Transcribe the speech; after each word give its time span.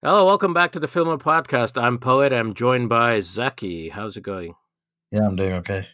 Hello, 0.00 0.24
welcome 0.24 0.54
back 0.54 0.70
to 0.70 0.78
the 0.78 0.86
Fillmore 0.86 1.18
Podcast. 1.18 1.76
I'm 1.76 1.98
Poet. 1.98 2.32
I'm 2.32 2.54
joined 2.54 2.88
by 2.88 3.18
Zaki. 3.18 3.88
How's 3.88 4.16
it 4.16 4.20
going? 4.20 4.54
Yeah, 5.10 5.26
I'm 5.26 5.34
doing 5.34 5.54
okay. 5.54 5.88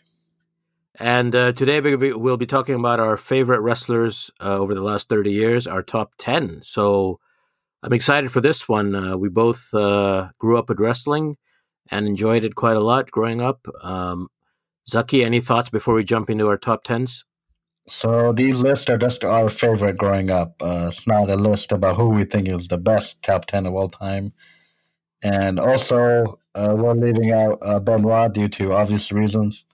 And 0.96 1.34
uh, 1.34 1.52
today 1.52 1.80
we'll 1.80 1.96
be, 1.96 2.12
we'll 2.12 2.36
be 2.36 2.44
talking 2.44 2.74
about 2.74 3.00
our 3.00 3.16
favorite 3.16 3.60
wrestlers 3.60 4.30
uh, 4.42 4.58
over 4.58 4.74
the 4.74 4.82
last 4.82 5.08
30 5.08 5.32
years, 5.32 5.66
our 5.66 5.82
top 5.82 6.12
10. 6.18 6.60
So 6.64 7.18
I'm 7.82 7.94
excited 7.94 8.30
for 8.30 8.42
this 8.42 8.68
one. 8.68 8.94
Uh, 8.94 9.16
we 9.16 9.30
both 9.30 9.72
uh, 9.72 10.28
grew 10.38 10.58
up 10.58 10.68
with 10.68 10.80
wrestling 10.80 11.38
and 11.90 12.06
enjoyed 12.06 12.44
it 12.44 12.56
quite 12.56 12.76
a 12.76 12.80
lot 12.80 13.10
growing 13.10 13.40
up. 13.40 13.66
Um, 13.82 14.28
Zaki, 14.86 15.24
any 15.24 15.40
thoughts 15.40 15.70
before 15.70 15.94
we 15.94 16.04
jump 16.04 16.28
into 16.28 16.46
our 16.48 16.58
top 16.58 16.84
10s? 16.84 17.24
So 17.86 18.32
these 18.32 18.62
lists 18.62 18.88
are 18.88 18.96
just 18.96 19.24
our 19.24 19.48
favorite 19.48 19.98
growing 19.98 20.30
up. 20.30 20.54
Uh, 20.60 20.86
it's 20.88 21.06
not 21.06 21.28
a 21.28 21.36
list 21.36 21.70
about 21.70 21.96
who 21.96 22.08
we 22.08 22.24
think 22.24 22.48
is 22.48 22.68
the 22.68 22.78
best 22.78 23.22
top 23.22 23.44
10 23.46 23.66
of 23.66 23.74
all 23.74 23.90
time. 23.90 24.32
And 25.22 25.58
also, 25.58 26.38
uh, 26.54 26.74
we're 26.76 26.94
leaving 26.94 27.32
out 27.32 27.58
uh, 27.62 27.78
Benoit 27.80 28.32
due 28.32 28.48
to 28.48 28.72
obvious 28.72 29.12
reasons. 29.12 29.64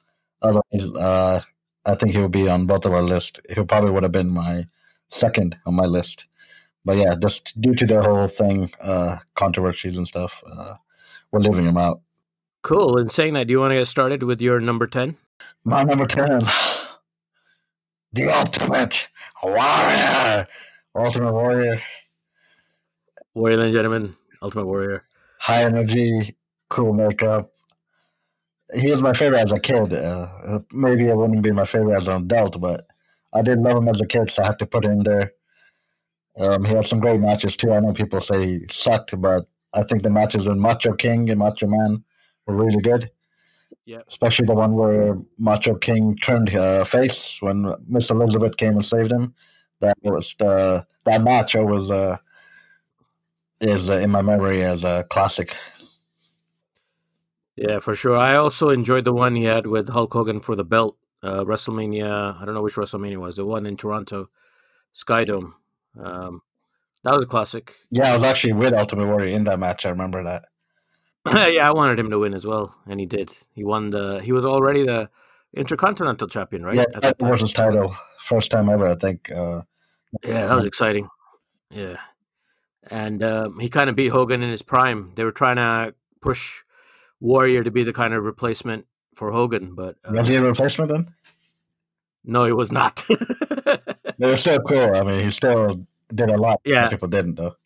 Otherwise, 0.43 0.97
uh, 0.97 1.41
I 1.87 1.95
think 1.95 2.13
he 2.13 2.19
would 2.21 2.33
be 2.33 2.49
on 2.49 2.67
both 2.67 2.85
of 2.85 2.93
our 2.93 3.03
list. 3.03 3.41
He 3.49 3.63
probably 3.65 3.91
would 3.91 4.03
have 4.03 4.13
been 4.13 4.31
my 4.31 4.65
second 5.09 5.57
on 5.67 5.75
my 5.75 5.87
list. 5.87 6.27
But 6.85 6.97
yeah, 6.97 7.15
just 7.21 7.61
due 7.61 7.75
to 7.75 7.87
the 7.87 8.01
whole 8.01 8.27
thing, 8.27 8.73
uh, 8.81 9.19
controversies 9.35 9.97
and 9.97 10.07
stuff, 10.07 10.43
uh, 10.51 10.75
we're 11.31 11.41
leaving 11.41 11.67
him 11.67 11.77
out. 11.77 12.01
Cool. 12.63 12.99
And 12.99 13.11
saying 13.11 13.35
that, 13.35 13.47
do 13.47 13.53
you 13.53 13.61
want 13.61 13.73
to 13.73 13.77
get 13.77 13.89
started 13.89 14.23
with 14.23 14.41
your 14.41 14.61
number 14.61 14.87
10? 14.87 15.17
My 15.65 15.83
number 15.83 16.07
10, 16.07 16.43
the 18.13 18.29
ultimate 18.29 19.09
warrior. 19.43 20.47
Ultimate 20.95 21.33
warrior. 21.33 21.83
Warrior, 23.35 23.57
ladies 23.57 23.75
and 23.75 23.75
gentlemen, 23.75 24.17
Ultimate 24.43 24.67
Warrior. 24.67 25.05
High 25.39 25.63
energy, 25.63 26.37
cool 26.69 26.93
makeup, 26.93 27.53
he 28.75 28.91
was 28.91 29.03
my 29.03 29.13
favorite 29.13 29.41
as 29.41 29.53
a 29.53 29.61
kid. 29.61 29.93
Uh, 29.93 30.61
maybe 30.73 31.09
it 31.09 31.17
wouldn't 31.17 31.43
be 31.43 31.51
my 31.51 31.65
favorite 31.65 31.97
as 31.97 32.09
an 32.09 32.23
adult, 32.23 32.61
but 32.61 32.87
I 33.33 33.43
did 33.43 33.61
love 33.61 33.79
him 33.79 33.89
as 33.89 34.01
a 34.01 34.07
kid, 34.07 34.31
so 34.31 34.43
I 34.43 34.47
had 34.47 34.59
to 34.61 34.67
put 34.67 34.85
him 34.85 35.03
there. 35.03 35.33
Um, 36.39 36.65
he 36.65 36.75
had 36.75 36.85
some 36.85 37.01
great 37.01 37.21
matches 37.21 37.57
too. 37.57 37.73
I 37.73 37.81
know 37.81 37.93
people 37.93 38.21
say 38.21 38.47
he 38.47 38.67
sucked, 38.71 39.21
but 39.21 39.49
I 39.73 39.83
think 39.83 40.03
the 40.03 40.11
matches 40.11 40.47
with 40.47 40.57
Macho 40.57 40.95
King 40.95 41.29
and 41.31 41.39
Macho 41.39 41.67
Man 41.67 42.05
were 42.47 42.55
really 42.55 42.81
good. 42.81 43.11
Yeah, 43.91 44.03
especially 44.07 44.47
the 44.47 44.55
one 44.55 44.75
where 44.75 45.17
Macho 45.37 45.75
King 45.75 46.15
turned 46.15 46.55
uh, 46.55 46.85
face 46.85 47.39
when 47.41 47.75
Miss 47.89 48.09
Elizabeth 48.09 48.57
came 48.57 48.75
and 48.75 48.85
saved 48.85 49.11
him. 49.11 49.35
That 49.81 49.99
was 50.01 50.37
the 50.39 50.87
that 51.07 51.25
match. 51.25 51.57
was 51.57 51.91
uh, 51.91 52.19
is 53.61 53.91
uh, 53.91 53.95
in 53.95 54.11
my 54.11 54.23
memory 54.23 54.63
as 54.63 54.85
a 54.85 55.05
classic. 55.11 55.57
Yeah, 57.57 57.81
for 57.81 57.97
sure. 57.97 58.17
I 58.17 58.37
also 58.37 58.69
enjoyed 58.69 59.05
the 59.05 59.13
one 59.13 59.35
he 59.35 59.43
had 59.43 59.67
with 59.67 59.89
Hulk 59.89 60.13
Hogan 60.13 60.39
for 60.39 60.55
the 60.55 60.63
belt, 60.63 60.97
uh, 61.25 61.43
WrestleMania. 61.43 62.41
I 62.41 62.45
don't 62.45 62.55
know 62.55 62.63
which 62.63 62.75
WrestleMania 62.75 63.17
was. 63.17 63.35
The 63.35 63.45
one 63.45 63.67
in 63.67 63.77
Toronto, 63.77 64.31
Skydome. 64.95 65.55
Um, 66.01 66.43
that 67.03 67.17
was 67.17 67.25
a 67.25 67.29
classic. 67.29 67.75
Yeah, 67.91 68.13
I 68.13 68.15
was 68.15 68.23
actually 68.23 68.53
with 68.53 68.73
Ultimate 68.73 69.09
Warrior 69.09 69.35
in 69.35 69.43
that 69.45 69.59
match. 69.59 69.85
I 69.85 69.89
remember 69.89 70.23
that. 70.23 70.45
yeah, 71.33 71.69
I 71.69 71.73
wanted 71.73 71.99
him 71.99 72.11
to 72.11 72.19
win 72.19 72.35
as 72.35 72.47
well, 72.47 72.75
and 72.87 72.99
he 72.99 73.07
did. 73.07 73.31
He 73.55 73.65
won 73.65 73.91
the. 73.91 74.21
He 74.23 74.33
was 74.33 74.47
already 74.47 74.85
the 74.85 75.11
Intercontinental 75.55 76.29
Champion, 76.29 76.65
right? 76.65 76.75
Yeah, 76.75 76.85
that 77.03 77.21
was 77.21 77.43
his 77.43 77.53
title, 77.53 77.95
first 78.19 78.51
time 78.51 78.71
ever, 78.71 78.89
I 78.89 78.95
think. 78.95 79.31
Uh, 79.31 79.63
yeah, 80.25 80.47
that 80.47 80.57
was 80.57 80.65
exciting. 80.65 81.09
Yeah, 81.71 81.97
and 82.89 83.23
um, 83.23 83.59
he 83.61 83.69
kind 83.69 83.91
of 83.91 83.97
beat 83.97 84.09
Hogan 84.09 84.43
in 84.43 84.51
his 84.51 84.63
prime. 84.63 85.13
They 85.15 85.25
were 85.25 85.33
trying 85.33 85.57
to 85.57 85.95
push 86.23 86.63
Warrior 87.21 87.65
to 87.65 87.71
be 87.71 87.85
the 87.85 87.93
kind 87.93 88.15
of 88.15 88.25
replacement 88.25 88.87
for 89.15 89.31
Hogan, 89.31 89.75
but 89.75 89.97
uh, 90.05 90.13
was 90.13 90.29
he 90.29 90.37
a 90.37 90.43
replacement 90.43 90.91
then? 90.91 91.07
No, 92.25 92.45
he 92.45 92.53
was 92.53 92.73
not. 92.73 93.05
they 94.19 94.27
were 94.27 94.37
so 94.37 94.59
cool. 94.61 94.95
I 94.95 95.03
mean, 95.03 95.25
he 95.25 95.31
still 95.31 95.87
did 96.15 96.31
a 96.31 96.37
lot. 96.37 96.61
Yeah, 96.65 96.89
people 96.89 97.09
didn't 97.09 97.35
though. 97.35 97.57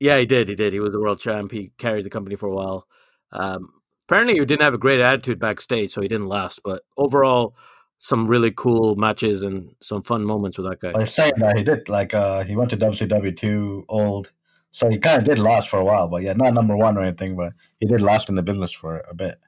Yeah, 0.00 0.18
he 0.18 0.26
did. 0.26 0.48
He 0.48 0.54
did. 0.54 0.72
He 0.72 0.80
was 0.80 0.92
the 0.92 1.00
world 1.00 1.20
champ. 1.20 1.52
He 1.52 1.72
carried 1.78 2.04
the 2.04 2.10
company 2.10 2.34
for 2.34 2.48
a 2.48 2.54
while. 2.54 2.86
Um, 3.32 3.68
apparently, 4.08 4.34
he 4.34 4.44
didn't 4.44 4.62
have 4.62 4.74
a 4.74 4.78
great 4.78 5.00
attitude 5.00 5.38
backstage, 5.38 5.92
so 5.92 6.00
he 6.00 6.08
didn't 6.08 6.28
last. 6.28 6.60
But 6.64 6.82
overall, 6.96 7.54
some 7.98 8.26
really 8.26 8.50
cool 8.50 8.96
matches 8.96 9.42
and 9.42 9.74
some 9.82 10.02
fun 10.02 10.24
moments 10.24 10.58
with 10.58 10.68
that 10.68 10.80
guy. 10.80 10.92
I 10.94 11.02
was 11.02 11.14
saying 11.14 11.34
that 11.36 11.56
he 11.56 11.62
did 11.62 11.88
like 11.88 12.14
uh, 12.14 12.42
he 12.44 12.56
went 12.56 12.70
to 12.70 12.76
WCW 12.76 13.36
two 13.36 13.84
old 13.88 14.32
so 14.72 14.88
he 14.88 14.98
kind 14.98 15.18
of 15.18 15.24
did 15.24 15.38
last 15.38 15.68
for 15.68 15.78
a 15.78 15.84
while, 15.84 16.08
but 16.08 16.22
yeah, 16.22 16.32
not 16.32 16.54
number 16.54 16.76
one 16.76 16.96
or 16.96 17.02
anything, 17.02 17.36
but 17.36 17.52
he 17.80 17.86
did 17.86 18.00
last 18.00 18.28
in 18.28 18.36
the 18.36 18.42
business 18.42 18.72
for 18.72 18.98
a 19.10 19.14
bit. 19.14 19.38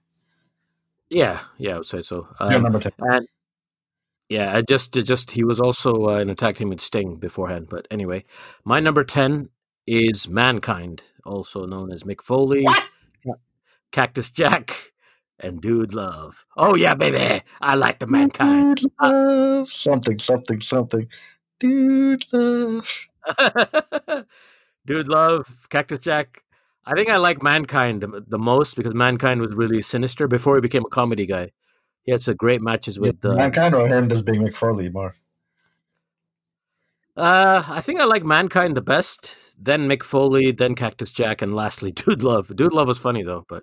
Yeah, 1.08 1.40
yeah, 1.58 1.74
I 1.74 1.78
would 1.78 1.86
say 1.86 2.02
so. 2.02 2.28
Um, 2.40 2.50
yeah, 2.50 2.58
number 2.58 2.80
ten. 2.80 2.92
And 2.98 3.28
yeah, 4.28 4.56
I 4.56 4.62
just, 4.62 4.92
just 4.92 5.30
he 5.30 5.44
was 5.44 5.60
also 5.60 6.08
uh, 6.08 6.18
in 6.18 6.30
a 6.30 6.34
tag 6.34 6.56
team 6.56 6.70
with 6.70 6.80
Sting 6.80 7.16
beforehand. 7.16 7.68
But 7.68 7.86
anyway, 7.90 8.24
my 8.64 8.80
number 8.80 9.04
ten 9.04 9.50
is 9.86 10.28
Mankind, 10.28 11.02
also 11.24 11.66
known 11.66 11.92
as 11.92 12.04
Mick 12.04 12.20
Foley, 12.20 12.64
what? 12.64 13.38
Cactus 13.90 14.30
Jack, 14.30 14.92
and 15.38 15.60
Dude 15.60 15.94
Love. 15.94 16.44
Oh 16.56 16.74
yeah, 16.74 16.94
baby, 16.94 17.42
I 17.60 17.74
like 17.74 17.98
the 17.98 18.06
Mankind. 18.06 18.76
Dude 18.76 18.92
love. 19.00 19.70
something, 19.70 20.18
something, 20.18 20.60
something. 20.60 21.08
Dude 21.60 22.24
Love. 22.32 23.06
Dude 24.86 25.08
Love, 25.08 25.66
Cactus 25.68 26.00
Jack. 26.00 26.42
I 26.84 26.94
think 26.94 27.10
I 27.10 27.16
like 27.16 27.42
Mankind 27.42 28.02
the, 28.02 28.38
most 28.38 28.74
because 28.74 28.94
Mankind 28.94 29.40
was 29.40 29.54
really 29.54 29.82
sinister 29.82 30.26
before 30.26 30.56
he 30.56 30.60
became 30.60 30.84
a 30.84 30.90
comedy 30.90 31.26
guy. 31.26 31.52
He 32.02 32.10
had 32.10 32.20
some 32.20 32.34
great 32.34 32.60
matches 32.60 32.98
with 32.98 33.18
yeah, 33.22 33.30
uh, 33.30 33.34
Mankind 33.34 33.74
or 33.74 33.86
him 33.86 34.08
just 34.08 34.24
being 34.24 34.42
Mick 34.42 34.92
more. 34.92 35.14
Uh, 37.16 37.62
I 37.68 37.80
think 37.80 38.00
I 38.00 38.04
like 38.04 38.24
Mankind 38.24 38.76
the 38.76 38.80
best. 38.80 39.34
Then 39.64 39.88
Mick 39.88 40.02
Foley, 40.02 40.50
then 40.50 40.74
Cactus 40.74 41.12
Jack, 41.12 41.40
and 41.40 41.54
lastly 41.54 41.92
Dude 41.92 42.22
Love. 42.22 42.54
Dude 42.54 42.72
Love 42.72 42.88
was 42.88 42.98
funny 42.98 43.22
though, 43.22 43.44
but 43.48 43.62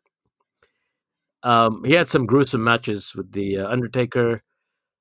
um, 1.43 1.83
he 1.83 1.93
had 1.93 2.07
some 2.07 2.25
gruesome 2.25 2.63
matches 2.63 3.13
with 3.15 3.31
the 3.31 3.59
uh, 3.59 3.67
Undertaker. 3.67 4.41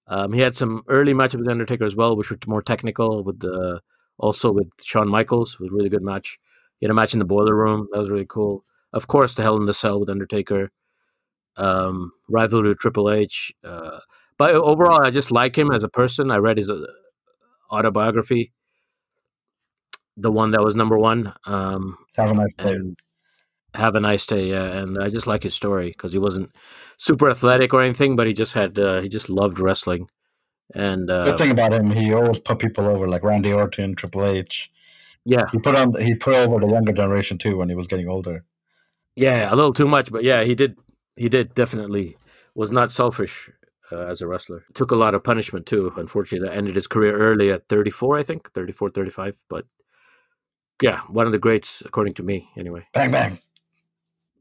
Um, 0.07 0.33
he 0.33 0.41
had 0.41 0.57
some 0.57 0.83
early 0.89 1.15
matches 1.15 1.39
with 1.39 1.49
Undertaker 1.49 1.85
as 1.85 1.95
well, 1.95 2.17
which 2.17 2.31
were 2.31 2.39
more 2.47 2.63
technical 2.63 3.23
with 3.23 3.41
the 3.41 3.81
also 4.19 4.51
with 4.51 4.71
Shawn 4.83 5.09
Michaels. 5.09 5.59
Was 5.61 5.71
a 5.71 5.75
really 5.75 5.89
good 5.89 6.03
match. 6.03 6.39
He 6.79 6.87
had 6.87 6.91
a 6.91 6.95
match 6.95 7.13
in 7.13 7.19
the 7.19 7.25
Boiler 7.25 7.55
Room. 7.55 7.89
That 7.93 8.01
was 8.01 8.11
really 8.11 8.27
cool. 8.27 8.65
Of 8.93 9.07
course, 9.07 9.35
the 9.35 9.43
Hell 9.43 9.57
in 9.57 9.67
the 9.67 9.75
Cell 9.75 10.01
with 10.01 10.09
Undertaker. 10.09 10.71
Um, 11.57 12.13
rivalry 12.29 12.69
with 12.69 12.79
Triple 12.79 13.11
H. 13.11 13.53
Uh, 13.65 13.99
but 14.39 14.55
overall, 14.55 15.05
I 15.05 15.11
just 15.11 15.31
like 15.31 15.59
him 15.59 15.71
as 15.73 15.83
a 15.83 15.89
person. 15.89 16.31
I 16.31 16.37
read 16.37 16.57
his 16.57 16.71
uh, 16.71 16.87
autobiography, 17.71 18.53
the 20.19 20.33
one 20.33 20.51
that 20.51 20.63
was 20.63 20.75
number 20.75 20.99
one. 20.99 21.33
Um, 21.47 21.97
have 22.17 22.31
a 22.31 22.35
nice 22.35 22.55
day. 22.59 22.79
Have 23.75 23.95
a 23.95 24.01
nice 24.01 24.27
day, 24.27 24.51
yeah. 24.51 24.65
And 24.65 24.99
I 25.03 25.09
just 25.09 25.27
like 25.27 25.45
his 25.45 25.55
story 25.55 25.89
because 25.89 26.13
he 26.13 26.19
wasn't 26.19 26.51
super 26.97 27.31
athletic 27.31 27.73
or 27.73 27.83
anything, 27.83 28.17
but 28.17 28.27
he 28.27 28.35
just 28.35 28.55
had 28.55 28.79
uh, 28.79 29.01
he 29.01 29.09
just 29.09 29.31
loved 29.31 29.61
wrestling. 29.61 30.09
And 30.75 31.11
uh, 31.11 31.25
good 31.25 31.39
thing 31.39 31.51
about 31.51 31.73
him, 31.73 31.91
he 31.91 32.13
always 32.13 32.39
put 32.39 32.59
people 32.59 32.91
over, 32.91 33.07
like 33.09 33.23
Randy 33.23 33.53
Orton, 33.53 33.95
Triple 33.95 34.27
H. 34.27 34.71
Yeah, 35.25 35.45
he 35.53 35.59
put 35.59 35.77
on 35.77 35.93
he 36.01 36.15
put 36.15 36.35
over 36.35 36.59
the 36.59 36.73
younger 36.73 36.93
generation 36.93 37.39
too 37.39 37.57
when 37.57 37.69
he 37.69 37.75
was 37.75 37.87
getting 37.87 38.09
older. 38.09 38.45
Yeah, 39.15 39.53
a 39.53 39.55
little 39.55 39.73
too 39.73 39.89
much, 39.89 40.11
but 40.11 40.25
yeah, 40.25 40.45
he 40.45 40.55
did. 40.55 40.77
He 41.17 41.29
did 41.29 41.55
definitely 41.55 42.17
was 42.55 42.71
not 42.71 42.91
selfish 42.91 43.51
uh, 43.93 44.07
as 44.07 44.21
a 44.21 44.27
wrestler. 44.27 44.65
Took 44.75 44.91
a 44.91 44.97
lot 44.97 45.15
of 45.15 45.25
punishment 45.25 45.67
too. 45.67 45.93
Unfortunately, 45.97 46.47
that 46.47 46.57
ended 46.57 46.77
his 46.77 46.87
career 46.87 47.17
early 47.17 47.51
at 47.51 47.69
34, 47.69 48.19
I 48.19 48.23
think, 48.23 48.53
34, 48.53 48.91
35. 48.91 49.45
But 49.49 49.67
yeah, 50.83 51.01
one 51.09 51.27
of 51.27 51.33
the 51.33 51.39
greats 51.39 51.83
according 51.85 52.15
to 52.15 52.23
me, 52.23 52.49
anyway. 52.57 52.87
Bang 52.93 53.11
bang. 53.11 53.39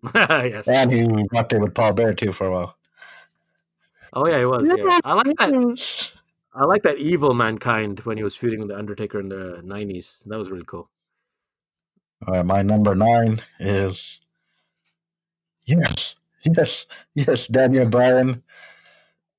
yes. 0.16 0.68
And 0.68 0.92
he 0.92 1.04
worked 1.32 1.54
it 1.54 1.60
with 1.60 1.74
Paul 1.74 1.94
Bearer 1.94 2.14
too 2.14 2.32
for 2.32 2.48
a 2.48 2.52
while. 2.52 2.78
Oh 4.14 4.28
yeah, 4.28 4.40
he 4.40 4.46
was. 4.46 4.66
Yeah. 4.66 5.00
I 5.04 5.14
like 5.14 5.36
that. 5.38 6.20
I 6.54 6.66
like 6.66 6.84
that 6.84 6.98
evil 6.98 7.34
mankind 7.34 8.00
when 8.02 8.18
he 8.18 8.24
was 8.24 8.36
feuding 8.36 8.60
with 8.60 8.70
the 8.70 8.78
Undertaker 8.78 9.20
in 9.20 9.30
the 9.30 9.62
nineties. 9.64 10.24
That 10.26 10.38
was 10.38 10.50
really 10.50 10.66
cool. 10.66 10.90
All 12.26 12.34
right, 12.34 12.46
my 12.46 12.62
number 12.64 12.96
nine 12.96 13.40
is 13.60 14.20
yes, 15.66 16.16
yes, 16.44 16.88
yes, 17.14 17.46
Daniel 17.46 17.86
Bryan, 17.86 18.42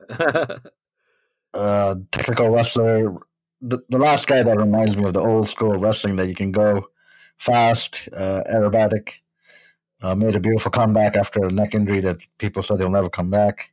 uh, 1.55 1.95
technical 2.13 2.51
wrestler. 2.51 3.17
The, 3.61 3.81
the 3.89 3.99
last 3.99 4.27
guy 4.27 4.43
that 4.43 4.57
reminds 4.57 4.97
me 4.97 5.05
of 5.05 5.15
the 5.15 5.21
old 5.21 5.49
school 5.49 5.79
wrestling 5.79 6.17
that 6.17 6.29
you 6.29 6.35
can 6.35 6.53
go 6.53 6.89
fast, 7.39 8.09
uh, 8.17 8.43
aerobatic. 8.51 9.19
Uh, 10.01 10.15
made 10.15 10.37
a 10.37 10.41
beautiful 10.41 10.71
comeback 10.71 11.17
after 11.17 11.45
a 11.45 11.51
neck 11.51 11.75
injury 11.75 12.01
that 12.01 12.21
people 12.39 12.63
said 12.63 12.79
they'll 12.79 12.89
never 12.89 13.11
come 13.11 13.31
back 13.31 13.73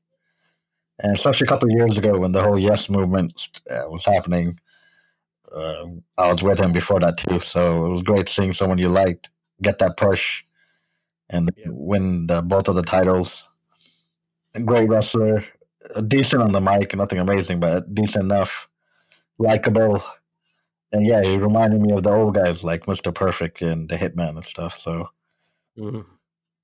and 0.99 1.13
especially 1.13 1.45
a 1.45 1.47
couple 1.47 1.69
of 1.69 1.75
years 1.75 1.97
ago 1.97 2.17
when 2.17 2.31
the 2.31 2.41
whole 2.41 2.57
Yes 2.57 2.89
movement 2.89 3.49
uh, 3.69 3.83
was 3.89 4.05
happening. 4.05 4.59
Uh, 5.53 5.85
I 6.17 6.27
was 6.27 6.41
with 6.41 6.59
him 6.59 6.71
before 6.71 6.99
that 6.99 7.17
too, 7.17 7.39
so 7.39 7.85
it 7.85 7.89
was 7.89 8.03
great 8.03 8.27
seeing 8.27 8.53
someone 8.53 8.77
you 8.77 8.89
liked 8.89 9.29
get 9.61 9.79
that 9.79 9.97
push 9.97 10.43
and 11.29 11.49
Yeah. 11.55 11.67
win 11.69 12.27
the, 12.27 12.41
both 12.41 12.67
of 12.67 12.75
the 12.75 12.81
titles. 12.81 13.47
A 14.55 14.59
great 14.61 14.89
wrestler, 14.89 15.45
decent 16.07 16.41
on 16.41 16.51
the 16.51 16.59
mic, 16.59 16.95
nothing 16.95 17.19
amazing, 17.19 17.59
but 17.59 17.93
decent 17.93 18.23
enough, 18.23 18.67
likable. 19.37 20.03
And 20.91 21.05
yeah, 21.05 21.21
he 21.23 21.37
reminded 21.37 21.81
me 21.81 21.91
of 21.93 22.03
the 22.03 22.11
old 22.11 22.35
guys 22.35 22.63
like 22.63 22.85
Mr. 22.85 23.13
Perfect 23.13 23.61
and 23.61 23.89
the 23.89 23.95
Hitman 23.95 24.29
and 24.29 24.45
stuff. 24.45 24.77
So 24.77 25.09
Mhm. 25.77 26.05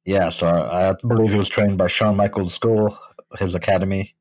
yeah, 0.06 0.29
so 0.29 0.47
I, 0.47 0.89
I 0.91 0.94
believe 1.07 1.31
he 1.31 1.38
was 1.38 1.50
trained 1.50 1.77
by 1.77 1.88
Shawn 1.88 2.15
Michaels' 2.15 2.53
school, 2.53 2.97
his 3.39 3.56
academy. 3.56 4.15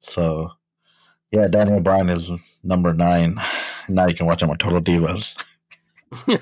So 0.00 0.50
yeah, 1.30 1.46
Daniel 1.46 1.80
Bryan 1.80 2.10
is 2.10 2.30
number 2.62 2.92
nine. 2.92 3.40
Now 3.88 4.06
you 4.08 4.14
can 4.14 4.26
watch 4.26 4.42
him 4.42 4.50
on 4.50 4.58
Total 4.58 4.80
Divas. 4.80 5.34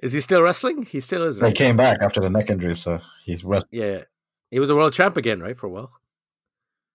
is 0.00 0.12
he 0.12 0.20
still 0.20 0.42
wrestling? 0.42 0.82
He 0.82 1.00
still 1.00 1.22
is. 1.24 1.36
He 1.38 1.52
came 1.52 1.76
back 1.76 1.98
after 2.00 2.20
the 2.20 2.30
neck 2.30 2.50
injury, 2.50 2.74
so 2.74 3.00
he's 3.24 3.44
wrestling. 3.44 3.70
Yeah, 3.80 4.02
he 4.50 4.58
was 4.58 4.70
a 4.70 4.74
world 4.76 4.92
champ 4.92 5.16
again, 5.16 5.40
right, 5.40 5.56
for 5.56 5.66
a 5.66 5.70
while. 5.70 5.92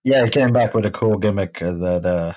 Yeah, 0.04 0.24
he 0.24 0.30
came 0.30 0.52
back 0.52 0.74
with 0.74 0.86
a 0.86 0.90
cool 0.90 1.18
gimmick, 1.18 1.58
that 1.58 2.04
uh, 2.06 2.34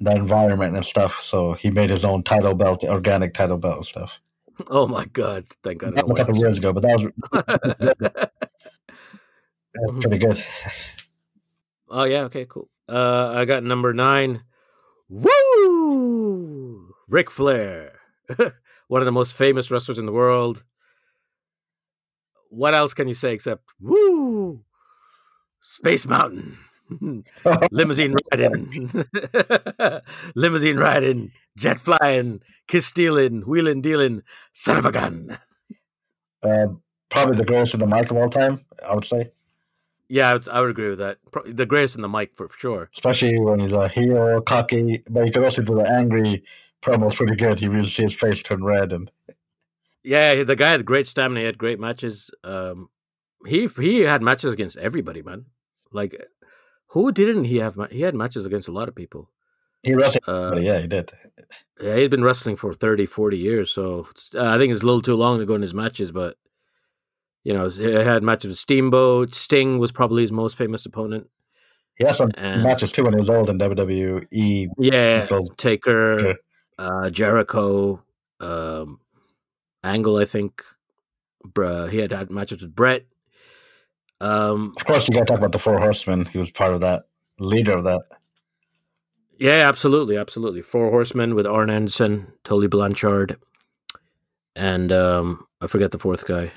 the 0.00 0.14
environment 0.14 0.74
and 0.74 0.84
stuff. 0.84 1.20
So 1.20 1.52
he 1.52 1.70
made 1.70 1.90
his 1.90 2.04
own 2.04 2.22
title 2.22 2.54
belt, 2.54 2.82
organic 2.84 3.34
title 3.34 3.58
belt 3.58 3.76
and 3.76 3.86
stuff. 3.86 4.20
Oh 4.68 4.86
my 4.86 5.06
god! 5.06 5.46
Thank 5.64 5.78
God. 5.78 5.94
That 5.94 6.06
was 6.06 6.20
a 6.20 6.24
couple 6.26 6.38
years 6.38 6.58
ago, 6.58 6.74
but 6.74 6.82
that 6.82 7.00
was, 7.00 7.12
that 7.32 8.30
was 9.74 10.04
pretty 10.04 10.18
good. 10.18 10.44
oh 11.88 12.04
yeah. 12.04 12.24
Okay. 12.24 12.44
Cool. 12.44 12.68
Uh, 12.86 13.32
I 13.34 13.46
got 13.46 13.64
number 13.64 13.94
nine. 13.94 14.42
Woo! 15.08 16.92
Ric 17.08 17.30
Flair, 17.30 18.00
one 18.88 19.00
of 19.00 19.06
the 19.06 19.12
most 19.12 19.32
famous 19.32 19.70
wrestlers 19.70 19.98
in 19.98 20.04
the 20.04 20.12
world. 20.12 20.62
What 22.50 22.74
else 22.74 22.92
can 22.92 23.08
you 23.08 23.14
say 23.14 23.32
except 23.32 23.64
woo? 23.80 24.62
Space 25.62 26.06
Mountain. 26.06 26.58
limousine 27.70 28.16
riding, 28.32 28.90
limousine 30.34 30.76
riding, 30.76 31.30
jet 31.56 31.78
flying, 31.78 32.40
kiss 32.66 32.86
stealing, 32.86 33.42
wheeling 33.42 33.80
dealing, 33.80 34.22
son 34.54 34.76
of 34.76 34.84
a 34.84 34.90
gun. 34.90 35.38
Uh, 36.42 36.66
probably 37.08 37.36
the 37.36 37.44
greatest 37.44 37.74
in 37.74 37.80
the 37.80 37.86
mic 37.86 38.10
of 38.10 38.16
all 38.16 38.28
time, 38.28 38.64
I 38.84 38.92
would 38.94 39.04
say. 39.04 39.30
Yeah, 40.08 40.30
I 40.30 40.32
would, 40.32 40.48
I 40.48 40.60
would 40.60 40.70
agree 40.70 40.88
with 40.90 40.98
that. 40.98 41.18
Pro- 41.30 41.44
The 41.44 41.64
greatest 41.66 41.94
in 41.94 42.02
the 42.02 42.08
mic 42.08 42.34
for 42.34 42.48
sure. 42.58 42.90
Especially 42.92 43.38
when 43.38 43.60
he's 43.60 43.72
a 43.72 43.86
heel, 43.86 44.40
cocky, 44.40 45.04
but 45.08 45.26
you 45.26 45.32
can 45.32 45.44
also 45.44 45.62
do 45.62 45.76
the 45.76 45.88
angry 45.92 46.42
promos 46.82 47.14
pretty 47.14 47.36
good. 47.36 47.60
You 47.62 47.70
really 47.70 47.86
see 47.86 48.02
his 48.02 48.14
face 48.14 48.42
turn 48.42 48.64
red, 48.64 48.92
and 48.92 49.12
Yeah, 50.02 50.42
the 50.42 50.56
guy 50.56 50.70
had 50.72 50.84
great 50.84 51.06
stamina. 51.06 51.38
He 51.40 51.46
had 51.46 51.56
great 51.58 51.78
matches. 51.78 52.32
Um, 52.42 52.88
he 53.46 53.66
he 53.66 54.00
had 54.00 54.22
matches 54.22 54.52
against 54.52 54.76
everybody, 54.76 55.22
man. 55.22 55.46
Like, 55.92 56.14
who 56.88 57.12
didn't 57.12 57.44
he 57.44 57.56
have? 57.58 57.76
ma- 57.76 57.88
He 57.90 58.02
had 58.02 58.14
matches 58.14 58.46
against 58.46 58.68
a 58.68 58.72
lot 58.72 58.88
of 58.88 58.94
people. 58.94 59.30
he 59.82 59.94
wrestled. 59.94 60.24
Uh, 60.28 60.56
yeah, 60.60 60.78
he 60.80 60.86
did. 60.86 61.10
yeah, 61.80 61.96
he's 61.96 62.08
been 62.08 62.22
wrestling 62.24 62.56
for 62.56 62.74
30, 62.74 63.06
40 63.06 63.38
years. 63.38 63.70
So 63.72 64.06
uh, 64.34 64.44
I 64.46 64.58
think 64.58 64.72
it's 64.72 64.82
a 64.82 64.86
little 64.86 65.00
too 65.02 65.14
long 65.16 65.38
to 65.38 65.46
go 65.46 65.54
in 65.54 65.62
his 65.62 65.74
matches, 65.74 66.12
but 66.12 66.36
you 67.44 67.54
know, 67.54 67.68
he 67.68 67.84
had 67.92 68.22
matches 68.22 68.50
with 68.50 68.58
Steamboat. 68.58 69.34
Sting 69.34 69.78
was 69.78 69.90
probably 69.92 70.22
his 70.22 70.32
most 70.32 70.56
famous 70.56 70.84
opponent. 70.84 71.28
He 71.96 72.04
had 72.04 72.14
some 72.14 72.30
And- 72.34 72.62
matches 72.62 72.92
too 72.92 73.04
when 73.04 73.14
he 73.14 73.18
was 73.20 73.30
old 73.30 73.48
in 73.48 73.58
WWE. 73.58 74.68
Yeah. 74.78 75.26
Taker, 75.56 76.26
Yeah. 76.28 76.34
uh, 76.78 77.10
Jericho, 77.10 78.02
um, 78.40 79.00
Angle. 79.82 80.16
I 80.18 80.24
think. 80.26 80.62
Bruh, 81.46 81.88
he 81.90 81.98
had 81.98 82.12
had 82.12 82.30
matches 82.30 82.60
with 82.60 82.74
Bret. 82.74 83.06
Um, 84.20 84.72
Of 84.76 84.84
course, 84.84 85.08
you 85.08 85.14
got 85.14 85.20
to 85.20 85.26
talk 85.26 85.38
about 85.38 85.52
the 85.52 85.58
Four 85.58 85.78
Horsemen. 85.78 86.26
He 86.26 86.38
was 86.38 86.50
part 86.50 86.74
of 86.74 86.80
that, 86.82 87.04
leader 87.38 87.72
of 87.72 87.84
that. 87.84 88.02
yeah, 89.38 89.68
absolutely, 89.68 90.16
absolutely. 90.16 90.62
Four 90.62 90.90
Horsemen 90.90 91.34
with 91.34 91.46
Arn 91.46 91.70
Anderson, 91.70 92.32
Tully 92.44 92.68
Blanchard, 92.68 93.36
and 94.54 94.92
um, 94.92 95.46
I 95.60 95.66
forget 95.66 95.90
the 95.90 95.98
fourth 95.98 96.26
guy. 96.26 96.52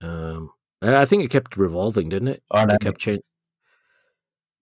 Um, 0.00 0.50
I 0.80 1.04
think 1.06 1.24
it 1.24 1.30
kept 1.30 1.56
revolving, 1.56 2.08
didn't 2.08 2.28
it? 2.28 2.42
Arn 2.52 2.70
It 2.70 2.80
kept 2.80 3.00
changing. 3.00 3.22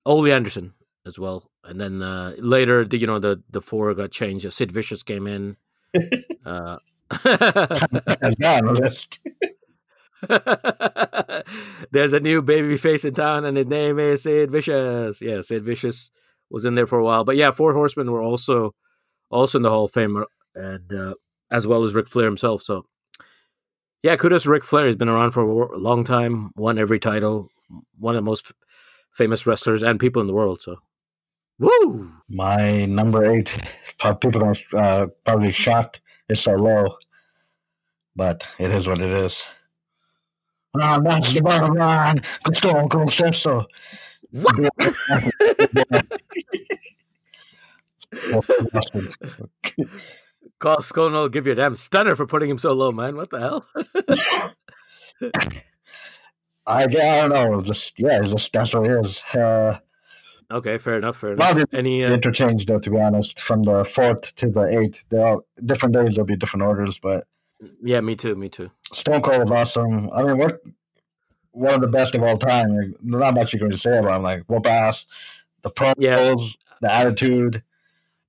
Ole 0.06 0.32
Anderson 0.32 0.72
as 1.04 1.18
well, 1.18 1.50
and 1.64 1.78
then 1.80 2.00
uh, 2.00 2.34
later, 2.38 2.84
the, 2.86 2.96
you 2.96 3.06
know, 3.06 3.18
the 3.18 3.42
the 3.50 3.60
four 3.60 3.92
got 3.94 4.12
changed. 4.12 4.50
Sid 4.50 4.72
Vicious 4.72 5.02
came 5.02 5.26
in. 5.26 5.56
uh, 6.46 6.78
There's 11.90 12.12
a 12.12 12.20
new 12.20 12.42
baby 12.42 12.76
face 12.76 13.04
in 13.04 13.14
town, 13.14 13.44
and 13.44 13.56
his 13.56 13.66
name 13.66 13.98
is 13.98 14.22
Sid 14.22 14.50
Vicious. 14.50 15.20
Yeah, 15.20 15.42
Sid 15.42 15.64
Vicious 15.64 16.10
was 16.50 16.64
in 16.64 16.74
there 16.74 16.86
for 16.86 16.98
a 16.98 17.04
while, 17.04 17.24
but 17.24 17.36
yeah, 17.36 17.50
Four 17.50 17.74
Horsemen 17.74 18.10
were 18.10 18.22
also 18.22 18.74
also 19.30 19.58
in 19.58 19.62
the 19.62 19.70
Hall 19.70 19.84
of 19.84 19.92
Fame, 19.92 20.24
and 20.54 20.92
uh, 20.92 21.14
as 21.50 21.66
well 21.66 21.84
as 21.84 21.94
Ric 21.94 22.06
Flair 22.06 22.26
himself. 22.26 22.62
So, 22.62 22.86
yeah, 24.02 24.16
kudos 24.16 24.44
to 24.44 24.50
Ric 24.50 24.64
Flair. 24.64 24.86
He's 24.86 24.96
been 24.96 25.08
around 25.08 25.32
for 25.32 25.42
a 25.42 25.78
long 25.78 26.04
time, 26.04 26.52
won 26.56 26.78
every 26.78 26.98
title, 26.98 27.48
one 27.98 28.14
of 28.14 28.24
the 28.24 28.30
most 28.30 28.52
famous 29.12 29.46
wrestlers 29.46 29.82
and 29.82 29.98
people 29.98 30.20
in 30.20 30.28
the 30.28 30.34
world. 30.34 30.62
So, 30.62 30.76
woo! 31.58 32.12
My 32.28 32.84
number 32.86 33.24
eight, 33.24 33.56
people 34.20 34.44
are 34.44 34.56
uh, 34.76 35.06
probably 35.24 35.52
shocked 35.52 36.00
it's 36.28 36.40
so 36.40 36.54
low, 36.54 36.96
but 38.16 38.46
it 38.58 38.70
is 38.70 38.88
what 38.88 39.00
it 39.00 39.10
is. 39.10 39.46
That's 40.78 41.32
the 41.32 41.40
bottom 41.42 41.74
line. 41.74 42.22
Cold 42.88 43.12
said 43.12 43.34
so. 43.34 43.66
Carl 50.58 50.82
Scone 50.82 51.12
will 51.12 51.28
give 51.28 51.46
you 51.46 51.52
a 51.52 51.56
damn 51.56 51.74
stunner 51.74 52.16
for 52.16 52.26
putting 52.26 52.50
him 52.50 52.58
so 52.58 52.72
low, 52.72 52.92
man. 52.92 53.16
What 53.16 53.30
the 53.30 53.40
hell? 53.40 53.66
I, 56.66 56.82
I 56.84 56.86
don't 56.86 57.30
know. 57.30 57.60
Just 57.62 57.98
yeah, 57.98 58.20
just 58.22 58.52
that's 58.52 58.74
what 58.74 58.90
it 58.90 59.04
is. 59.04 59.22
Uh, 59.34 59.78
okay, 60.50 60.78
fair 60.78 60.96
enough. 60.98 61.18
Fair 61.18 61.36
Well, 61.36 61.56
enough. 61.56 61.68
Any? 61.72 62.04
Uh, 62.04 62.12
interchange 62.12 62.66
though, 62.66 62.78
to 62.80 62.90
be 62.90 62.98
honest, 63.00 63.38
from 63.38 63.62
the 63.62 63.84
fourth 63.84 64.34
to 64.36 64.50
the 64.50 64.78
eighth. 64.80 65.04
They're 65.08 65.26
all 65.26 65.46
different 65.64 65.94
days. 65.94 66.16
There'll 66.16 66.26
be 66.26 66.36
different 66.36 66.64
orders, 66.64 66.98
but 66.98 67.24
yeah, 67.82 68.00
me 68.00 68.16
too. 68.16 68.34
Me 68.34 68.48
too. 68.48 68.70
Stone 68.92 69.22
Cold 69.22 69.40
was 69.40 69.50
awesome. 69.50 70.10
I 70.12 70.22
mean, 70.22 70.38
we're 70.38 70.58
one 71.52 71.74
of 71.74 71.80
the 71.80 71.88
best 71.88 72.14
of 72.14 72.22
all 72.22 72.36
time. 72.36 72.76
Like, 72.76 72.90
Not 73.02 73.34
much 73.34 73.52
you 73.52 73.58
can 73.58 73.76
say 73.76 73.98
about 73.98 74.16
him. 74.16 74.22
Like 74.22 74.42
whoop 74.46 74.66
ass, 74.66 75.06
the 75.62 75.70
promos, 75.70 75.96
Yeah. 75.98 76.34
the 76.82 76.92
attitude. 76.92 77.62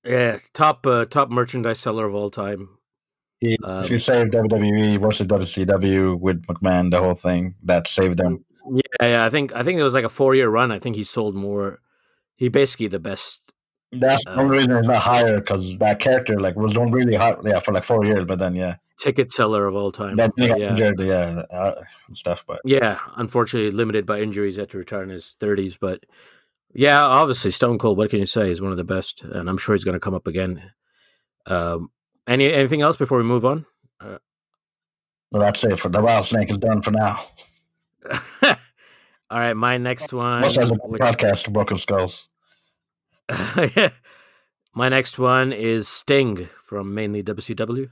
Yeah, 0.06 0.38
top 0.54 0.88
uh, 0.88 1.06
top 1.06 1.30
merchandise 1.30 1.80
seller 1.80 2.06
of 2.06 2.16
all 2.16 2.30
time. 2.30 2.70
He, 3.40 3.58
Um, 3.64 3.84
he 3.84 4.00
saved 4.00 4.34
WWE 4.34 5.00
versus 5.00 5.28
WCW 5.28 6.20
with 6.20 6.44
McMahon. 6.48 6.90
The 6.92 7.00
whole 7.00 7.14
thing 7.14 7.56
that 7.64 7.88
saved 7.88 8.18
them. 8.18 8.44
Yeah, 8.70 8.82
yeah. 9.08 9.26
I 9.26 9.30
think 9.30 9.54
I 9.56 9.64
think 9.64 9.80
it 9.80 9.84
was 9.84 9.94
like 9.94 10.06
a 10.06 10.10
four 10.10 10.34
year 10.34 10.50
run. 10.50 10.72
I 10.72 10.80
think 10.80 10.96
he 10.96 11.04
sold 11.04 11.36
more. 11.36 11.80
He 12.36 12.48
basically 12.50 12.88
the 12.88 13.00
best. 13.00 13.42
That's 13.92 14.24
the 14.26 14.32
Uh, 14.32 14.42
only 14.42 14.58
reason 14.58 14.76
he's 14.78 14.88
not 14.88 15.02
higher 15.02 15.38
because 15.40 15.78
that 15.80 16.00
character 16.00 16.40
like 16.40 16.56
was 16.56 16.74
doing 16.74 16.92
really 16.92 17.16
hot. 17.16 17.40
Yeah, 17.44 17.60
for 17.60 17.74
like 17.74 17.84
four 17.84 18.06
years, 18.06 18.26
but 18.26 18.40
then 18.40 18.56
yeah, 18.56 18.78
ticket 19.00 19.32
seller 19.32 19.66
of 19.68 19.76
all 19.76 19.92
time. 19.92 20.18
he 20.36 20.48
yeah, 20.48 20.56
injured. 20.56 21.00
Yeah, 21.00 21.44
uh, 21.52 21.84
stuff. 22.14 22.44
But 22.48 22.62
yeah. 22.66 23.00
Unfortunately, 23.16 23.72
limited 23.72 24.06
by 24.06 24.20
injuries, 24.20 24.58
had 24.58 24.70
to 24.72 24.78
retire 24.78 25.04
in 25.04 25.10
his 25.10 25.36
thirties. 25.40 25.78
But 25.78 26.04
yeah, 26.74 27.04
obviously, 27.04 27.52
Stone 27.52 27.80
Cold. 27.80 27.98
What 27.98 28.10
can 28.10 28.20
you 28.20 28.26
say? 28.26 28.50
He's 28.50 28.62
one 28.62 28.72
of 28.72 28.78
the 28.78 28.84
best, 28.84 29.24
and 29.24 29.50
I'm 29.50 29.58
sure 29.58 29.76
he's 29.76 29.84
going 29.84 29.94
to 29.94 30.00
come 30.00 30.14
up 30.14 30.28
again. 30.28 30.72
Um, 31.46 31.92
any 32.28 32.52
anything 32.52 32.82
else 32.82 32.98
before 32.98 33.18
we 33.18 33.24
move 33.24 33.46
on? 33.46 33.66
well, 35.32 35.42
that's 35.42 35.64
it 35.64 35.80
for 35.80 35.90
the 35.90 36.02
Wild 36.02 36.26
Snake 36.26 36.50
is 36.50 36.58
done 36.58 36.82
for 36.82 36.92
now. 36.92 37.22
all 38.44 38.56
right, 39.32 39.54
my 39.54 39.78
next 39.78 40.14
one. 40.14 40.44
Has 40.44 40.58
a 40.58 40.66
podcast, 40.66 41.52
Broken 41.52 41.78
Skulls. 41.78 42.28
my 44.78 44.90
next 44.90 45.18
one 45.18 45.52
is 45.52 45.88
Sting 45.88 46.48
from 46.64 46.94
mainly 46.94 47.24
WCW. 47.24 47.90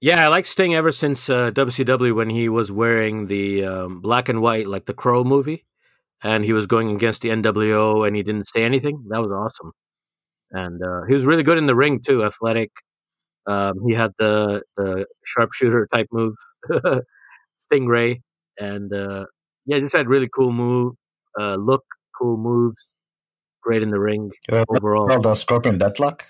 Yeah, 0.00 0.24
I 0.24 0.28
like 0.28 0.46
Sting 0.46 0.74
ever 0.74 0.90
since 0.90 1.30
uh, 1.30 1.52
WCW 1.52 2.12
when 2.14 2.28
he 2.28 2.48
was 2.48 2.72
wearing 2.72 3.28
the 3.28 3.64
um, 3.64 4.00
black 4.00 4.28
and 4.28 4.40
white, 4.40 4.66
like 4.66 4.86
the 4.86 4.94
Crow 4.94 5.22
movie, 5.22 5.64
and 6.22 6.44
he 6.44 6.52
was 6.52 6.66
going 6.66 6.90
against 6.90 7.22
the 7.22 7.28
NWO 7.28 8.04
and 8.04 8.16
he 8.16 8.24
didn't 8.24 8.48
say 8.48 8.64
anything. 8.64 9.04
That 9.10 9.20
was 9.22 9.30
awesome. 9.30 9.70
And 10.50 10.82
uh, 10.82 11.02
he 11.06 11.14
was 11.14 11.24
really 11.24 11.44
good 11.44 11.58
in 11.58 11.66
the 11.66 11.76
ring 11.76 12.00
too, 12.04 12.24
athletic. 12.24 12.72
Um, 13.46 13.74
he 13.86 13.94
had 13.94 14.10
the 14.18 14.62
the 14.76 15.06
sharpshooter 15.24 15.86
type 15.92 16.08
move, 16.10 16.34
Stingray, 17.72 18.22
and 18.58 18.92
uh, 18.92 19.26
yeah, 19.66 19.78
just 19.78 19.94
had 19.94 20.08
really 20.08 20.28
cool 20.34 20.52
move, 20.52 20.94
uh, 21.38 21.54
look, 21.54 21.84
cool 22.18 22.36
moves, 22.36 22.82
great 23.68 23.82
in 23.82 23.90
the 23.90 24.00
ring 24.00 24.32
Uh, 24.50 24.64
overall. 24.70 25.06
Called 25.08 25.24
the 25.24 25.34
Scorpion 25.34 25.78
Deathlock. 25.78 26.22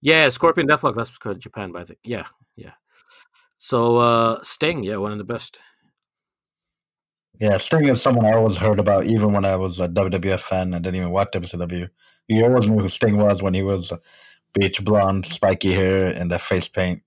Yeah, 0.00 0.28
Scorpion 0.28 0.68
Deathlock. 0.68 0.94
That's 0.94 1.18
called 1.18 1.40
Japan, 1.40 1.72
but 1.72 1.82
I 1.82 1.84
think 1.84 1.98
yeah, 2.04 2.26
yeah. 2.54 2.74
So 3.58 3.98
uh 3.98 4.42
Sting, 4.44 4.84
yeah, 4.84 4.96
one 4.96 5.10
of 5.10 5.18
the 5.18 5.24
best. 5.34 5.58
Yeah, 7.40 7.56
Sting 7.56 7.88
is 7.88 8.00
someone 8.00 8.24
I 8.24 8.34
always 8.34 8.56
heard 8.56 8.78
about, 8.78 9.04
even 9.04 9.32
when 9.32 9.44
I 9.44 9.56
was 9.56 9.80
a 9.80 9.88
WWF 9.88 10.38
fan. 10.38 10.74
I 10.74 10.78
didn't 10.78 10.94
even 10.94 11.10
watch 11.10 11.32
WCW. 11.32 11.88
You 12.28 12.44
always 12.44 12.68
knew 12.68 12.78
who 12.78 12.88
Sting 12.88 13.16
was 13.16 13.42
when 13.42 13.54
he 13.54 13.64
was 13.64 13.92
beach 14.54 14.84
blonde, 14.84 15.26
spiky 15.26 15.72
hair, 15.72 16.06
and 16.06 16.30
that 16.30 16.40
face 16.40 16.68
paint. 16.68 17.02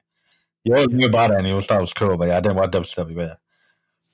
You 0.65 0.73
always 0.75 0.89
knew 0.89 1.07
about 1.07 1.31
it, 1.31 1.37
and 1.37 1.47
you 1.47 1.53
always 1.53 1.67
thought 1.67 1.77
it 1.77 1.87
was 1.89 1.93
cool. 1.93 2.17
But 2.17 2.27
yeah, 2.27 2.37
I 2.37 2.41
didn't 2.41 2.57
watch 2.57 2.71
WCW. 2.71 3.15
But 3.15 3.27
yeah. 3.27 3.35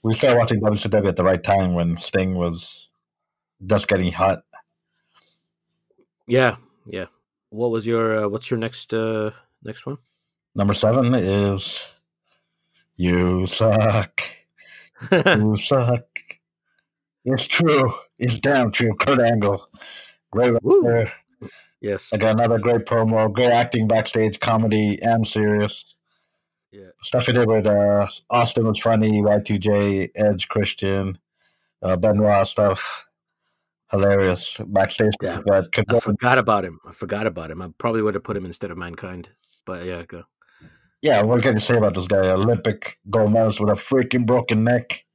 we 0.03 0.13
started 0.13 0.37
watching 0.37 0.61
WCW 0.61 1.07
at 1.07 1.15
the 1.15 1.23
right 1.23 1.43
time 1.43 1.73
when 1.73 1.97
Sting 1.97 2.35
was 2.35 2.91
just 3.65 3.87
getting 3.87 4.11
hot. 4.11 4.43
Yeah, 6.31 6.55
yeah. 6.87 7.07
What 7.49 7.71
was 7.71 7.85
your 7.85 8.23
uh, 8.23 8.27
what's 8.29 8.49
your 8.49 8.57
next 8.57 8.93
uh 8.93 9.31
next 9.65 9.85
one? 9.85 9.97
Number 10.55 10.73
seven 10.73 11.13
is 11.13 11.85
you 12.95 13.45
suck. 13.47 14.21
you 15.11 15.57
suck. 15.57 16.05
It's 17.25 17.47
true. 17.47 17.93
It's 18.17 18.39
damn 18.39 18.71
true. 18.71 18.95
Kurt 18.95 19.19
Angle. 19.19 19.67
Great 20.31 20.53
wrestler. 20.53 21.11
Yes. 21.81 22.13
I 22.13 22.17
got 22.17 22.39
another 22.39 22.59
great 22.59 22.85
promo, 22.85 23.29
great 23.33 23.51
acting 23.51 23.89
backstage, 23.89 24.39
comedy 24.39 25.01
and 25.01 25.27
serious. 25.27 25.83
Yeah. 26.71 26.91
Stuff 27.01 27.25
he 27.25 27.33
did 27.33 27.47
with 27.49 27.65
uh, 27.65 28.07
Austin 28.29 28.67
was 28.67 28.79
funny, 28.79 29.21
Y2J, 29.21 30.11
Edge, 30.15 30.47
Christian, 30.47 31.19
uh, 31.81 31.97
Benoit 31.97 32.47
stuff. 32.47 33.05
Hilarious 33.91 34.57
backstage. 34.67 35.13
Yeah. 35.21 35.41
But 35.45 35.69
I 35.89 35.99
forgot 35.99 36.37
about 36.37 36.63
him. 36.65 36.79
I 36.87 36.93
forgot 36.93 37.27
about 37.27 37.51
him. 37.51 37.61
I 37.61 37.69
probably 37.77 38.01
would 38.01 38.13
have 38.15 38.23
put 38.23 38.37
him 38.37 38.45
instead 38.45 38.71
of 38.71 38.77
Mankind. 38.77 39.29
But 39.65 39.85
yeah, 39.85 40.03
go. 40.03 40.23
yeah, 41.01 41.21
what 41.23 41.43
can 41.43 41.53
you 41.53 41.59
say 41.59 41.75
about 41.77 41.93
this 41.93 42.07
guy? 42.07 42.29
Olympic 42.29 42.97
gold 43.09 43.31
medalist 43.33 43.59
with 43.59 43.69
a 43.69 43.73
freaking 43.73 44.25
broken 44.25 44.63
neck. 44.63 45.05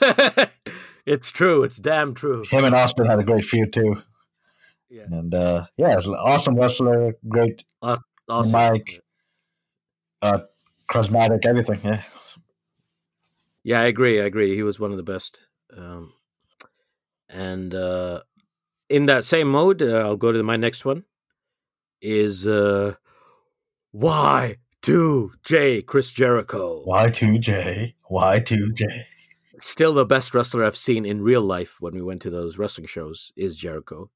it's 1.06 1.30
true. 1.32 1.64
It's 1.64 1.76
damn 1.78 2.14
true. 2.14 2.44
Him 2.50 2.64
and 2.64 2.74
Austin 2.74 3.06
had 3.06 3.18
a 3.18 3.24
great 3.24 3.44
feud 3.44 3.72
too. 3.72 3.96
Yeah. 4.88 5.04
And 5.10 5.34
uh, 5.34 5.66
yeah, 5.76 5.96
it's 5.96 6.06
an 6.06 6.14
awesome 6.14 6.54
wrestler, 6.56 7.14
great, 7.28 7.64
Awesome. 7.82 8.52
Mike. 8.52 9.02
uh, 10.22 10.38
charismatic, 10.90 11.44
everything. 11.46 11.80
Yeah. 11.84 12.02
Yeah, 13.62 13.80
I 13.80 13.84
agree. 13.84 14.20
I 14.20 14.24
agree. 14.24 14.54
He 14.54 14.62
was 14.62 14.80
one 14.80 14.90
of 14.90 14.96
the 14.96 15.02
best. 15.02 15.40
Um, 15.76 16.12
and 17.32 17.74
uh, 17.74 18.20
in 18.88 19.06
that 19.06 19.24
same 19.24 19.48
mode, 19.48 19.82
uh, 19.82 19.98
I'll 19.98 20.16
go 20.16 20.32
to 20.32 20.42
my 20.42 20.56
next 20.56 20.84
one. 20.84 21.04
Is 22.02 22.46
uh, 22.46 22.94
Y 23.92 24.56
two 24.82 25.32
J 25.44 25.82
Chris 25.82 26.10
Jericho 26.12 26.84
Y2J, 26.86 27.94
Y2J. 28.10 29.04
still 29.60 29.92
the 29.92 30.06
best 30.06 30.34
wrestler 30.34 30.64
I've 30.64 30.76
seen 30.76 31.04
in 31.04 31.20
real 31.20 31.42
life 31.42 31.76
when 31.80 31.94
we 31.94 32.02
went 32.02 32.22
to 32.22 32.30
those 32.30 32.56
wrestling 32.56 32.86
shows 32.86 33.32
is 33.36 33.58
Jericho. 33.58 34.10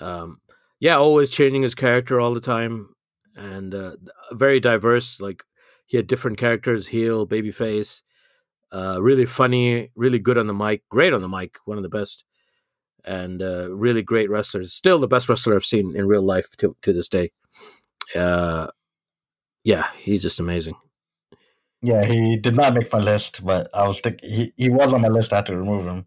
Um, 0.00 0.40
yeah, 0.80 0.96
always 0.96 1.30
changing 1.30 1.62
his 1.62 1.74
character 1.74 2.20
all 2.20 2.34
the 2.34 2.40
time, 2.40 2.94
and 3.34 3.74
uh, 3.74 3.96
very 4.32 4.60
diverse. 4.60 5.20
Like 5.20 5.44
he 5.86 5.96
had 5.96 6.06
different 6.06 6.38
characters: 6.38 6.88
heel, 6.88 7.26
babyface. 7.26 8.02
Uh, 8.72 8.98
really 9.00 9.26
funny, 9.26 9.90
really 9.94 10.18
good 10.18 10.38
on 10.38 10.48
the 10.48 10.54
mic, 10.54 10.82
great 10.88 11.12
on 11.12 11.22
the 11.22 11.28
mic, 11.28 11.56
one 11.64 11.78
of 11.78 11.82
the 11.82 11.88
best, 11.88 12.24
and 13.04 13.40
uh, 13.40 13.70
really 13.70 14.02
great 14.02 14.28
wrestler. 14.28 14.64
Still 14.64 14.98
the 14.98 15.08
best 15.08 15.28
wrestler 15.28 15.54
I've 15.54 15.64
seen 15.64 15.94
in 15.96 16.06
real 16.06 16.22
life 16.22 16.48
to 16.58 16.76
to 16.82 16.92
this 16.92 17.08
day. 17.08 17.30
Uh, 18.14 18.68
yeah, 19.64 19.88
he's 19.98 20.22
just 20.22 20.40
amazing. 20.40 20.74
Yeah, 21.82 22.04
he 22.04 22.36
did 22.36 22.56
not 22.56 22.74
make 22.74 22.92
my 22.92 22.98
list, 22.98 23.44
but 23.44 23.68
I 23.74 23.86
was 23.86 24.00
thinking 24.00 24.28
he, 24.28 24.52
he 24.56 24.70
was 24.70 24.92
on 24.94 25.02
my 25.02 25.08
list. 25.08 25.32
I 25.32 25.36
had 25.36 25.46
to 25.46 25.56
remove 25.56 25.84
him. 25.84 26.06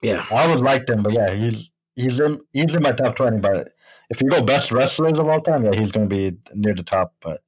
Yeah, 0.00 0.24
I 0.30 0.44
always 0.44 0.62
liked 0.62 0.90
him, 0.90 1.02
but 1.02 1.12
yeah, 1.12 1.32
he's 1.32 1.70
he's 1.94 2.20
in 2.20 2.40
he's 2.52 2.74
in 2.74 2.82
my 2.82 2.92
top 2.92 3.16
twenty. 3.16 3.38
But 3.38 3.72
if 4.10 4.20
you 4.20 4.28
go 4.28 4.42
best 4.42 4.72
wrestlers 4.72 5.18
of 5.18 5.28
all 5.28 5.40
time, 5.40 5.64
yeah, 5.64 5.74
he's 5.74 5.92
going 5.92 6.08
to 6.08 6.14
be 6.14 6.38
near 6.54 6.74
the 6.74 6.82
top. 6.82 7.14
But 7.20 7.42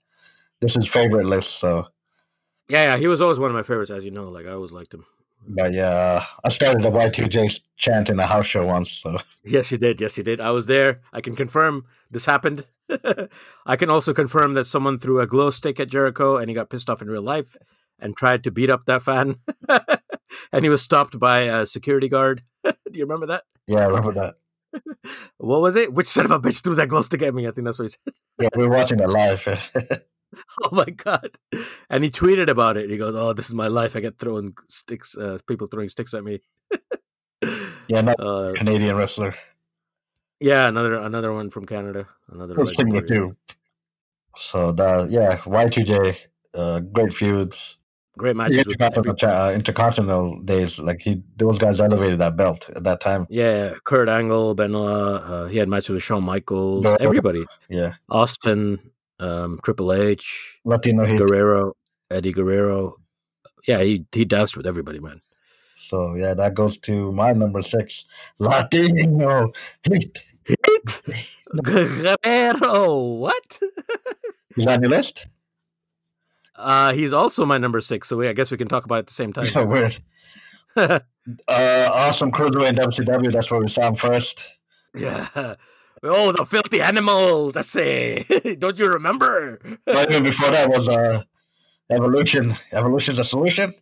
this 0.60 0.76
is 0.76 0.86
favorite 0.86 1.26
list, 1.26 1.58
so 1.58 1.86
yeah, 2.74 2.84
yeah. 2.92 2.96
He 2.96 3.06
was 3.06 3.20
always 3.20 3.38
one 3.38 3.50
of 3.50 3.54
my 3.54 3.62
favorites, 3.62 3.90
as 3.90 4.04
you 4.04 4.10
know. 4.10 4.28
Like 4.28 4.46
I 4.46 4.50
always 4.50 4.72
liked 4.72 4.92
him. 4.92 5.04
but 5.46 5.72
yeah, 5.72 6.24
I 6.42 6.48
started 6.48 6.84
a 6.84 6.90
Y 6.90 7.08
two 7.10 7.26
J 7.26 7.48
chant 7.76 8.10
in 8.10 8.18
a 8.18 8.26
house 8.26 8.46
show 8.46 8.64
once. 8.66 8.90
So 8.90 9.18
Yes, 9.44 9.70
you 9.72 9.78
did. 9.78 10.00
Yes, 10.00 10.16
you 10.18 10.24
did. 10.24 10.40
I 10.40 10.50
was 10.50 10.66
there. 10.66 11.00
I 11.12 11.20
can 11.20 11.34
confirm 11.36 11.84
this 12.10 12.26
happened. 12.26 12.66
I 13.66 13.76
can 13.76 13.90
also 13.90 14.12
confirm 14.12 14.54
that 14.54 14.64
someone 14.64 14.98
threw 14.98 15.20
a 15.20 15.26
glow 15.26 15.50
stick 15.50 15.78
at 15.80 15.88
Jericho 15.88 16.36
and 16.36 16.48
he 16.48 16.54
got 16.54 16.70
pissed 16.70 16.90
off 16.90 17.02
in 17.02 17.08
real 17.08 17.22
life 17.22 17.56
and 17.98 18.16
tried 18.16 18.42
to 18.44 18.50
beat 18.50 18.70
up 18.70 18.86
that 18.86 19.02
fan. 19.02 19.36
and 20.52 20.64
he 20.64 20.68
was 20.68 20.82
stopped 20.82 21.18
by 21.18 21.40
a 21.40 21.66
security 21.66 22.08
guard. 22.08 22.42
Do 22.64 22.72
you 22.92 23.04
remember 23.04 23.26
that? 23.26 23.44
yeah, 23.66 23.80
I 23.80 23.86
remember 23.86 24.12
that. 24.14 24.34
What 25.38 25.60
was 25.60 25.76
it? 25.76 25.92
Which 25.94 26.08
son 26.08 26.24
of 26.24 26.30
a 26.32 26.40
bitch 26.40 26.62
threw 26.62 26.74
that 26.74 26.88
glow 26.88 27.02
stick 27.02 27.22
at 27.22 27.34
me? 27.34 27.46
I 27.46 27.52
think 27.52 27.64
that's 27.66 27.78
what 27.78 27.84
he 27.84 27.90
said. 27.90 28.14
Yeah, 28.40 28.48
we 28.56 28.66
were 28.66 28.76
watching 28.76 28.98
it 28.98 29.08
live. 29.08 29.46
Oh 30.64 30.70
my 30.72 30.84
god! 30.84 31.38
And 31.90 32.04
he 32.04 32.10
tweeted 32.10 32.48
about 32.48 32.76
it. 32.76 32.90
He 32.90 32.96
goes, 32.96 33.14
"Oh, 33.14 33.32
this 33.32 33.48
is 33.48 33.54
my 33.54 33.68
life. 33.68 33.96
I 33.96 34.00
get 34.00 34.18
throwing 34.18 34.54
sticks. 34.68 35.16
Uh, 35.16 35.38
people 35.46 35.66
throwing 35.66 35.88
sticks 35.88 36.14
at 36.14 36.24
me." 36.24 36.40
yeah, 37.88 38.00
not 38.00 38.18
uh, 38.20 38.52
Canadian 38.56 38.96
wrestler. 38.96 39.34
yeah, 40.40 40.68
another 40.68 40.96
another 40.96 41.32
one 41.32 41.50
from 41.50 41.66
Canada. 41.66 42.06
Another 42.30 42.54
similar 42.66 43.00
legendary- 43.00 43.30
too. 43.30 43.36
So 44.36 44.72
that 44.72 45.10
yeah, 45.10 45.40
Y 45.46 45.68
two 45.68 45.84
J, 45.84 46.16
uh, 46.54 46.80
great 46.80 47.12
feuds. 47.12 47.78
Great 48.16 48.36
matches 48.36 48.58
intercontinental, 48.58 49.28
every, 49.28 49.36
uh, 49.36 49.50
intercontinental 49.50 50.40
days, 50.42 50.78
like 50.78 51.00
he, 51.02 51.20
those 51.36 51.58
guys 51.58 51.80
elevated 51.80 52.20
that 52.20 52.36
belt 52.36 52.70
at 52.76 52.84
that 52.84 53.00
time. 53.00 53.26
Yeah, 53.28 53.74
Kurt 53.82 54.08
Angle, 54.08 54.54
Benoit. 54.54 55.20
Uh, 55.22 55.46
he 55.46 55.58
had 55.58 55.68
matches 55.68 55.88
with 55.90 56.02
Shawn 56.04 56.22
Michaels. 56.22 56.84
Yeah. 56.84 56.96
Everybody. 57.00 57.44
Yeah, 57.68 57.94
Austin, 58.08 58.78
um, 59.24 59.58
Triple 59.64 59.92
H, 59.92 60.58
Latino 60.64 61.04
heat. 61.04 61.18
Guerrero, 61.18 61.72
Eddie 62.10 62.32
Guerrero. 62.32 62.96
Yeah, 63.66 63.80
he 63.82 64.04
he 64.12 64.24
danced 64.24 64.56
with 64.56 64.66
everybody, 64.66 65.00
man. 65.00 65.20
So 65.76 66.14
yeah, 66.14 66.34
that 66.34 66.54
goes 66.54 66.78
to 66.80 67.12
my 67.12 67.32
number 67.32 67.62
six, 67.62 68.04
Latino 68.38 69.52
heat. 69.82 70.22
Guerrero, 71.62 72.98
what? 72.98 73.58
Got 74.56 74.68
on 74.68 74.82
your 74.82 74.90
list? 74.90 75.26
Uh, 76.56 76.92
he's 76.92 77.12
also 77.12 77.44
my 77.44 77.58
number 77.58 77.80
six, 77.80 78.08
so 78.08 78.16
we, 78.16 78.28
I 78.28 78.32
guess 78.32 78.50
we 78.50 78.56
can 78.56 78.68
talk 78.68 78.84
about 78.84 78.96
it 78.96 78.98
at 79.00 79.06
the 79.08 79.14
same 79.14 79.32
Yeah, 79.36 79.50
time. 79.50 79.68
weird. 79.68 79.98
Uh, 80.76 81.00
awesome 81.48 82.30
cruiserweight 82.30 82.68
in 82.70 82.76
WCW. 82.76 83.32
That's 83.32 83.50
where 83.50 83.60
we 83.60 83.68
saw 83.68 83.88
him 83.88 83.94
first. 83.94 84.58
yeah. 84.94 85.54
Oh, 86.04 86.32
the 86.32 86.44
filthy 86.44 86.80
animal. 86.80 87.50
That's 87.52 87.74
it. 87.76 88.58
Don't 88.60 88.78
you 88.78 88.88
remember? 88.88 89.58
But 89.86 90.10
even 90.10 90.22
before 90.22 90.50
that 90.50 90.68
was 90.68 90.88
uh, 90.88 91.22
Evolution. 91.90 92.54
Evolution's 92.72 93.18
a 93.18 93.24
solution. 93.24 93.74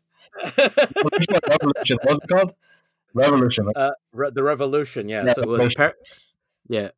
Evolution, 0.42 1.40
Revolution. 1.48 1.98
What's 2.04 2.24
it 2.24 2.28
called? 2.28 2.54
Revolution. 3.14 3.66
right? 3.66 3.76
Uh, 3.76 3.92
Re- 4.12 4.30
the 4.32 4.42
Revolution, 4.42 5.08
yeah. 5.08 5.24
Yeah, 5.26 5.32
so 5.34 5.42
it 5.42 5.48
was, 5.48 5.74
per- 5.74 5.94
yeah. 6.68 6.90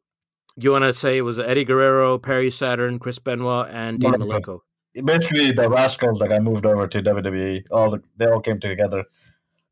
You 0.56 0.70
want 0.70 0.84
to 0.84 0.92
say 0.92 1.18
it 1.18 1.22
was 1.22 1.38
Eddie 1.38 1.64
Guerrero, 1.64 2.18
Perry 2.18 2.50
Saturn, 2.50 2.98
Chris 2.98 3.18
Benoit, 3.18 3.68
and 3.70 3.98
Dean. 3.98 4.12
Malenko. 4.12 4.60
Basically, 5.04 5.50
the 5.50 5.68
Radicals 5.68 6.20
that 6.20 6.28
got 6.28 6.42
moved 6.42 6.64
over 6.64 6.86
to 6.86 7.02
WWE, 7.02 7.64
all 7.72 7.90
the, 7.90 8.02
they 8.16 8.26
all 8.26 8.40
came 8.40 8.60
together. 8.60 9.04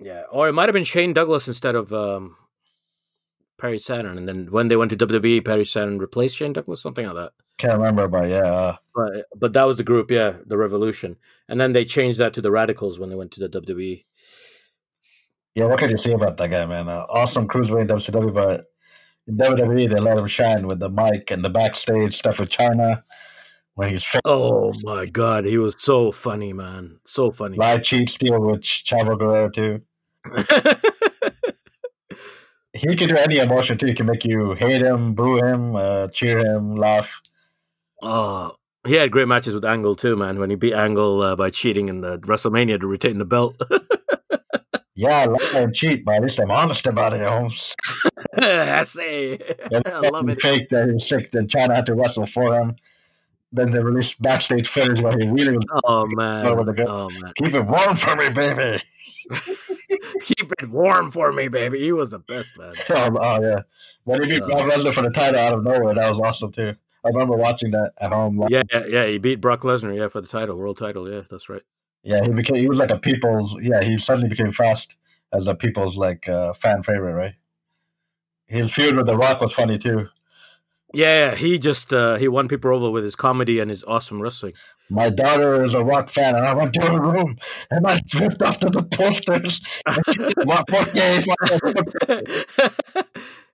Yeah, 0.01 0.23
or 0.33 0.49
it 0.49 0.53
might 0.53 0.69
have 0.69 0.73
been 0.73 0.83
Shane 0.83 1.13
Douglas 1.13 1.47
instead 1.47 1.77
of 1.77 1.93
um, 1.93 2.37
Perry 3.63 3.79
Saturn, 3.79 4.19
and 4.19 4.29
then 4.29 4.49
when 4.51 4.67
they 4.67 4.75
went 4.75 4.91
to 4.91 4.97
WWE, 4.97 5.45
Perry 5.45 5.65
Saturn 5.65 6.01
replaced 6.01 6.37
Shane 6.37 6.53
Douglas, 6.53 6.83
something 6.83 7.07
like 7.07 7.15
that. 7.15 7.31
Can't 7.59 7.79
remember, 7.79 8.09
but 8.09 8.29
yeah, 8.29 8.39
uh, 8.39 8.77
But 8.93 9.27
but 9.37 9.53
that 9.53 9.63
was 9.63 9.77
the 9.77 9.85
group, 9.85 10.11
yeah, 10.11 10.33
the 10.45 10.57
Revolution, 10.57 11.17
and 11.49 11.61
then 11.61 11.73
they 11.73 11.85
changed 11.85 12.19
that 12.19 12.35
to 12.35 12.43
the 12.43 12.51
Radicals 12.51 12.99
when 12.99 13.09
they 13.09 13.15
went 13.15 13.31
to 13.33 13.41
the. 13.41 13.49
WWE. 13.49 14.05
yeah. 15.55 15.67
What 15.67 15.79
can 15.79 15.91
you 15.91 15.97
say 15.97 16.11
about 16.13 16.39
that 16.39 16.51
guy, 16.51 16.67
man? 16.67 16.89
Uh, 16.89 17.07
awesome 17.09 17.47
cruiserweight 17.47 17.83
in 17.83 17.87
WCW, 17.87 18.35
but 18.35 18.65
in 19.29 19.37
WWE 19.37 19.89
they 19.89 20.01
let 20.01 20.19
him 20.19 20.27
shine 20.27 20.67
with 20.67 20.81
the 20.81 20.91
mic 20.91 21.31
and 21.31 21.45
the 21.45 21.51
backstage 21.51 22.19
stuff 22.19 22.41
with 22.41 22.49
Chyna 22.49 23.05
when 23.75 23.91
he's. 23.91 24.05
Oh 24.25 24.73
my 24.83 25.07
God, 25.07 25.45
he 25.45 25.57
was 25.57 25.77
so 25.79 26.11
funny, 26.11 26.53
man, 26.53 26.99
so 27.05 27.31
funny. 27.31 27.59
lie, 27.59 27.79
cheat, 27.79 28.11
steal 28.11 28.41
with 28.41 28.63
Chavo 28.63 29.17
Guerrero 29.17 29.51
too. 29.51 29.83
He 32.75 32.97
can 32.97 33.09
do 33.09 33.17
any 33.17 33.39
emotion 33.39 33.77
too. 33.79 33.87
He 33.87 33.95
can 33.95 34.07
make 34.07 34.25
you 34.25 34.55
hate 34.55 34.81
him, 34.83 35.15
boo 35.15 35.37
him, 35.37 35.77
uh, 35.77 36.09
cheer 36.09 36.39
him, 36.39 36.75
laugh. 36.77 37.21
oh, 38.03 38.53
he 38.87 38.95
had 38.95 39.11
great 39.13 39.29
matches 39.29 39.55
with 39.55 39.65
Angle 39.65 39.95
too, 39.95 40.17
man. 40.17 40.39
When 40.41 40.51
he 40.51 40.57
beat 40.57 40.75
Angle 40.75 41.23
uh, 41.23 41.37
by 41.37 41.51
cheating 41.51 41.89
in 41.89 42.01
the 42.01 42.19
WrestleMania 42.21 42.81
to 42.81 42.87
retain 42.87 43.19
the 43.19 43.25
belt. 43.25 43.61
Yeah, 44.95 45.21
I 45.21 45.25
lie 45.25 45.61
and 45.61 45.75
cheat, 45.75 46.05
but 46.05 46.17
at 46.17 46.23
least 46.23 46.39
I'm 46.39 46.51
honest 46.51 46.87
about 46.87 47.15
it, 47.15 47.23
Holmes. 47.27 47.75
I 48.37 48.83
say, 48.83 49.39
I 49.73 50.09
love 50.11 50.29
it. 50.29 50.41
Fake 50.43 50.69
that 50.69 50.87
he 50.87 50.93
was 50.93 51.09
sick, 51.09 51.31
then 51.31 51.49
Chyna 51.49 51.75
had 51.75 51.87
to 51.87 51.95
wrestle 51.95 52.27
for 52.27 52.55
him. 52.55 52.77
then 53.53 53.71
they 53.71 53.79
released 53.83 54.21
backstage 54.21 54.69
footage 54.69 55.01
where 55.01 55.17
he 55.19 55.27
really 55.29 55.53
was 55.57 55.65
Oh 55.85 56.07
man. 56.09 56.45
Oh 56.47 57.09
man. 57.09 57.33
keep 57.37 57.55
it 57.55 57.67
warm 57.67 57.97
for 57.97 58.17
me, 58.17 58.29
baby. 58.29 58.83
Keep 60.23 60.53
it 60.61 60.71
warm 60.71 61.11
for 61.11 61.33
me, 61.33 61.49
baby. 61.49 61.81
He 61.81 61.93
was 61.93 62.11
the 62.11 62.19
best 62.19 62.57
man. 62.59 62.75
Oh, 62.91 63.17
oh, 63.21 63.43
yeah, 63.43 63.63
when 64.05 64.23
he 64.23 64.29
beat 64.29 64.43
Uh, 64.43 64.47
Brock 64.47 64.71
Lesnar 64.71 64.93
for 64.93 65.03
the 65.03 65.11
title 65.11 65.41
out 65.41 65.55
of 65.55 65.65
nowhere, 65.65 65.95
that 65.95 66.09
was 66.09 66.21
awesome 66.21 66.53
too. 66.53 66.75
I 67.05 67.09
remember 67.09 67.37
watching 67.37 67.73
that 67.73 67.93
at 67.99 68.13
home. 68.13 68.45
Yeah, 68.49 68.63
yeah, 68.73 68.87
yeah. 68.87 69.07
He 69.07 69.19
beat 69.19 69.41
Brock 69.41 69.63
Lesnar, 69.63 69.97
yeah, 69.97 70.09
for 70.09 70.21
the 70.21 70.29
title, 70.29 70.57
world 70.57 70.79
title. 70.79 71.11
Yeah, 71.11 71.23
that's 71.31 71.49
right. 71.49 71.63
Yeah, 72.05 72.21
he 72.23 72.31
became 72.31 72.57
he 72.57 72.69
was 72.69 72.79
like 72.79 72.91
a 72.91 72.99
people's 72.99 73.57
yeah, 73.61 73.83
he 73.83 73.99
suddenly 73.99 74.29
became 74.29 74.53
fast 74.53 74.97
as 75.33 75.47
a 75.49 75.55
people's 75.55 75.97
like 75.97 76.29
uh, 76.29 76.53
fan 76.53 76.83
favorite, 76.83 77.15
right? 77.15 77.35
His 78.47 78.73
feud 78.73 78.97
with 78.97 79.07
The 79.07 79.17
Rock 79.17 79.41
was 79.41 79.53
funny 79.53 79.79
too. 79.79 80.09
Yeah, 80.95 81.31
yeah, 81.31 81.35
he 81.37 81.59
just 81.59 81.93
uh, 81.93 82.17
he 82.17 82.29
won 82.29 82.49
people 82.49 82.75
over 82.75 82.91
with 82.91 83.05
his 83.05 83.17
comedy 83.17 83.61
and 83.61 83.71
his 83.71 83.83
awesome 83.85 84.21
wrestling. 84.21 84.53
My 84.93 85.09
daughter 85.09 85.65
is 85.65 85.73
a 85.75 85.83
rock 85.83 86.11
fan, 86.11 86.37
and 86.37 86.47
I 86.47 86.53
went 86.55 86.75
to 86.75 86.87
her 86.87 87.01
room 87.01 87.37
and 87.71 87.87
I 87.87 87.99
ripped 88.21 88.43
off 88.43 88.61
the 88.61 88.71
posters. 88.91 89.61
What 90.45 90.69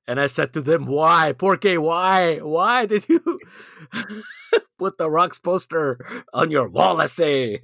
and 0.08 0.20
I 0.20 0.26
said 0.26 0.52
to 0.54 0.60
them, 0.60 0.86
"Why, 0.86 1.32
Porky? 1.32 1.78
Why? 1.78 2.38
Why 2.38 2.86
did 2.86 3.08
you 3.08 3.38
put 4.78 4.98
the 4.98 5.08
Rock's 5.08 5.38
poster 5.38 5.98
on 6.34 6.50
your 6.50 6.68
wall?" 6.68 7.00
I 7.00 7.06
say, 7.06 7.60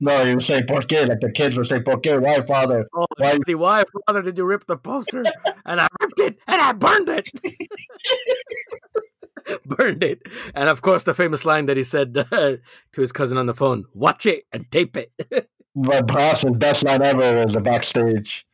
no, 0.00 0.22
you 0.24 0.40
say 0.40 0.64
"por 0.64 0.80
qué?" 0.82 1.06
Like 1.08 1.20
the 1.20 1.30
kids 1.30 1.56
would 1.56 1.68
say 1.68 1.80
"por 1.80 2.00
qué?" 2.00 2.20
Why, 2.20 2.40
father? 2.44 2.86
"Oh, 2.92 3.06
Why- 3.18 3.38
why, 3.54 3.84
father, 4.06 4.22
did 4.22 4.36
you 4.36 4.44
rip 4.44 4.66
the 4.66 4.76
poster?" 4.76 5.22
And 5.64 5.80
I 5.80 5.86
ripped 6.00 6.18
it 6.18 6.38
and 6.48 6.60
I 6.60 6.72
burned 6.72 7.08
it. 7.08 7.30
burned 9.66 10.02
it, 10.02 10.22
and 10.54 10.68
of 10.68 10.82
course, 10.82 11.04
the 11.04 11.14
famous 11.14 11.44
line 11.44 11.66
that 11.66 11.76
he 11.76 11.84
said 11.84 12.16
uh, 12.16 12.56
to 12.92 13.00
his 13.00 13.12
cousin 13.12 13.38
on 13.38 13.46
the 13.46 13.54
phone: 13.54 13.84
"Watch 13.94 14.26
it 14.26 14.44
and 14.52 14.70
tape 14.70 14.96
it." 14.96 15.12
But 15.78 16.08
perhaps 16.08 16.40
his 16.40 16.56
best 16.56 16.84
line 16.84 17.02
ever 17.02 17.44
was 17.44 17.52
the 17.52 17.60
backstage 17.60 18.46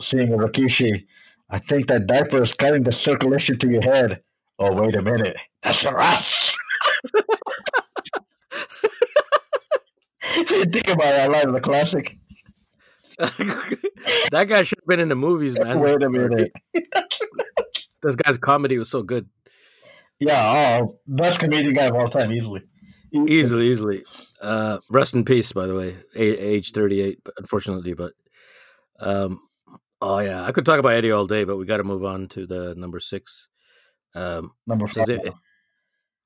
seeing 0.00 0.32
a 0.32 0.38
Rikishi. 0.38 1.04
I 1.50 1.58
think 1.58 1.88
that 1.88 2.06
diaper 2.06 2.42
is 2.42 2.54
cutting 2.54 2.84
the 2.84 2.92
circulation 2.92 3.58
to 3.58 3.68
your 3.68 3.82
head. 3.82 4.22
Oh, 4.58 4.72
wait 4.72 4.96
a 4.96 5.02
minute. 5.02 5.36
That's 5.62 5.84
a 5.84 5.92
if 10.22 10.50
you 10.50 10.64
think 10.64 10.88
about 10.88 11.14
it, 11.14 11.20
I 11.20 11.26
like 11.26 11.52
the 11.52 11.60
classic. 11.60 12.16
that 13.18 14.46
guy 14.48 14.62
should 14.62 14.78
have 14.78 14.86
been 14.86 15.00
in 15.00 15.08
the 15.08 15.16
movies, 15.16 15.54
man. 15.58 15.80
Wait 15.80 16.02
a 16.02 16.08
minute. 16.08 16.52
This 18.02 18.16
guy's 18.16 18.38
comedy 18.38 18.78
was 18.78 18.90
so 18.90 19.02
good. 19.02 19.28
Yeah, 20.26 20.78
oh, 20.82 20.98
best 21.06 21.38
comedian 21.40 21.74
guy 21.74 21.86
of 21.86 21.94
all 21.94 22.08
time, 22.08 22.32
easily. 22.32 22.62
Easily, 23.12 23.68
easily. 23.70 24.04
Uh, 24.40 24.78
rest 24.90 25.14
in 25.14 25.24
peace, 25.24 25.52
by 25.52 25.66
the 25.66 25.74
way. 25.74 25.96
A- 26.14 26.20
age 26.38 26.72
38, 26.72 27.18
unfortunately. 27.36 27.92
But, 27.94 28.12
um, 29.00 29.40
oh, 30.00 30.18
yeah. 30.20 30.44
I 30.44 30.52
could 30.52 30.64
talk 30.64 30.78
about 30.78 30.94
Eddie 30.94 31.10
all 31.10 31.26
day, 31.26 31.44
but 31.44 31.56
we 31.56 31.66
got 31.66 31.76
to 31.78 31.84
move 31.84 32.04
on 32.04 32.28
to 32.28 32.46
the 32.46 32.74
number 32.76 33.00
six. 33.00 33.48
Um, 34.14 34.52
Number 34.66 34.86
five. 34.86 35.08
it, 35.08 35.32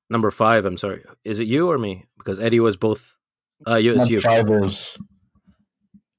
number 0.09 0.29
five, 0.31 0.65
I'm 0.65 0.77
sorry. 0.77 1.03
Is 1.23 1.39
it 1.39 1.47
you 1.47 1.69
or 1.71 1.77
me? 1.77 2.05
Because 2.17 2.39
Eddie 2.39 2.59
was 2.59 2.77
both. 2.77 3.15
Uh, 3.65 3.75
you, 3.75 3.95
Number 3.95 4.11
you. 4.13 4.21
five 4.21 4.49
is 4.51 4.97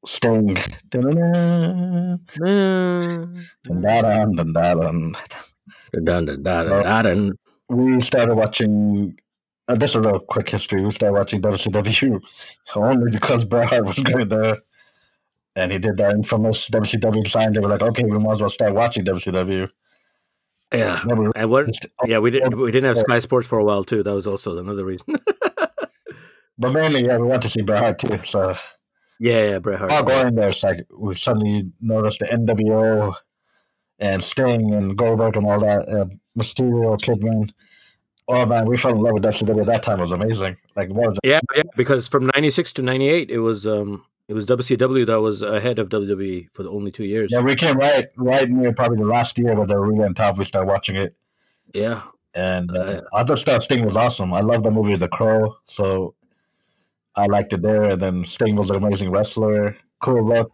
Sting. 0.07 0.57
Dun-dun-dun, 0.91 2.21
dun-dun-dun, 3.65 4.35
dun-dun-dun. 4.35 5.15
Dun, 5.93 6.05
dun, 6.05 6.25
dun, 6.27 6.43
dun, 6.43 6.83
dun, 6.83 7.05
dun. 7.05 7.33
We 7.69 8.01
started 8.01 8.35
watching. 8.35 9.19
Uh, 9.67 9.75
this 9.75 9.91
is 9.91 9.97
a 9.97 10.01
real 10.01 10.21
quick 10.21 10.49
history. 10.49 10.83
We 10.83 10.91
started 10.91 11.15
watching 11.19 11.43
WCW 11.43 12.21
only 12.77 13.11
because 13.11 13.45
Bret 13.45 13.69
Hart 13.69 13.85
was 13.85 13.99
going 13.99 14.29
there, 14.29 14.59
and 15.55 15.73
he 15.73 15.79
did 15.79 15.97
that 15.99 16.13
infamous 16.13 16.69
WCW 16.69 17.29
sign. 17.29 17.53
They 17.53 17.61
were 17.61 17.69
like, 17.69 17.83
"Okay, 17.83 18.05
we 18.05 18.19
might 18.19 18.33
as 18.33 18.41
well 18.41 18.51
start 18.51 18.75
watching 18.75 19.05
WCW." 19.05 19.71
Yeah. 20.73 21.03
We 21.07 21.31
And 21.35 21.51
what? 21.51 21.71
Yeah, 22.07 22.19
we 22.19 22.31
didn't. 22.31 22.59
We 22.59 22.71
didn't 22.71 22.89
have 22.89 22.99
Sky 22.99 23.19
Sports 23.19 23.47
for 23.47 23.59
a 23.59 23.65
while 23.65 23.85
too. 23.85 24.03
That 24.03 24.15
was 24.15 24.27
also 24.27 24.57
another 24.59 24.85
reason. 24.85 25.17
but 26.59 26.73
mainly, 26.73 27.07
yeah, 27.07 27.17
we 27.17 27.27
went 27.27 27.43
to 27.43 27.49
see 27.49 27.63
Bret 27.63 27.81
Hart 27.81 27.99
too. 27.99 28.17
So 28.19 28.57
yeah, 29.19 29.51
yeah, 29.51 29.59
Bret 29.59 29.79
Hart. 29.79 29.91
while 29.91 30.03
going 30.03 30.35
there, 30.35 30.51
it's 30.51 30.63
like 30.63 30.87
we 30.97 31.15
suddenly 31.15 31.73
noticed 31.81 32.21
the 32.21 32.27
NWO 32.27 33.15
and 33.99 34.23
Sting 34.23 34.75
and 34.75 34.97
Goldberg 34.97 35.37
and 35.37 35.47
all 35.47 35.61
that, 35.61 35.89
uh, 35.89 36.07
Mysterio, 36.39 36.99
Kidman. 37.01 37.51
Oh 38.31 38.45
man, 38.45 38.67
we 38.67 38.77
fell 38.77 38.93
in 38.93 39.01
love 39.01 39.15
with 39.15 39.23
WCW 39.23 39.61
at 39.61 39.67
that 39.67 39.83
time. 39.83 39.99
It 39.99 40.03
was 40.03 40.13
amazing. 40.13 40.57
Like, 40.77 40.91
what 40.91 41.09
was? 41.09 41.19
Yeah, 41.25 41.41
yeah, 41.57 41.63
because 41.77 42.09
from 42.09 42.27
'96 42.35 42.75
to 42.75 42.83
'98, 42.83 43.31
it 43.31 43.39
was 43.39 43.67
um, 43.67 44.05
it 44.29 44.35
was 44.35 44.45
WCW 44.47 45.07
that 45.07 45.21
was 45.21 45.41
ahead 45.41 45.79
of 45.79 45.89
WWE 45.89 46.49
for 46.53 46.63
the 46.63 46.69
only 46.71 46.91
two 46.93 47.05
years. 47.07 47.31
Yeah, 47.33 47.41
we 47.41 47.55
came 47.55 47.79
right, 47.79 48.07
right 48.17 48.47
near 48.49 48.75
probably 48.75 48.99
the 48.99 49.07
last 49.07 49.39
year 49.39 49.55
where 49.55 49.67
they 49.67 49.75
were 49.75 49.87
really 49.89 50.05
on 50.05 50.13
top. 50.15 50.37
We 50.37 50.45
started 50.45 50.69
watching 50.69 50.97
it, 50.97 51.17
Yeah, 51.73 52.03
and 52.35 52.71
uh, 52.77 53.01
Uh, 53.15 53.25
thought 53.25 53.39
Sting 53.39 53.61
Sting 53.63 53.85
was 53.85 53.97
awesome. 53.97 54.35
I 54.35 54.41
love 54.41 54.63
the 54.63 54.71
movie 54.71 54.95
The 54.97 55.09
Crow, 55.09 55.57
so 55.65 56.15
I 57.17 57.27
liked 57.27 57.55
it 57.55 57.63
there. 57.63 57.85
And 57.85 58.03
then 58.03 58.25
Sting 58.25 58.57
was 58.57 58.69
an 58.69 58.77
amazing 58.77 59.11
wrestler, 59.11 59.75
cool 60.03 60.23
look, 60.23 60.53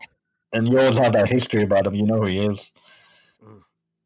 and 0.53 0.69
you 0.69 0.79
always 0.79 0.97
have 0.99 1.13
that 1.15 1.29
history 1.29 1.65
about 1.65 1.89
him. 1.89 1.95
You 1.97 2.07
know 2.07 2.21
who 2.21 2.27
he 2.27 2.39
is, 2.39 2.71
Mm. 3.45 3.63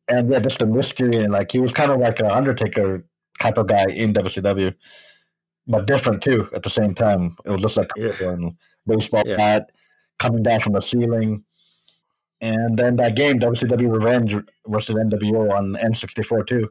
and 0.09 0.31
yeah, 0.31 0.39
just 0.39 0.59
the 0.61 0.67
mystery 0.67 1.17
and 1.19 1.31
like 1.35 1.53
he 1.53 1.59
was 1.61 1.75
kind 1.75 1.93
of 1.93 2.01
like 2.01 2.19
an 2.21 2.31
Undertaker 2.31 3.05
type 3.41 3.59
of 3.59 3.67
guy 3.67 3.85
in 3.87 4.13
WCW, 4.13 4.75
but 5.67 5.87
different 5.87 6.23
too 6.23 6.49
at 6.55 6.63
the 6.63 6.71
same 6.71 6.95
time. 6.95 7.37
It 7.45 7.51
was 7.51 7.63
just 7.63 7.77
like 7.77 7.91
Yeah. 7.97 8.37
baseball 8.87 9.23
Yeah. 9.27 9.37
bat 9.37 9.71
coming 10.19 10.43
down 10.43 10.61
from 10.61 10.73
the 10.73 10.81
ceiling. 10.81 11.45
And 12.41 12.79
then 12.79 12.97
that 12.97 13.17
game, 13.17 13.39
WCW 13.39 13.93
Revenge 13.93 14.37
versus 14.67 14.97
NWO 14.97 15.51
on 15.51 15.75
N64 15.77 16.47
too, 16.47 16.69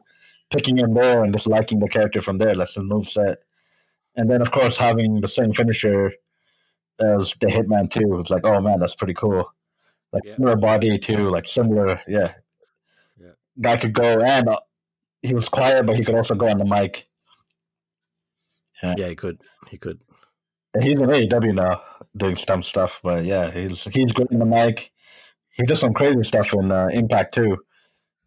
picking 0.50 0.78
him 0.78 0.94
there 0.94 1.22
and 1.24 1.32
just 1.32 1.46
liking 1.46 1.78
the 1.78 1.88
character 1.88 2.22
from 2.22 2.38
there, 2.38 2.54
that's 2.56 2.74
the 2.74 2.82
move 2.82 3.06
set. 3.06 3.38
And 4.16 4.28
then 4.28 4.40
of 4.40 4.50
course 4.50 4.76
having 4.76 5.20
the 5.20 5.28
same 5.28 5.52
finisher 5.52 6.12
as 7.00 7.34
the 7.40 7.46
Hitman 7.46 7.90
too. 7.90 8.18
It's 8.18 8.30
like, 8.30 8.44
oh 8.44 8.60
man, 8.60 8.80
that's 8.80 8.94
pretty 8.96 9.14
cool. 9.14 9.52
Like 10.12 10.24
Yeah. 10.24 10.36
similar 10.36 10.56
body 10.56 10.98
too, 10.98 11.28
like 11.30 11.46
similar, 11.46 12.00
yeah. 12.08 12.32
Yeah. 13.20 13.32
Guy 13.60 13.76
could 13.76 13.92
go 13.92 14.20
and 14.20 14.48
uh, 14.48 14.58
he 15.22 15.34
was 15.34 15.48
quiet, 15.48 15.86
but 15.86 15.96
he 15.96 16.04
could 16.04 16.14
also 16.14 16.34
go 16.34 16.48
on 16.48 16.58
the 16.58 16.64
mic. 16.64 17.08
yeah, 18.82 19.08
he 19.08 19.16
could, 19.16 19.40
he 19.68 19.78
could. 19.78 20.00
And 20.74 20.84
he's 20.84 21.00
in 21.00 21.08
AEW 21.08 21.54
now 21.54 21.82
doing 22.16 22.36
some 22.36 22.62
stuff, 22.62 23.00
but 23.02 23.24
yeah, 23.24 23.50
he's 23.50 23.84
he's 23.84 24.12
good 24.12 24.28
on 24.32 24.38
the 24.38 24.44
mic. 24.46 24.92
He 25.50 25.64
did 25.64 25.76
some 25.76 25.92
crazy 25.94 26.22
stuff 26.22 26.52
in 26.54 26.70
uh, 26.70 26.88
Impact 26.92 27.34
too, 27.34 27.56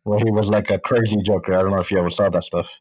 where 0.03 0.19
he 0.19 0.31
was 0.31 0.49
like 0.49 0.69
a 0.69 0.79
crazy 0.79 1.21
Joker. 1.23 1.53
I 1.53 1.61
don't 1.61 1.71
know 1.71 1.79
if 1.79 1.91
you 1.91 1.97
ever 1.97 2.09
saw 2.09 2.29
that 2.29 2.43
stuff. 2.43 2.79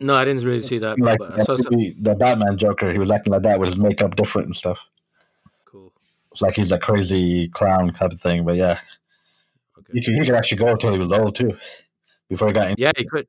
No, 0.00 0.14
I 0.14 0.24
didn't 0.24 0.44
really 0.44 0.62
see 0.62 0.78
that. 0.78 1.00
Like 1.00 1.18
but 1.18 1.40
I 1.40 1.44
saw 1.44 1.56
some. 1.56 1.72
the, 1.72 2.14
Batman 2.18 2.58
Joker, 2.58 2.92
he 2.92 2.98
was 2.98 3.10
acting 3.10 3.32
like 3.32 3.42
that 3.42 3.58
with 3.58 3.68
his 3.68 3.78
makeup 3.78 4.16
different 4.16 4.46
and 4.46 4.56
stuff. 4.56 4.88
Cool. 5.64 5.92
It's 6.32 6.42
like 6.42 6.54
he's 6.54 6.72
a 6.72 6.78
crazy 6.78 7.48
clown 7.48 7.92
type 7.92 8.12
of 8.12 8.20
thing. 8.20 8.44
But 8.44 8.56
yeah, 8.56 8.78
Okay. 9.78 9.92
he 9.94 10.04
could, 10.04 10.14
he 10.14 10.26
could 10.26 10.34
actually 10.34 10.58
go 10.58 10.68
until 10.68 10.92
he 10.92 10.98
was 10.98 11.12
old 11.12 11.34
too, 11.34 11.56
before 12.34 12.48
he 12.48 12.54
got 12.54 12.70
in. 12.70 12.74
Yeah, 12.78 12.92
he 12.96 13.04
could. 13.04 13.26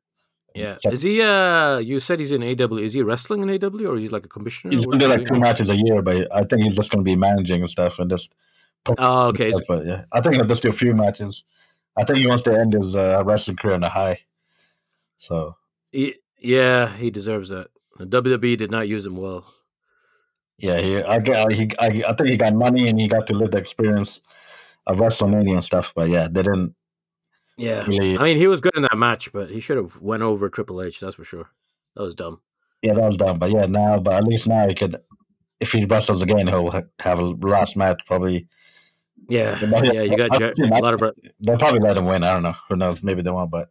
Yeah. 0.53 0.77
Is 0.85 1.01
he? 1.01 1.21
Uh, 1.21 1.79
you 1.79 1.99
said 1.99 2.19
he's 2.19 2.31
in 2.31 2.41
AEW. 2.41 2.81
Is 2.81 2.93
he 2.93 3.01
wrestling 3.01 3.41
in 3.43 3.49
AEW 3.49 3.89
or 3.89 3.97
is 3.97 4.03
he 4.03 4.09
like 4.09 4.25
a 4.25 4.29
commissioner? 4.29 4.71
He's 4.73 4.85
gonna 4.85 4.99
do 4.99 5.07
like 5.07 5.27
two 5.27 5.39
matches 5.39 5.69
a 5.69 5.75
year, 5.75 6.01
but 6.01 6.33
I 6.33 6.43
think 6.43 6.63
he's 6.63 6.75
just 6.75 6.91
gonna 6.91 7.03
be 7.03 7.15
managing 7.15 7.61
and 7.61 7.69
stuff 7.69 7.99
and 7.99 8.09
just. 8.09 8.33
Oh, 8.97 9.27
okay. 9.29 9.51
But 9.67 9.85
yeah, 9.85 10.05
I 10.13 10.21
think 10.21 10.35
he'll 10.35 10.45
just 10.45 10.63
do 10.63 10.69
a 10.69 10.71
few 10.71 10.93
matches. 10.93 11.43
I 11.97 12.03
think 12.03 12.19
he 12.19 12.27
wants 12.27 12.43
to 12.43 12.53
end 12.53 12.73
his 12.73 12.95
uh, 12.95 13.23
wrestling 13.25 13.57
career 13.57 13.75
on 13.75 13.83
a 13.83 13.89
high. 13.89 14.19
So 15.17 15.55
He, 15.91 16.15
yeah, 16.39 16.95
he 16.95 17.09
deserves 17.09 17.49
that. 17.49 17.67
The 17.97 18.05
WWE 18.05 18.57
did 18.57 18.71
not 18.71 18.87
use 18.87 19.05
him 19.05 19.15
well. 19.15 19.45
yeah, 20.57 20.79
he 20.79 21.01
I 21.01 21.19
he 21.51 21.69
I, 21.79 21.87
I 22.09 22.13
think 22.13 22.29
he 22.29 22.37
got 22.37 22.53
money 22.53 22.87
and 22.87 22.99
he 22.99 23.07
got 23.07 23.27
to 23.27 23.33
live 23.33 23.51
the 23.51 23.57
experience 23.57 24.21
of 24.87 24.97
WrestleMania 24.97 25.53
and 25.53 25.63
stuff. 25.63 25.91
But 25.95 26.09
yeah, 26.09 26.27
they 26.29 26.43
didn't 26.43 26.75
Yeah. 27.57 27.85
really. 27.85 28.17
I 28.17 28.23
mean, 28.23 28.37
he 28.37 28.47
was 28.47 28.61
good 28.61 28.75
in 28.75 28.81
that 28.83 28.97
match, 28.97 29.31
but 29.31 29.49
he 29.49 29.59
should 29.59 29.77
have 29.77 30.01
went 30.01 30.23
over 30.23 30.49
Triple 30.49 30.81
H. 30.81 30.99
That's 30.99 31.15
for 31.15 31.23
sure. 31.23 31.49
That 31.95 32.03
was 32.03 32.15
dumb. 32.15 32.41
Yeah, 32.81 32.93
that 32.93 33.03
was 33.05 33.17
dumb. 33.17 33.39
But 33.39 33.51
yeah, 33.51 33.65
now 33.65 33.99
but 33.99 34.13
at 34.13 34.23
least 34.25 34.47
now 34.47 34.67
he 34.67 34.75
could. 34.75 34.97
If 35.59 35.71
he 35.71 35.85
wrestles 35.85 36.21
again, 36.21 36.47
he'll 36.47 36.69
have 36.99 37.19
a 37.19 37.23
last 37.23 37.77
match. 37.77 38.01
Probably 38.05 38.47
Yeah, 39.29 39.57
yeah. 39.61 40.01
You 40.01 40.17
got 40.17 40.37
Jer- 40.37 40.53
a 40.61 40.67
lot 40.81 40.93
of. 40.93 41.13
they'll 41.39 41.57
probably 41.57 41.79
let 41.79 41.97
him 41.97 42.05
win. 42.05 42.23
I 42.23 42.33
don't 42.33 42.43
know. 42.43 42.55
Who 42.69 42.75
knows? 42.75 43.01
Maybe 43.01 43.21
they 43.21 43.31
won't. 43.31 43.49
But 43.51 43.69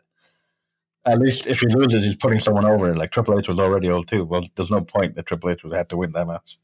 at 1.05 1.19
least 1.21 1.47
if 1.47 1.61
he 1.61 1.67
loses, 1.69 2.03
he's 2.05 2.17
putting 2.17 2.39
someone 2.39 2.65
over. 2.65 2.95
Like 2.95 3.11
Triple 3.13 3.39
H 3.39 3.49
was 3.49 3.61
already 3.61 3.91
old 3.91 4.09
too. 4.09 4.25
Well, 4.25 4.43
there's 4.57 4.71
no 4.71 4.81
point 4.81 5.15
that 5.17 5.27
Triple 5.27 5.51
H 5.51 5.63
would 5.63 5.75
have 5.75 5.89
to 5.89 5.97
win 5.99 6.13
that 6.13 6.27
match. 6.27 6.59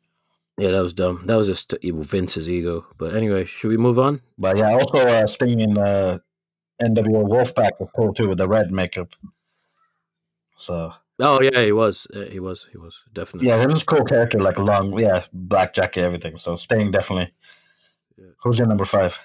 Yeah, 0.57 0.71
that 0.73 0.81
was 0.83 0.93
dumb. 0.95 1.23
That 1.27 1.37
was 1.37 1.47
just 1.47 1.75
evil 1.83 2.03
Vince's 2.03 2.49
ego. 2.49 2.87
But 2.99 3.15
anyway, 3.15 3.45
should 3.45 3.69
we 3.69 3.77
move 3.77 3.99
on? 3.99 4.23
But 4.39 4.57
yeah, 4.57 4.73
also 4.73 4.99
uh, 4.99 5.27
Sting 5.27 5.61
in 5.61 5.77
uh, 5.79 6.19
NWO 6.81 7.29
Wolfpack 7.29 7.73
was 7.79 7.89
cool 7.95 8.15
too 8.15 8.29
with 8.29 8.39
the 8.39 8.49
red 8.49 8.71
makeup. 8.71 9.15
So 10.57 10.93
Oh 11.23 11.41
yeah, 11.43 11.63
he 11.63 11.73
was. 11.73 12.07
He 12.31 12.41
was. 12.41 12.67
He 12.73 12.79
was 12.79 13.03
definitely. 13.13 13.49
Yeah, 13.49 13.63
it 13.63 13.71
was 13.71 13.83
a 13.83 13.87
cool 13.87 14.05
character, 14.05 14.41
like 14.41 14.59
long, 14.59 14.99
yeah, 14.99 15.25
black 15.33 15.75
jacket, 15.75 16.03
everything. 16.03 16.37
So 16.37 16.57
staying 16.57 16.93
definitely. 16.93 17.33
Yeah. 18.17 18.31
Who's 18.43 18.59
your 18.59 18.67
number 18.67 18.87
five? 18.87 19.19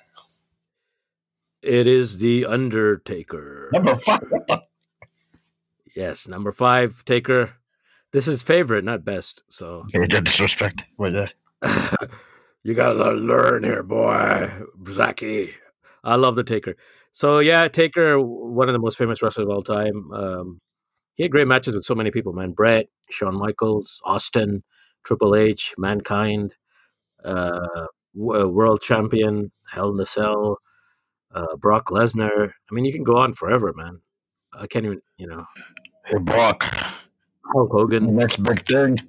It 1.61 1.87
is 1.87 2.19
the 2.19 2.45
Undertaker. 2.45 3.69
Number 3.71 3.95
five. 3.95 4.21
Yes, 5.95 6.27
number 6.27 6.51
five, 6.51 7.05
Taker. 7.05 7.53
This 8.11 8.27
is 8.27 8.43
favorite, 8.43 8.83
not 8.83 9.05
best. 9.05 9.43
So 9.47 9.85
Okay, 9.95 9.99
you 10.01 10.21
disrespect. 10.21 10.85
But 10.97 11.13
yeah. 11.13 11.95
you 12.63 12.73
gotta 12.73 13.11
learn 13.11 13.63
here, 13.63 13.83
boy. 13.83 14.51
Zaki. 14.87 15.55
I 16.03 16.15
love 16.15 16.35
the 16.35 16.43
Taker. 16.43 16.75
So 17.15 17.39
yeah, 17.39 17.69
Taker, 17.69 18.19
one 18.19 18.67
of 18.67 18.73
the 18.73 18.79
most 18.79 18.97
famous 18.97 19.23
wrestlers 19.23 19.45
of 19.45 19.49
all 19.49 19.63
time. 19.63 20.11
Um, 20.11 20.59
he 21.15 21.23
had 21.23 21.31
great 21.31 21.47
matches 21.47 21.73
with 21.73 21.85
so 21.85 21.95
many 21.95 22.11
people, 22.11 22.33
man. 22.33 22.51
Bret, 22.51 22.87
Shawn 23.09 23.37
Michaels, 23.37 24.01
Austin, 24.03 24.63
Triple 25.05 25.33
H, 25.33 25.73
Mankind, 25.77 26.55
uh, 27.23 27.87
w- 28.17 28.49
world 28.49 28.81
champion, 28.81 29.53
Hell 29.71 29.91
in 29.91 29.97
the 29.97 30.05
Cell, 30.05 30.57
uh, 31.33 31.55
Brock 31.57 31.87
Lesnar. 31.89 32.49
I 32.49 32.73
mean, 32.75 32.83
you 32.85 32.91
can 32.93 33.03
go 33.03 33.17
on 33.17 33.33
forever, 33.33 33.73
man. 33.73 34.01
I 34.53 34.67
can't 34.67 34.85
even, 34.85 35.01
you 35.17 35.27
know, 35.27 35.45
Hey, 36.05 36.17
Brock, 36.17 36.63
Hulk 37.53 37.71
the 38.01 38.09
Hogan. 38.09 38.15
next 38.15 38.43
big 38.43 38.59
thing 38.65 38.99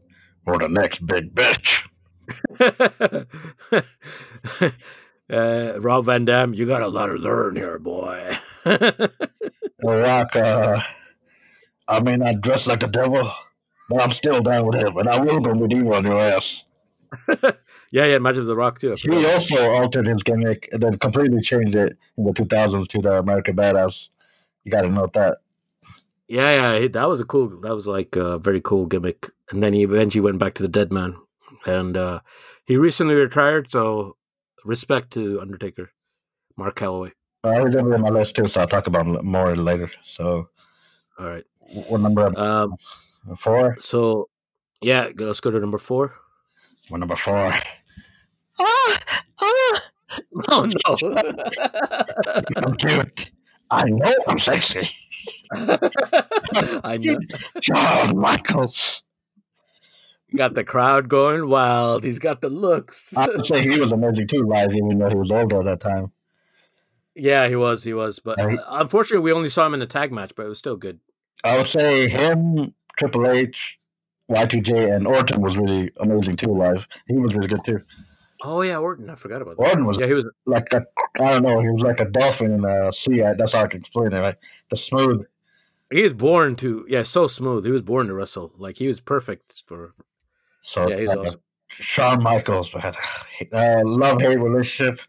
or 0.46 0.58
the 0.58 0.68
next 0.68 1.06
big 1.06 1.34
bitch? 1.34 1.82
uh, 5.30 5.80
Rob 5.80 6.06
Van 6.06 6.24
Dam, 6.24 6.54
you 6.54 6.66
got 6.66 6.82
a 6.82 6.88
lot 6.88 7.06
to 7.06 7.14
learn 7.14 7.56
here, 7.56 7.78
boy. 7.78 8.38
The 9.78 9.94
Rock, 9.94 10.34
uh, 10.34 10.80
I 11.86 12.00
may 12.00 12.16
not 12.16 12.40
dress 12.40 12.66
like 12.66 12.82
a 12.82 12.86
devil, 12.86 13.30
but 13.90 14.02
I'm 14.02 14.10
still 14.10 14.40
down 14.40 14.66
with 14.66 14.76
him, 14.76 14.96
and 14.96 15.08
I 15.08 15.20
will 15.20 15.38
go 15.38 15.54
medieval 15.54 15.94
on 15.94 16.04
your 16.06 16.18
ass. 16.18 16.64
yeah, 17.92 18.06
yeah, 18.06 18.18
matches 18.18 18.38
with 18.38 18.48
The 18.48 18.56
Rock 18.56 18.80
too. 18.80 18.94
He 18.98 19.26
also 19.26 19.72
altered 19.74 20.06
his 20.06 20.22
gimmick 20.22 20.68
and 20.72 20.82
then 20.82 20.98
completely 20.98 21.42
changed 21.42 21.76
it 21.76 21.96
in 22.16 22.24
the 22.24 22.32
2000s 22.32 22.88
to 22.88 23.00
the 23.00 23.18
American 23.18 23.54
Badass. 23.54 24.08
You 24.64 24.72
got 24.72 24.82
to 24.82 24.88
note 24.88 25.12
that. 25.12 25.38
Yeah, 26.26 26.78
yeah, 26.78 26.88
that 26.88 27.08
was 27.08 27.20
a 27.20 27.24
cool. 27.24 27.48
That 27.60 27.74
was 27.74 27.86
like 27.86 28.16
a 28.16 28.38
very 28.38 28.60
cool 28.60 28.86
gimmick. 28.86 29.30
And 29.50 29.62
then 29.62 29.74
he 29.74 29.82
eventually 29.82 30.22
went 30.22 30.38
back 30.38 30.54
to 30.54 30.62
the 30.62 30.68
Dead 30.68 30.90
Man, 30.90 31.16
and 31.66 31.96
uh, 31.96 32.20
he 32.64 32.76
recently 32.76 33.14
retired. 33.14 33.70
So 33.70 34.16
respect 34.66 35.12
to 35.14 35.40
Undertaker, 35.40 35.90
Mark 36.56 36.76
Calaway. 36.78 37.12
I 37.44 37.60
was 37.62 37.76
on 37.76 37.88
my 38.00 38.08
list 38.10 38.36
too, 38.36 38.48
so 38.48 38.60
I'll 38.60 38.66
talk 38.68 38.86
about 38.88 39.06
him 39.06 39.24
more 39.24 39.54
later. 39.56 39.90
So, 40.02 40.48
All 41.18 41.26
right. 41.26 41.44
what 41.88 42.00
number? 42.00 42.36
Um, 42.38 42.76
Four? 43.38 43.76
so 43.80 44.28
yeah, 44.80 45.08
let's 45.16 45.40
go 45.40 45.50
to 45.50 45.58
number 45.60 45.78
four. 45.78 46.14
What 46.88 46.98
number 46.98 47.16
four? 47.16 47.52
Ah, 48.58 48.98
ah. 49.42 49.82
Oh 50.48 50.64
no! 50.64 51.12
I'm 52.56 52.74
cute. 52.76 53.30
I 53.70 53.84
know 53.84 54.14
I'm 54.26 54.38
sexy. 54.38 54.80
I 55.52 56.96
know. 56.96 57.18
Shawn 57.60 58.16
Michaels. 58.16 59.02
Got 60.34 60.54
the 60.54 60.64
crowd 60.64 61.08
going 61.08 61.48
wild. 61.48 62.02
He's 62.04 62.18
got 62.18 62.40
the 62.40 62.50
looks. 62.50 63.16
I 63.16 63.28
would 63.28 63.46
say 63.46 63.62
he 63.62 63.78
was 63.78 63.92
amazing 63.92 64.26
too, 64.26 64.42
live, 64.42 64.74
even 64.74 64.98
though 64.98 65.08
he 65.08 65.14
was 65.14 65.30
older 65.30 65.60
at 65.60 65.64
that 65.66 65.80
time. 65.80 66.10
Yeah, 67.14 67.48
he 67.48 67.56
was. 67.56 67.84
He 67.84 67.94
was. 67.94 68.18
But 68.18 68.40
uh, 68.40 68.56
unfortunately, 68.68 69.24
we 69.24 69.32
only 69.32 69.48
saw 69.48 69.66
him 69.66 69.74
in 69.74 69.82
a 69.82 69.86
tag 69.86 70.12
match, 70.12 70.32
but 70.36 70.44
it 70.46 70.48
was 70.48 70.58
still 70.58 70.76
good. 70.76 71.00
I 71.44 71.56
would 71.56 71.66
say 71.66 72.08
him, 72.08 72.74
Triple 72.98 73.30
H, 73.30 73.78
Y2J, 74.30 74.96
and 74.96 75.06
Orton 75.06 75.40
was 75.40 75.56
really 75.56 75.92
amazing 76.00 76.36
too, 76.36 76.52
live. 76.52 76.88
He 77.06 77.14
was 77.14 77.34
really 77.34 77.48
good 77.48 77.64
too. 77.64 77.80
Oh 78.42 78.62
yeah, 78.62 78.78
Orton. 78.78 79.08
I 79.08 79.14
forgot 79.14 79.40
about 79.40 79.56
that. 79.56 79.62
Orton 79.62 79.86
was 79.86 79.98
Yeah, 79.98 80.06
he 80.06 80.12
was. 80.12 80.26
like 80.44 80.70
a, 80.72 80.82
I 81.20 81.32
don't 81.32 81.42
know, 81.42 81.60
he 81.60 81.70
was 81.70 81.82
like 81.82 82.00
a 82.00 82.04
dolphin 82.04 82.52
in 82.52 82.64
a 82.64 82.92
sea. 82.92 83.20
That's 83.20 83.52
how 83.52 83.62
I 83.62 83.68
can 83.68 83.80
explain 83.80 84.12
it. 84.12 84.20
Like 84.20 84.38
the 84.70 84.76
smooth. 84.76 85.24
He 85.90 86.02
was 86.02 86.12
born 86.12 86.56
to. 86.56 86.84
Yeah, 86.88 87.04
so 87.04 87.28
smooth. 87.28 87.64
He 87.64 87.70
was 87.70 87.82
born 87.82 88.08
to 88.08 88.14
wrestle. 88.14 88.52
Like 88.58 88.76
he 88.76 88.88
was 88.88 89.00
perfect 89.00 89.62
for. 89.66 89.94
So 90.60 90.88
Yeah, 90.88 90.98
he's 90.98 91.08
like, 91.08 91.18
awesome. 91.18 91.40
Shawn 91.68 92.22
Michaels, 92.22 92.74
man. 92.74 92.94
Uh, 93.52 93.82
love 93.84 94.20
hate 94.20 94.38
relationship. 94.38 95.00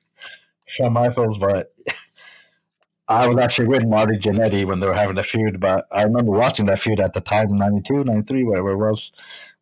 Shawn 0.65 0.93
Michaels, 0.93 1.37
but 1.37 1.73
I 3.07 3.27
was 3.27 3.37
actually 3.37 3.67
with 3.67 3.85
Marty 3.85 4.17
Jannetty 4.17 4.65
when 4.65 4.79
they 4.79 4.87
were 4.87 4.93
having 4.93 5.17
a 5.17 5.23
feud. 5.23 5.59
But 5.59 5.87
I 5.91 6.03
remember 6.03 6.31
watching 6.31 6.65
that 6.65 6.79
feud 6.79 6.99
at 6.99 7.13
the 7.13 7.21
time, 7.21 7.57
92, 7.57 8.03
93, 8.03 8.43
whatever 8.43 8.71
it 8.71 8.77
was, 8.77 9.11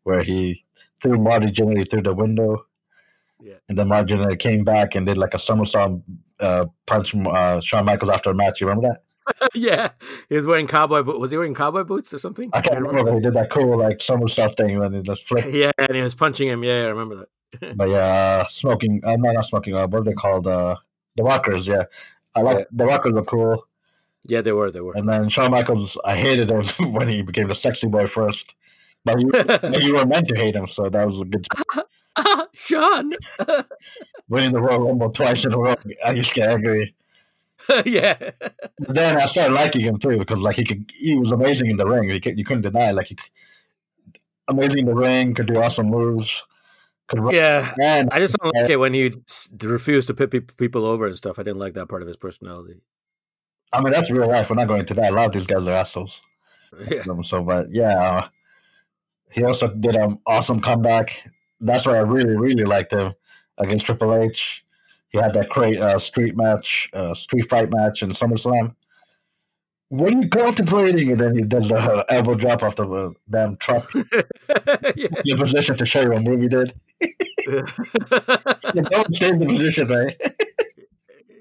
where 0.04 0.24
he 0.24 0.65
threw 1.02 1.17
Marty 1.19 1.48
Jannetty 1.48 1.89
through 1.89 2.04
the 2.04 2.13
window. 2.13 2.65
Yeah. 3.39 3.56
And 3.69 3.78
then 3.78 3.88
Marty 3.88 4.13
Jannetty 4.13 4.39
came 4.39 4.63
back 4.63 4.95
and 4.95 5.06
did 5.06 5.17
like 5.17 5.36
a 5.36 5.39
somersault 5.39 6.02
uh, 6.39 6.65
punch 6.88 7.13
uh, 7.15 7.62
Shawn 7.62 7.86
Michaels 7.86 8.10
after 8.10 8.32
a 8.32 8.36
match. 8.36 8.62
You 8.62 8.67
remember 8.67 8.89
that? 8.89 9.04
yeah, 9.56 9.90
he 10.30 10.36
was 10.36 10.46
wearing 10.46 10.68
cowboy. 10.68 11.02
Bo- 11.04 11.18
was 11.18 11.32
he 11.32 11.38
wearing 11.38 11.54
cowboy 11.54 11.84
boots 11.84 12.14
or 12.14 12.20
something? 12.20 12.50
I 12.54 12.62
can't 12.62 12.80
remember. 12.82 13.14
He 13.14 13.20
did 13.22 13.34
that 13.34 13.50
cool 13.50 13.78
like 13.78 14.02
somersault 14.02 14.58
thing 14.58 14.80
then 14.80 14.94
he 14.94 15.02
just 15.02 15.28
flipped. 15.28 15.48
Yeah, 15.54 15.72
and 15.78 15.96
he 15.96 16.02
was 16.02 16.16
punching 16.16 16.48
him. 16.48 16.64
Yeah, 16.64 16.82
I 16.82 16.88
remember 16.88 17.16
that. 17.62 17.76
But 17.78 17.90
yeah, 17.90 18.42
uh, 18.44 18.46
smoking. 18.48 19.02
Uh, 19.04 19.16
no, 19.18 19.32
not 19.32 19.46
smoking. 19.46 19.76
Uh, 19.76 19.88
what 19.88 20.02
are 20.02 20.04
they 20.04 20.14
called? 20.14 20.48
Uh, 20.48 20.76
the 21.16 21.24
Rockers. 21.24 21.68
Yeah, 21.68 21.84
I 22.36 22.42
like 22.42 22.58
Yeah. 22.60 22.64
the 22.72 22.86
Rockers 22.86 23.14
were 23.14 23.24
cool. 23.24 23.66
Yeah, 24.28 24.42
they 24.42 24.52
were. 24.52 24.72
They 24.72 24.82
were. 24.82 24.94
And 24.96 25.08
then 25.08 25.30
Shawn 25.30 25.52
Michaels, 25.52 25.98
I 26.04 26.16
hated 26.16 26.50
him 26.50 26.64
when 26.94 27.08
he 27.08 27.22
became 27.22 27.48
the 27.48 27.56
sexy 27.56 27.88
boy 27.88 28.08
first. 28.08 28.56
But 29.06 29.20
you, 29.22 29.30
but 29.32 29.84
you 29.84 29.94
were 29.94 30.06
meant 30.06 30.28
to 30.30 30.36
hate 30.36 30.56
him, 30.56 30.66
so 30.66 30.90
that 30.90 31.06
was 31.06 31.22
a 31.22 31.26
good 31.26 31.46
Sean. 32.54 33.12
Winning 34.30 34.54
the 34.54 34.62
Royal 34.62 34.88
Rumble 34.88 35.12
twice 35.12 35.46
in 35.46 35.54
a 35.54 35.58
row, 35.60 35.76
I 36.04 36.14
just 36.16 36.30
to 36.34 36.36
get 36.36 36.50
angry. 36.50 36.96
yeah. 37.86 38.15
But 38.80 38.93
then 38.93 39.17
I 39.17 39.25
started 39.25 39.54
liking 39.54 39.82
him 39.82 39.97
too 39.97 40.17
because 40.17 40.39
like 40.39 40.56
he 40.58 40.63
could, 40.65 40.89
he 40.97 41.15
was 41.17 41.32
amazing 41.32 41.69
in 41.69 41.78
the 41.78 41.86
ring. 41.88 42.10
He 42.10 42.19
could, 42.19 42.38
you 42.38 42.45
couldn't 42.45 42.63
deny 42.63 42.91
like 42.91 43.08
he, 43.08 43.15
could- 43.15 43.30
amazing 44.47 44.80
in 44.80 44.86
the 44.86 44.93
ring, 44.93 45.34
could 45.34 45.47
do 45.47 45.60
awesome 45.62 45.88
moves, 45.88 46.43
could. 47.08 47.19
Yeah. 47.32 47.73
And 47.82 48.10
I 48.12 48.19
just 48.19 48.36
don't 48.41 48.54
like 48.56 48.69
it 48.69 48.78
when 48.78 48.93
he 48.93 49.12
refused 49.63 50.08
to 50.08 50.13
put 50.13 50.58
people 50.58 50.86
over 50.86 51.08
and 51.08 51.15
stuff. 51.15 51.39
I 51.39 51.43
didn't 51.43 51.60
like 51.60 51.73
that 51.75 51.88
part 51.88 52.01
of 52.01 52.08
his 52.08 52.17
personality. 52.17 52.82
I 53.73 53.82
mean 53.82 53.91
that's 53.93 54.12
real 54.12 54.28
life. 54.28 54.49
We're 54.49 54.56
not 54.56 54.67
going 54.67 54.82
into 54.82 54.93
that. 54.95 55.12
A 55.12 55.15
lot 55.15 55.28
of 55.28 55.32
these 55.34 55.47
guys 55.47 55.67
are 55.67 55.71
assholes. 55.71 56.21
Yeah. 56.89 57.04
Um, 57.10 57.23
So, 57.23 57.41
but 57.41 57.67
yeah, 57.69 58.01
uh, 58.04 58.28
he 59.32 59.43
also 59.45 59.69
did 59.69 59.95
an 59.95 60.19
awesome 60.28 60.60
comeback. 60.60 61.23
That's 61.62 61.86
why 61.86 61.95
I 61.95 61.99
really, 62.01 62.36
really 62.36 62.65
liked 62.65 62.91
him 62.91 63.13
against 63.58 63.86
Triple 63.86 64.13
H. 64.13 64.64
He 65.10 65.18
had 65.18 65.34
that 65.34 65.50
great 65.50 65.80
uh, 65.80 65.98
street 65.98 66.36
match, 66.36 66.89
uh, 66.94 67.13
street 67.13 67.50
fight 67.50 67.72
match 67.72 68.04
in 68.04 68.10
SummerSlam. 68.10 68.76
What 69.89 70.13
are 70.13 70.22
you 70.22 70.28
contemplating? 70.30 71.12
And 71.12 71.20
then 71.20 71.36
he 71.36 71.44
did 71.44 71.65
the 71.65 71.78
uh, 71.78 72.04
elbow 72.10 72.34
drop 72.36 72.63
off 72.63 72.76
the 72.76 72.89
uh, 72.89 73.12
damn 73.30 73.56
truck. 73.58 73.88
yeah. 73.94 75.08
Your 75.26 75.38
position 75.38 75.78
to 75.78 75.86
show 75.86 76.02
you 76.02 76.10
what 76.12 76.24
movie 76.24 76.48
did. 76.50 76.74
You 77.48 78.82
don't 78.82 79.13
change 79.13 79.39
the 79.39 79.46
position, 79.48 79.88
man. 79.88 80.10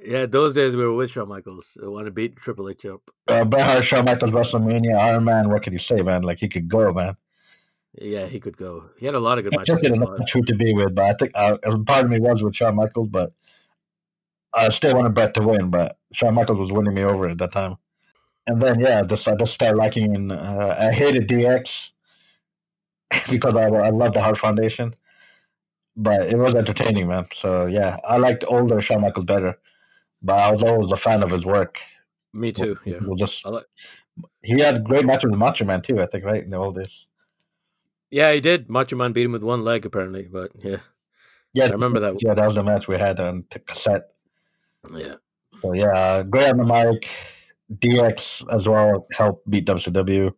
yeah, 0.04 0.26
those 0.26 0.54
days 0.54 0.76
we 0.76 0.84
were 0.84 0.94
with 0.94 1.10
Shawn 1.10 1.28
Michaels. 1.28 1.78
I 1.82 1.86
want 1.88 2.04
to 2.04 2.10
beat 2.10 2.36
Triple 2.36 2.68
H 2.68 2.84
up. 2.84 3.00
Uh, 3.26 3.44
Bret 3.46 3.64
Hart, 3.64 3.84
Shawn 3.84 4.04
Michaels, 4.04 4.30
WrestleMania, 4.32 4.98
Iron 4.98 5.24
Man. 5.24 5.48
What 5.48 5.62
can 5.62 5.72
you 5.72 5.78
say, 5.78 6.02
man? 6.02 6.20
Like 6.22 6.38
he 6.38 6.48
could 6.48 6.68
go, 6.68 6.92
man. 6.92 7.16
Yeah, 7.98 8.26
he 8.26 8.38
could 8.38 8.58
go. 8.58 8.90
He 8.98 9.06
had 9.06 9.14
a 9.14 9.20
lot 9.20 9.38
of 9.38 9.44
good 9.44 9.54
I 9.54 9.58
matches. 9.58 9.74
took 9.76 9.84
it 9.84 9.92
in 9.92 10.02
a 10.02 10.10
his 10.10 10.18
match 10.18 10.46
to 10.46 10.54
be 10.54 10.74
with, 10.74 10.94
but 10.94 11.04
I 11.06 11.14
think 11.14 11.30
uh, 11.34 11.56
part 11.86 12.04
of 12.04 12.10
me 12.10 12.20
was 12.20 12.42
with 12.42 12.54
Shawn 12.54 12.76
Michaels, 12.76 13.08
but 13.08 13.32
I 14.56 14.68
still 14.70 14.94
wanted 14.96 15.14
Bret 15.14 15.34
to 15.34 15.42
win. 15.42 15.70
But 15.70 15.98
Shawn 16.12 16.34
Michaels 16.34 16.58
was 16.58 16.72
winning 16.72 16.94
me 16.94 17.02
over 17.02 17.28
at 17.28 17.38
that 17.38 17.52
time. 17.52 17.76
And 18.46 18.60
then 18.60 18.80
yeah, 18.80 19.02
just 19.02 19.26
I 19.28 19.34
just 19.36 19.54
started 19.54 19.76
liking. 19.76 20.14
And, 20.14 20.32
uh, 20.32 20.74
I 20.78 20.92
hated 20.92 21.28
DX 21.28 21.90
because 23.30 23.56
I 23.56 23.64
I 23.68 23.90
love 23.90 24.12
the 24.12 24.20
Hart 24.22 24.38
Foundation, 24.38 24.94
but 25.96 26.22
it 26.24 26.36
was 26.36 26.54
entertaining, 26.54 27.08
man. 27.08 27.26
So 27.32 27.66
yeah, 27.66 27.98
I 28.04 28.16
liked 28.18 28.44
older 28.46 28.80
Shawn 28.80 29.00
Michaels 29.02 29.24
better, 29.26 29.58
but 30.22 30.38
I 30.38 30.50
was 30.50 30.62
always 30.62 30.92
a 30.92 30.96
fan 30.96 31.22
of 31.22 31.30
his 31.30 31.44
work. 31.44 31.78
Me 32.32 32.52
too. 32.52 32.78
Yeah. 32.84 32.96
It 32.96 33.08
was 33.08 33.20
just 33.20 33.44
like- 33.46 33.66
he 34.42 34.60
had 34.60 34.84
great 34.84 35.04
matches 35.04 35.30
with 35.30 35.38
Macho 35.38 35.64
Man 35.64 35.82
too. 35.82 36.00
I 36.00 36.06
think 36.06 36.24
right 36.24 36.42
in 36.42 36.50
the 36.50 36.56
old 36.56 36.76
days. 36.76 37.06
Yeah, 38.10 38.32
he 38.32 38.40
did. 38.40 38.68
Macho 38.70 38.94
Man 38.96 39.12
beat 39.12 39.24
him 39.24 39.32
with 39.32 39.42
one 39.42 39.64
leg, 39.64 39.84
apparently. 39.86 40.22
But 40.30 40.52
yeah, 40.62 40.78
Yeah, 41.52 41.64
I 41.64 41.68
remember 41.70 41.98
that. 42.00 42.16
Yeah, 42.20 42.34
that 42.34 42.44
was 42.46 42.54
the 42.54 42.62
match 42.62 42.86
we 42.86 42.96
had 42.96 43.18
on 43.18 43.44
cassette. 43.66 44.13
Yeah. 44.92 45.14
So 45.62 45.72
yeah, 45.72 46.22
great 46.22 46.50
on 46.50 46.58
the 46.58 46.64
mic. 46.64 47.08
DX 47.72 48.52
as 48.52 48.68
well 48.68 49.06
helped 49.16 49.48
beat 49.48 49.66
WCW. 49.66 50.34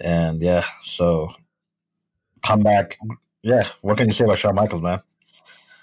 And 0.00 0.40
yeah, 0.40 0.64
so 0.80 1.28
comeback. 2.44 2.98
Yeah, 3.42 3.68
what 3.82 3.98
can 3.98 4.06
you 4.06 4.12
say 4.12 4.24
about 4.24 4.38
Shawn 4.38 4.54
Michaels, 4.54 4.82
man? 4.82 5.00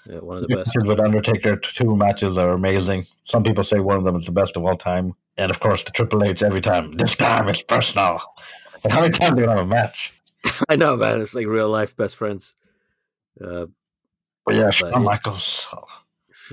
Yeah, 0.08 0.18
one 0.18 0.38
of 0.38 0.48
the 0.48 0.56
best. 0.56 0.70
With 0.86 1.00
Undertaker, 1.00 1.56
two 1.56 1.96
matches 1.96 2.38
are 2.38 2.50
amazing. 2.50 3.06
Some 3.24 3.42
people 3.42 3.64
say 3.64 3.80
one 3.80 3.96
of 3.96 4.04
them 4.04 4.16
is 4.16 4.26
the 4.26 4.32
best 4.32 4.56
of 4.56 4.64
all 4.64 4.76
time. 4.76 5.14
And 5.36 5.50
of 5.50 5.60
course, 5.60 5.84
the 5.84 5.90
Triple 5.90 6.24
H 6.24 6.42
every 6.42 6.60
time. 6.60 6.92
This 6.92 7.14
time 7.14 7.48
it's 7.48 7.62
personal. 7.62 8.20
But 8.82 8.92
how 8.92 9.00
many 9.00 9.12
times 9.12 9.36
do 9.36 9.42
you 9.42 9.48
have 9.48 9.58
a 9.58 9.66
match? 9.66 10.12
I 10.68 10.76
know, 10.76 10.96
man. 10.96 11.20
It's 11.20 11.34
like 11.34 11.46
real 11.46 11.68
life 11.68 11.96
best 11.96 12.16
friends. 12.16 12.54
Uh, 13.40 13.66
yeah, 14.48 14.70
Shawn 14.70 14.92
yeah. 14.92 14.98
Michaels. 14.98 15.74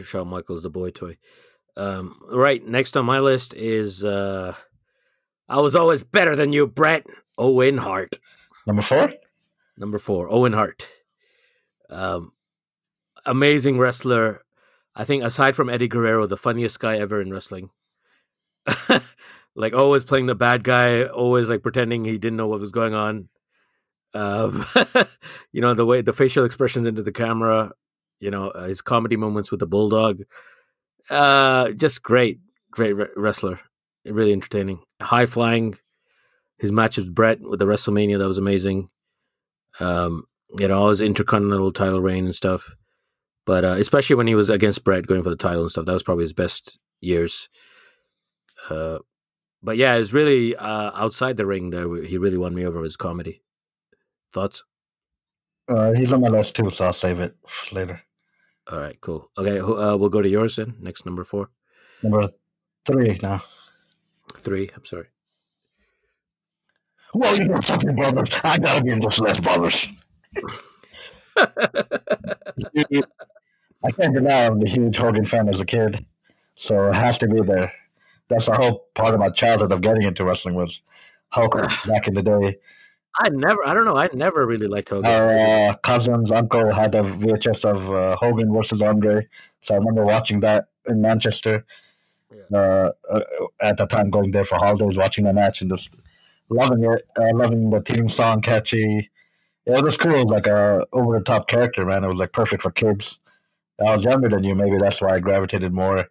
Shawn 0.01 0.27
Michaels, 0.27 0.63
the 0.63 0.69
boy 0.69 0.91
toy. 0.91 1.17
Um, 1.75 2.19
right, 2.31 2.65
next 2.65 2.95
on 2.97 3.05
my 3.05 3.19
list 3.19 3.53
is 3.53 4.03
uh, 4.03 4.55
I 5.49 5.59
was 5.59 5.75
always 5.75 6.03
better 6.03 6.35
than 6.35 6.53
you, 6.53 6.67
Bret. 6.67 7.05
Owen 7.37 7.77
Hart. 7.77 8.17
Number 8.67 8.81
four? 8.81 9.13
Number 9.77 9.97
four, 9.97 10.31
Owen 10.31 10.53
Hart. 10.53 10.87
Um, 11.89 12.31
amazing 13.25 13.77
wrestler. 13.79 14.41
I 14.95 15.03
think 15.03 15.23
aside 15.23 15.55
from 15.55 15.69
Eddie 15.69 15.87
Guerrero, 15.87 16.27
the 16.27 16.37
funniest 16.37 16.79
guy 16.79 16.97
ever 16.97 17.19
in 17.19 17.31
wrestling. 17.31 17.71
like 19.55 19.73
always 19.73 20.03
playing 20.03 20.27
the 20.27 20.35
bad 20.35 20.63
guy, 20.63 21.05
always 21.05 21.49
like 21.49 21.63
pretending 21.63 22.05
he 22.05 22.17
didn't 22.17 22.37
know 22.37 22.47
what 22.47 22.59
was 22.59 22.71
going 22.71 22.93
on. 22.93 23.29
Um, 24.13 24.63
you 25.51 25.61
know 25.61 25.73
the 25.73 25.85
way 25.85 26.01
the 26.01 26.13
facial 26.13 26.45
expressions 26.45 26.85
into 26.85 27.01
the 27.01 27.11
camera. 27.11 27.71
You 28.23 28.31
know 28.31 28.51
uh, 28.51 28.67
his 28.67 28.81
comedy 28.81 29.17
moments 29.17 29.51
with 29.51 29.59
the 29.59 29.67
bulldog. 29.67 30.23
Uh, 31.09 31.71
just 31.71 32.01
great, 32.01 32.39
great 32.71 32.93
re- 32.93 33.07
wrestler. 33.17 33.59
Really 34.05 34.31
entertaining, 34.31 34.79
high 35.01 35.25
flying. 35.25 35.77
His 36.57 36.71
match 36.71 36.95
with 36.95 37.13
Bret 37.13 37.41
with 37.41 37.59
the 37.59 37.65
WrestleMania 37.65 38.17
that 38.19 38.27
was 38.27 38.37
amazing. 38.37 38.87
Um, 39.81 40.23
you 40.57 40.69
know, 40.69 40.81
all 40.81 40.89
his 40.89 41.01
intercontinental 41.01 41.73
title 41.73 41.99
reign 41.99 42.23
and 42.23 42.33
stuff. 42.33 42.73
But 43.45 43.65
uh, 43.65 43.75
especially 43.77 44.15
when 44.15 44.27
he 44.27 44.35
was 44.35 44.49
against 44.49 44.85
Bret 44.85 45.05
going 45.05 45.23
for 45.23 45.29
the 45.29 45.35
title 45.35 45.63
and 45.63 45.71
stuff, 45.71 45.85
that 45.85 45.91
was 45.91 46.03
probably 46.03 46.23
his 46.23 46.31
best 46.31 46.79
years. 47.01 47.49
Uh, 48.69 48.99
but 49.61 49.75
yeah, 49.75 49.95
it's 49.95 50.13
really 50.13 50.55
uh, 50.55 50.91
outside 50.95 51.35
the 51.35 51.45
ring 51.45 51.71
there. 51.71 51.93
He 52.05 52.17
really 52.17 52.37
won 52.37 52.55
me 52.55 52.65
over 52.65 52.79
with 52.79 52.91
his 52.91 52.95
comedy. 52.95 53.41
Thoughts? 54.31 54.63
Uh, 55.67 55.91
he's 55.91 56.13
on 56.13 56.21
my 56.21 56.29
list 56.29 56.55
too, 56.55 56.69
so 56.69 56.85
I'll 56.85 56.93
save 56.93 57.19
it 57.19 57.35
later. 57.73 58.01
All 58.71 58.79
right, 58.79 58.99
cool. 59.01 59.29
Okay, 59.37 59.59
uh, 59.59 59.95
we'll 59.97 60.09
go 60.09 60.21
to 60.21 60.29
yours 60.29 60.55
then. 60.55 60.75
Next, 60.79 61.05
number 61.05 61.23
four, 61.23 61.49
Number 62.01 62.29
three 62.85 63.19
now. 63.21 63.43
three. 64.37 64.69
I'm 64.75 64.85
sorry. 64.85 65.07
Well, 67.13 67.37
you 67.37 67.45
know 67.45 67.59
something, 67.59 67.95
brothers. 67.95 68.29
I 68.43 68.57
gotta 68.57 68.83
be 68.83 68.91
in 68.91 68.99
this 68.99 69.19
list, 69.19 69.43
brothers. 69.43 69.87
I 73.85 73.91
can't 73.91 74.13
deny 74.13 74.45
I'm 74.45 74.61
a 74.61 74.67
huge 74.67 74.97
Hogan 74.97 75.25
fan 75.25 75.49
as 75.49 75.59
a 75.59 75.65
kid, 75.65 76.05
so 76.55 76.87
it 76.89 76.95
has 76.95 77.17
to 77.19 77.27
be 77.27 77.41
there. 77.41 77.71
That's 78.29 78.45
the 78.45 78.55
whole 78.55 78.87
part 78.95 79.13
of 79.13 79.19
my 79.19 79.29
childhood 79.29 79.71
of 79.71 79.81
getting 79.81 80.03
into 80.03 80.23
wrestling 80.23 80.55
was 80.55 80.81
Hulk 81.29 81.53
back 81.85 82.07
in 82.07 82.13
the 82.13 82.23
day. 82.23 82.55
I 83.19 83.29
never. 83.29 83.65
I 83.65 83.73
don't 83.73 83.85
know. 83.85 83.95
I 83.95 84.09
never 84.13 84.45
really 84.45 84.67
liked 84.67 84.89
Hogan. 84.89 85.05
Our 85.09 85.69
uh, 85.69 85.75
cousin's 85.77 86.31
uncle 86.31 86.73
had 86.73 86.95
a 86.95 87.03
VHS 87.03 87.65
of 87.65 87.93
uh, 87.93 88.15
Hogan 88.15 88.51
versus 88.51 88.81
Andre, 88.81 89.27
so 89.61 89.75
I 89.75 89.77
remember 89.77 90.03
watching 90.03 90.39
that 90.41 90.65
in 90.87 91.01
Manchester. 91.01 91.65
Uh, 92.53 92.91
uh, 93.09 93.21
at 93.61 93.77
the 93.77 93.85
time, 93.85 94.09
going 94.09 94.31
there 94.31 94.43
for 94.43 94.55
holidays, 94.57 94.97
watching 94.97 95.25
the 95.25 95.33
match 95.33 95.61
and 95.61 95.69
just 95.69 95.95
loving 96.49 96.83
it, 96.83 97.01
uh, 97.19 97.35
loving 97.35 97.69
the 97.69 97.81
theme 97.81 98.09
song, 98.09 98.41
catchy. 98.41 99.09
It 99.65 99.83
was 99.83 99.97
cool, 99.97 100.13
It 100.15 100.23
was 100.23 100.31
like 100.31 100.47
a 100.47 100.85
over 100.91 101.17
the 101.17 101.23
top 101.23 101.47
character, 101.47 101.85
man. 101.85 102.03
It 102.03 102.07
was 102.07 102.19
like 102.19 102.31
perfect 102.31 102.61
for 102.61 102.71
kids. 102.71 103.19
I 103.79 103.93
was 103.93 104.03
younger 104.03 104.29
than 104.29 104.43
you, 104.43 104.55
maybe 104.55 104.77
that's 104.77 105.01
why 105.01 105.15
I 105.15 105.19
gravitated 105.19 105.73
more. 105.73 106.09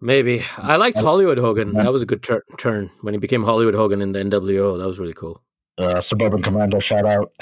Maybe 0.00 0.44
I 0.58 0.76
liked 0.76 0.98
Hollywood 0.98 1.38
Hogan. 1.38 1.72
Yeah. 1.74 1.84
That 1.84 1.92
was 1.92 2.02
a 2.02 2.06
good 2.06 2.22
tur- 2.22 2.44
turn 2.58 2.90
when 3.00 3.14
he 3.14 3.18
became 3.18 3.44
Hollywood 3.44 3.74
Hogan 3.74 4.02
in 4.02 4.12
the 4.12 4.18
NWO. 4.20 4.78
That 4.78 4.86
was 4.86 4.98
really 4.98 5.14
cool. 5.14 5.42
Uh, 5.78 6.00
Suburban 6.00 6.42
Commando, 6.42 6.78
shout 6.78 7.04
out, 7.04 7.32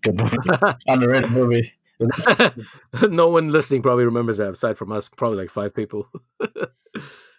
good 0.00 0.18
movie, 0.18 0.36
underrated 0.88 1.30
movie. 1.30 1.72
no 3.10 3.28
one 3.28 3.50
listening 3.50 3.82
probably 3.82 4.04
remembers 4.04 4.38
that 4.38 4.50
aside 4.50 4.78
from 4.78 4.92
us. 4.92 5.08
Probably 5.08 5.38
like 5.38 5.50
five 5.50 5.74
people. 5.74 6.08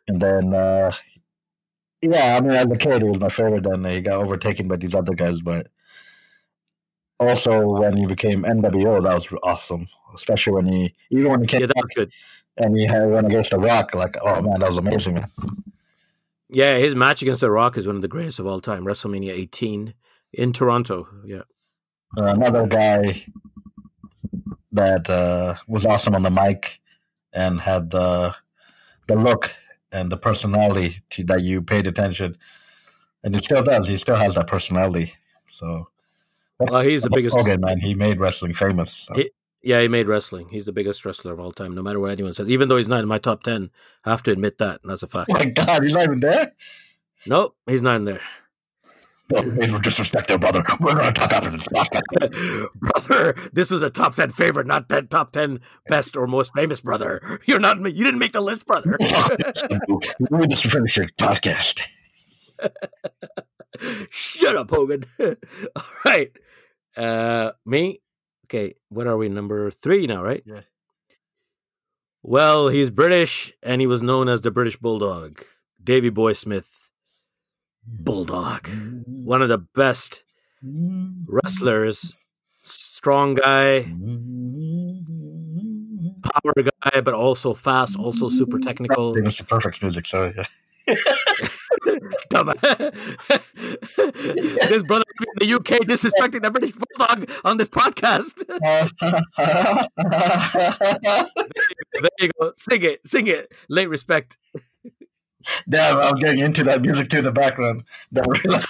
And 0.07 0.21
then, 0.21 0.53
uh, 0.53 0.91
yeah, 2.01 2.35
I 2.35 2.41
mean, 2.41 2.51
as 2.51 2.65
a 2.65 2.75
kid, 2.75 3.01
he 3.01 3.07
was 3.07 3.19
my 3.19 3.29
favorite. 3.29 3.63
Then 3.63 3.85
he 3.85 4.01
got 4.01 4.23
overtaken 4.23 4.67
by 4.67 4.75
these 4.75 4.95
other 4.95 5.13
guys, 5.13 5.41
but 5.41 5.67
also 7.19 7.65
when 7.65 7.95
he 7.95 8.05
became 8.05 8.43
NWO, 8.43 9.01
that 9.01 9.13
was 9.13 9.27
awesome. 9.43 9.87
Especially 10.13 10.53
when 10.53 10.67
he, 10.67 10.93
even 11.09 11.31
when 11.31 11.41
he 11.41 11.47
came 11.47 11.61
yeah, 11.61 11.67
that 11.67 11.75
was 11.77 11.93
good. 11.95 12.11
and 12.57 12.77
he 12.77 12.85
had 12.85 13.09
went 13.09 13.27
against 13.27 13.51
The 13.51 13.59
Rock, 13.59 13.95
like, 13.95 14.17
oh 14.21 14.41
man, 14.41 14.59
that 14.59 14.67
was 14.67 14.77
amazing. 14.77 15.15
Man. 15.15 15.27
Yeah, 16.49 16.75
his 16.75 16.95
match 16.95 17.21
against 17.21 17.41
The 17.41 17.49
Rock 17.49 17.77
is 17.77 17.87
one 17.87 17.95
of 17.95 18.01
the 18.01 18.07
greatest 18.07 18.39
of 18.39 18.45
all 18.45 18.59
time. 18.59 18.83
WrestleMania 18.83 19.31
18 19.31 19.93
in 20.33 20.53
Toronto. 20.53 21.07
Yeah. 21.25 21.41
Uh, 22.17 22.25
another 22.25 22.67
guy 22.67 23.23
that 24.71 25.09
uh, 25.09 25.55
was 25.67 25.85
awesome 25.85 26.15
on 26.15 26.23
the 26.23 26.29
mic 26.29 26.79
and 27.31 27.59
had 27.59 27.89
the 27.89 28.35
the 29.07 29.15
look 29.15 29.53
and 29.91 30.11
the 30.11 30.17
personality 30.17 30.97
to, 31.11 31.23
that 31.25 31.41
you 31.41 31.61
paid 31.61 31.87
attention, 31.87 32.37
and 33.23 33.35
he 33.35 33.41
still 33.41 33.63
does. 33.63 33.87
He 33.87 33.97
still 33.97 34.15
has 34.15 34.35
that 34.35 34.47
personality. 34.47 35.13
So. 35.47 35.89
Well, 36.59 36.81
he's 36.81 37.01
the 37.03 37.09
biggest. 37.09 37.35
Hogan, 37.35 37.61
man. 37.61 37.79
He 37.79 37.93
made 37.93 38.19
wrestling 38.19 38.53
famous. 38.53 38.91
So. 38.93 39.13
He- 39.15 39.31
Yeah, 39.65 39.81
he 39.81 39.87
made 39.87 40.07
wrestling. 40.07 40.49
He's 40.49 40.65
the 40.65 40.71
biggest 40.73 41.03
wrestler 41.05 41.33
of 41.33 41.39
all 41.39 41.51
time, 41.51 41.73
no 41.73 41.81
matter 41.81 41.99
what 41.99 42.11
anyone 42.11 42.33
says. 42.33 42.49
Even 42.49 42.67
though 42.69 42.77
he's 42.77 42.89
not 42.89 42.99
in 43.01 43.07
my 43.07 43.17
top 43.17 43.43
10, 43.43 43.69
I 44.05 44.09
have 44.09 44.21
to 44.23 44.31
admit 44.31 44.57
that. 44.59 44.79
And 44.81 44.91
that's 44.91 45.03
a 45.03 45.07
fact. 45.07 45.29
Oh 45.31 45.33
my 45.33 45.45
God, 45.45 45.83
he's 45.83 45.93
not 45.93 46.03
even 46.03 46.19
there. 46.19 46.51
Nope, 47.25 47.55
he's 47.65 47.81
not 47.81 47.95
in 47.95 48.03
there. 48.05 48.21
Don't 49.29 49.55
need 49.55 49.71
disrespect 49.81 50.27
there, 50.27 50.37
brother. 50.37 50.63
We're 50.79 50.93
going 50.93 51.13
to 51.13 51.19
talk 51.19 51.31
after 51.31 51.49
this 51.49 51.67
podcast. 51.67 52.69
brother, 52.75 53.49
this 53.53 53.71
was 53.71 53.81
a 53.81 53.89
top 53.89 54.15
10 54.15 54.31
favorite, 54.31 54.67
not 54.67 54.89
10, 54.89 55.07
top 55.07 55.31
10 55.31 55.61
best 55.87 56.15
or 56.15 56.27
most 56.27 56.51
famous 56.53 56.81
brother. 56.81 57.39
You're 57.45 57.59
not, 57.59 57.79
you 57.79 58.03
didn't 58.03 58.19
make 58.19 58.33
the 58.33 58.41
list, 58.41 58.65
brother. 58.65 58.97
we 58.99 60.37
need 60.39 60.55
to 60.55 60.69
finish 60.69 60.97
your 60.97 61.07
podcast. 61.17 61.87
Shut 64.09 64.55
up, 64.55 64.69
Hogan. 64.69 65.05
all 65.19 65.83
right. 66.05 66.31
Uh, 66.95 67.51
me? 67.65 68.01
Okay, 68.45 68.75
what 68.89 69.07
are 69.07 69.17
we? 69.17 69.29
Number 69.29 69.71
three 69.71 70.05
now, 70.05 70.21
right? 70.21 70.43
Yeah. 70.45 70.61
Well, 72.21 72.67
he's 72.69 72.91
British 72.91 73.53
and 73.63 73.81
he 73.81 73.87
was 73.87 74.03
known 74.03 74.29
as 74.29 74.41
the 74.41 74.51
British 74.51 74.77
Bulldog. 74.77 75.43
Davy 75.83 76.09
Boy 76.09 76.33
Smith. 76.33 76.82
Bulldog. 77.87 78.69
One 79.05 79.41
of 79.41 79.49
the 79.49 79.59
best 79.59 80.23
wrestlers. 81.27 82.15
Strong 82.65 83.35
guy, 83.35 83.83
power 86.23 86.53
guy, 86.55 87.01
but 87.01 87.13
also 87.13 87.53
fast, 87.53 87.97
also 87.97 88.29
super 88.29 88.57
technical. 88.57 89.17
It 89.17 89.25
was 89.25 89.37
the 89.37 89.43
perfect 89.43 89.81
music, 89.81 90.07
sorry. 90.07 90.33
Dumb. 92.29 92.53
this 92.61 92.79
brother 94.83 95.03
in 95.19 95.27
the 95.39 95.53
UK 95.53 95.81
disrespecting 95.85 96.41
the 96.41 96.51
British 96.51 96.71
Bulldog 96.71 97.29
on 97.43 97.57
this 97.57 97.67
podcast. 97.69 98.35
there 102.01 102.11
you 102.19 102.29
go. 102.39 102.53
Sing 102.55 102.83
it. 102.83 103.05
Sing 103.05 103.27
it. 103.27 103.51
Late 103.69 103.89
respect. 103.89 104.37
Damn, 105.69 105.97
I 105.97 106.11
was 106.11 106.19
getting 106.21 106.39
into 106.39 106.63
that 106.63 106.81
music 106.81 107.09
too 107.09 107.19
in 107.19 107.23
the 107.25 107.31
background. 107.31 107.83
That 108.11 108.25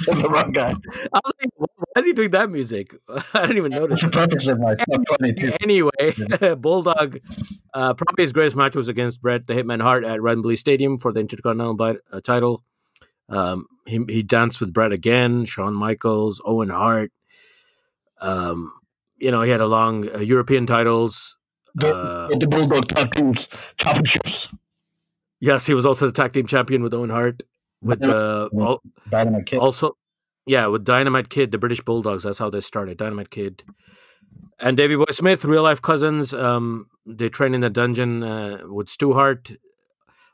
I'm 0.10 0.18
the 0.20 0.30
wrong 0.32 0.52
guy. 0.52 0.70
I 0.72 1.20
was 1.24 1.34
like, 1.42 1.50
why 1.56 2.02
is 2.02 2.06
he 2.06 2.14
doing 2.14 2.32
that 2.32 2.50
music? 2.50 2.96
I 3.34 3.42
didn't 3.42 3.58
even 3.58 3.72
notice. 3.72 4.04
It's 4.04 4.12
perfect 4.12 4.48
in 4.48 4.60
my 4.60 4.76
top 4.76 5.02
20 5.20 5.34
too. 5.34 5.54
Anyway, 5.62 6.16
Bulldog, 6.58 7.20
uh, 7.74 7.94
probably 7.94 8.24
his 8.24 8.34
greatest 8.34 8.56
match 8.56 8.76
was 8.76 8.88
against 8.88 9.22
Bret 9.22 9.48
the 9.48 9.54
Hitman 9.54 9.82
Hart 9.82 10.04
at 10.04 10.22
Wembley 10.22 10.56
Stadium 10.56 10.98
for 10.98 11.12
the 11.12 11.20
Intercontinental 11.20 11.98
uh, 12.12 12.22
title. 12.22 12.64
Um, 13.30 13.68
he 13.86 14.04
he 14.08 14.24
danced 14.24 14.60
with 14.60 14.74
Bret 14.74 14.92
again, 14.92 15.46
Shawn 15.46 15.74
Michaels, 15.74 16.42
Owen 16.46 16.70
Hart. 16.70 17.12
Um, 18.22 18.74
you 19.18 19.32
know, 19.32 19.42
he 19.42 19.52
had 19.52 19.62
a 19.62 19.68
long 19.68 20.10
uh, 20.14 20.20
European 20.20 20.66
titles. 20.66 21.38
Uh, 21.82 22.28
With 22.30 22.40
the 22.40 22.48
Bulldog 22.48 22.88
Tag 22.88 23.12
Teams 23.12 23.50
Championships. 23.78 24.50
Yes, 25.50 25.66
he 25.68 25.74
was 25.74 25.86
also 25.86 26.06
the 26.06 26.12
tag 26.22 26.32
team 26.34 26.48
champion 26.48 26.82
with 26.84 26.94
Owen 26.94 27.10
Hart. 27.10 27.44
With 27.82 28.00
the 28.00 28.50
Yeah. 28.54 28.76
Dynamite 29.10 29.46
Kid. 29.46 29.60
also, 29.60 29.98
yeah, 30.46 30.68
with 30.68 30.84
Dynamite 30.86 31.30
Kid, 31.30 31.52
the 31.52 31.58
British 31.58 31.82
Bulldogs. 31.82 32.24
That's 32.24 32.40
how 32.40 32.50
they 32.50 32.62
started. 32.62 32.98
Dynamite 32.98 33.30
Kid 33.30 33.64
and 34.60 34.78
Davy 34.78 34.96
Boy 34.96 35.12
Smith, 35.12 35.44
real 35.44 35.64
life 35.64 35.82
cousins. 35.82 36.34
Um, 36.34 36.88
they 37.06 37.28
trained 37.30 37.56
in 37.56 37.62
the 37.62 37.70
dungeon 37.70 38.24
uh, 38.24 38.60
with 38.68 38.88
Stu 38.90 39.14
Hart. 39.14 39.52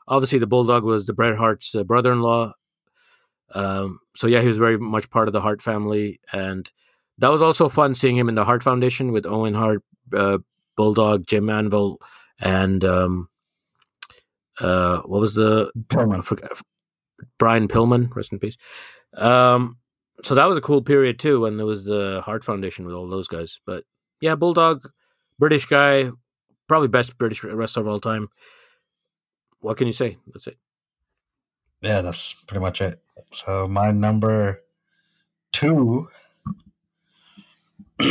Obviously, 0.06 0.38
the 0.38 0.46
Bulldog 0.46 0.84
was 0.84 1.06
the 1.06 1.12
Bret 1.12 1.36
Hart's 1.36 1.74
uh, 1.74 1.82
brother-in-law. 1.82 2.52
Um, 3.52 3.98
so 4.14 4.26
yeah, 4.28 4.40
he 4.42 4.48
was 4.48 4.58
very 4.58 4.78
much 4.78 5.10
part 5.10 5.26
of 5.28 5.32
the 5.32 5.40
Hart 5.40 5.60
family, 5.60 6.20
and 6.32 6.70
that 7.18 7.30
was 7.32 7.42
also 7.42 7.68
fun 7.68 7.94
seeing 7.96 8.16
him 8.16 8.28
in 8.28 8.36
the 8.36 8.44
Hart 8.44 8.62
Foundation 8.62 9.10
with 9.10 9.26
Owen 9.26 9.54
Hart, 9.54 9.82
uh, 10.16 10.38
Bulldog, 10.76 11.26
Jim 11.26 11.50
Anvil, 11.50 12.00
and 12.38 12.84
um, 12.84 13.28
uh, 14.60 14.98
what 15.00 15.20
was 15.20 15.34
the 15.34 15.70
Pillman. 15.88 16.24
forgot, 16.24 16.60
Brian 17.38 17.68
Pillman, 17.68 18.14
rest 18.14 18.32
in 18.32 18.38
peace. 18.38 18.56
Um, 19.14 19.78
so 20.22 20.34
that 20.34 20.46
was 20.46 20.58
a 20.58 20.62
cool 20.62 20.82
period 20.82 21.18
too 21.18 21.40
when 21.40 21.56
there 21.56 21.66
was 21.66 21.84
the 21.84 22.22
Hart 22.24 22.44
Foundation 22.44 22.84
with 22.84 22.94
all 22.94 23.08
those 23.08 23.28
guys. 23.28 23.60
But 23.66 23.84
yeah, 24.20 24.34
Bulldog, 24.34 24.88
British 25.38 25.66
guy, 25.66 26.10
probably 26.68 26.88
best 26.88 27.16
British 27.18 27.42
wrestler 27.42 27.82
of 27.82 27.88
all 27.88 28.00
time. 28.00 28.28
What 29.60 29.76
can 29.76 29.86
you 29.86 29.92
say? 29.92 30.18
That's 30.26 30.46
it. 30.46 30.58
Yeah, 31.82 32.02
that's 32.02 32.34
pretty 32.46 32.60
much 32.60 32.80
it. 32.80 33.00
So 33.32 33.66
my 33.66 33.90
number 33.90 34.62
two. 35.52 36.08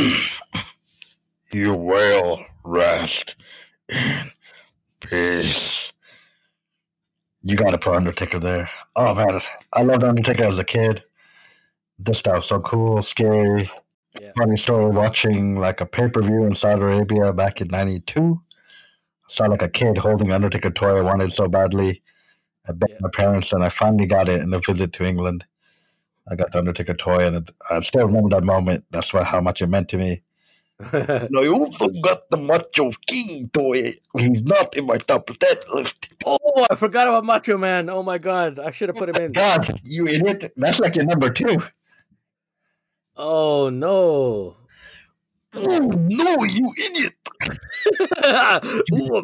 you 1.51 1.73
will 1.73 2.45
rest 2.63 3.35
in 3.87 4.31
peace. 4.99 5.91
You 7.49 7.55
got 7.55 7.71
to 7.71 7.79
put 7.79 7.95
Undertaker 7.95 8.37
there. 8.39 8.69
Oh 8.95 9.15
man, 9.15 9.39
I 9.73 9.81
loved 9.81 10.03
Undertaker 10.03 10.43
as 10.43 10.59
a 10.59 10.63
kid. 10.63 11.03
This 11.97 12.19
stuff 12.19 12.45
so 12.45 12.59
cool, 12.59 13.01
scary. 13.01 13.71
Yeah. 14.19 14.31
Funny 14.37 14.57
story: 14.57 14.91
watching 14.91 15.55
like 15.59 15.81
a 15.81 15.87
pay 15.87 16.09
per 16.09 16.21
view 16.21 16.45
in 16.45 16.53
Saudi 16.53 16.81
Arabia 16.81 17.33
back 17.33 17.61
in 17.61 17.69
'92. 17.69 18.41
Saw 19.27 19.45
like 19.47 19.63
a 19.63 19.69
kid 19.69 19.97
holding 19.97 20.31
Undertaker 20.31 20.71
toy 20.71 20.97
I 20.99 21.01
wanted 21.01 21.31
so 21.31 21.47
badly. 21.47 22.03
I 22.69 22.73
begged 22.73 22.93
Yeah. 22.93 22.97
my 23.01 23.09
parents, 23.13 23.53
and 23.53 23.63
I 23.63 23.69
finally 23.69 24.07
got 24.07 24.29
it 24.29 24.41
in 24.41 24.53
a 24.53 24.59
visit 24.59 24.93
to 24.93 25.05
England. 25.05 25.45
I 26.27 26.35
got 26.35 26.51
the 26.51 26.59
Undertaker 26.59 26.93
toy, 26.95 27.25
and 27.27 27.37
it, 27.37 27.51
I 27.69 27.79
still 27.81 28.07
remember 28.07 28.29
that 28.31 28.43
moment. 28.45 28.85
That's 28.91 29.13
what 29.13 29.25
how 29.25 29.41
much 29.41 29.61
it 29.61 29.67
meant 29.67 29.89
to 29.89 29.97
me. 29.97 30.23
And 30.79 31.37
I 31.37 31.47
also 31.47 31.89
got 32.01 32.29
the 32.29 32.37
Macho 32.37 32.91
King 33.05 33.49
toy. 33.49 33.91
He's 34.17 34.41
not 34.43 34.75
in 34.77 34.85
my 34.85 34.97
top 34.97 35.27
ten 35.37 35.57
list. 35.73 36.13
oh, 36.25 36.65
I 36.69 36.75
forgot 36.75 37.07
about 37.07 37.25
Macho 37.25 37.57
Man. 37.57 37.89
Oh 37.89 38.01
my 38.01 38.17
god, 38.17 38.59
I 38.59 38.71
should 38.71 38.87
have 38.89 38.95
put 38.95 39.09
him 39.09 39.17
in. 39.17 39.31
God, 39.33 39.67
you 39.83 40.07
idiot! 40.07 40.45
That's 40.55 40.79
like 40.79 40.95
your 40.95 41.05
number 41.05 41.29
two. 41.29 41.59
Oh 43.17 43.69
no. 43.69 44.55
Oh 45.53 45.77
no, 45.79 46.43
you 46.45 46.73
idiot! 46.77 47.15
Ooh. 48.93 49.21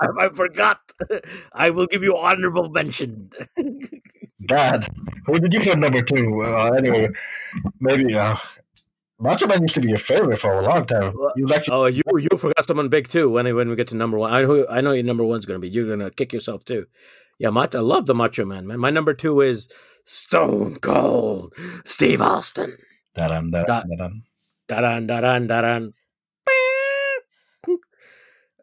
I, 0.00 0.06
I 0.24 0.28
forgot. 0.30 0.80
I 1.52 1.68
will 1.70 1.86
give 1.86 2.02
you 2.02 2.16
honorable 2.16 2.70
mention. 2.70 3.30
God, 4.48 4.88
who 5.26 5.38
did 5.38 5.52
you 5.52 5.60
put 5.60 5.78
number 5.78 6.02
two? 6.02 6.40
Uh, 6.42 6.70
anyway, 6.70 7.10
maybe 7.80 8.14
uh, 8.14 8.36
Macho 9.22 9.46
Man 9.46 9.62
used 9.62 9.74
to 9.74 9.80
be 9.80 9.88
your 9.88 9.98
favorite 9.98 10.38
for 10.38 10.52
a 10.52 10.62
long 10.62 10.84
time. 10.84 11.12
Was 11.14 11.52
actually 11.52 11.74
Oh, 11.76 11.86
you 11.86 12.02
you 12.18 12.36
forgot 12.36 12.64
someone 12.64 12.88
big 12.88 13.08
too. 13.08 13.30
When 13.30 13.54
when 13.54 13.68
we 13.68 13.76
get 13.76 13.86
to 13.88 13.96
number 13.96 14.18
one, 14.18 14.32
I 14.32 14.42
know 14.42 14.66
I 14.68 14.80
know 14.80 14.92
your 14.92 15.04
number 15.04 15.22
one's 15.24 15.46
gonna 15.46 15.60
be. 15.60 15.68
You're 15.68 15.88
gonna 15.88 16.10
kick 16.10 16.32
yourself 16.32 16.64
too. 16.64 16.86
Yeah, 17.38 17.50
Macho, 17.50 17.78
I 17.78 17.82
love 17.82 18.06
the 18.06 18.14
Macho 18.14 18.44
Man. 18.44 18.66
Man, 18.66 18.78
my 18.80 18.90
number 18.90 19.14
two 19.14 19.40
is 19.40 19.68
Stone 20.04 20.76
Cold 20.80 21.54
Steve 21.84 22.20
Austin. 22.20 22.76
da-dun, 23.14 23.50
da-dun, 23.50 23.88
da-dun. 23.90 24.22
Da-dun, 24.68 25.06
da-dun, 25.06 25.46
da-dun. 25.46 25.92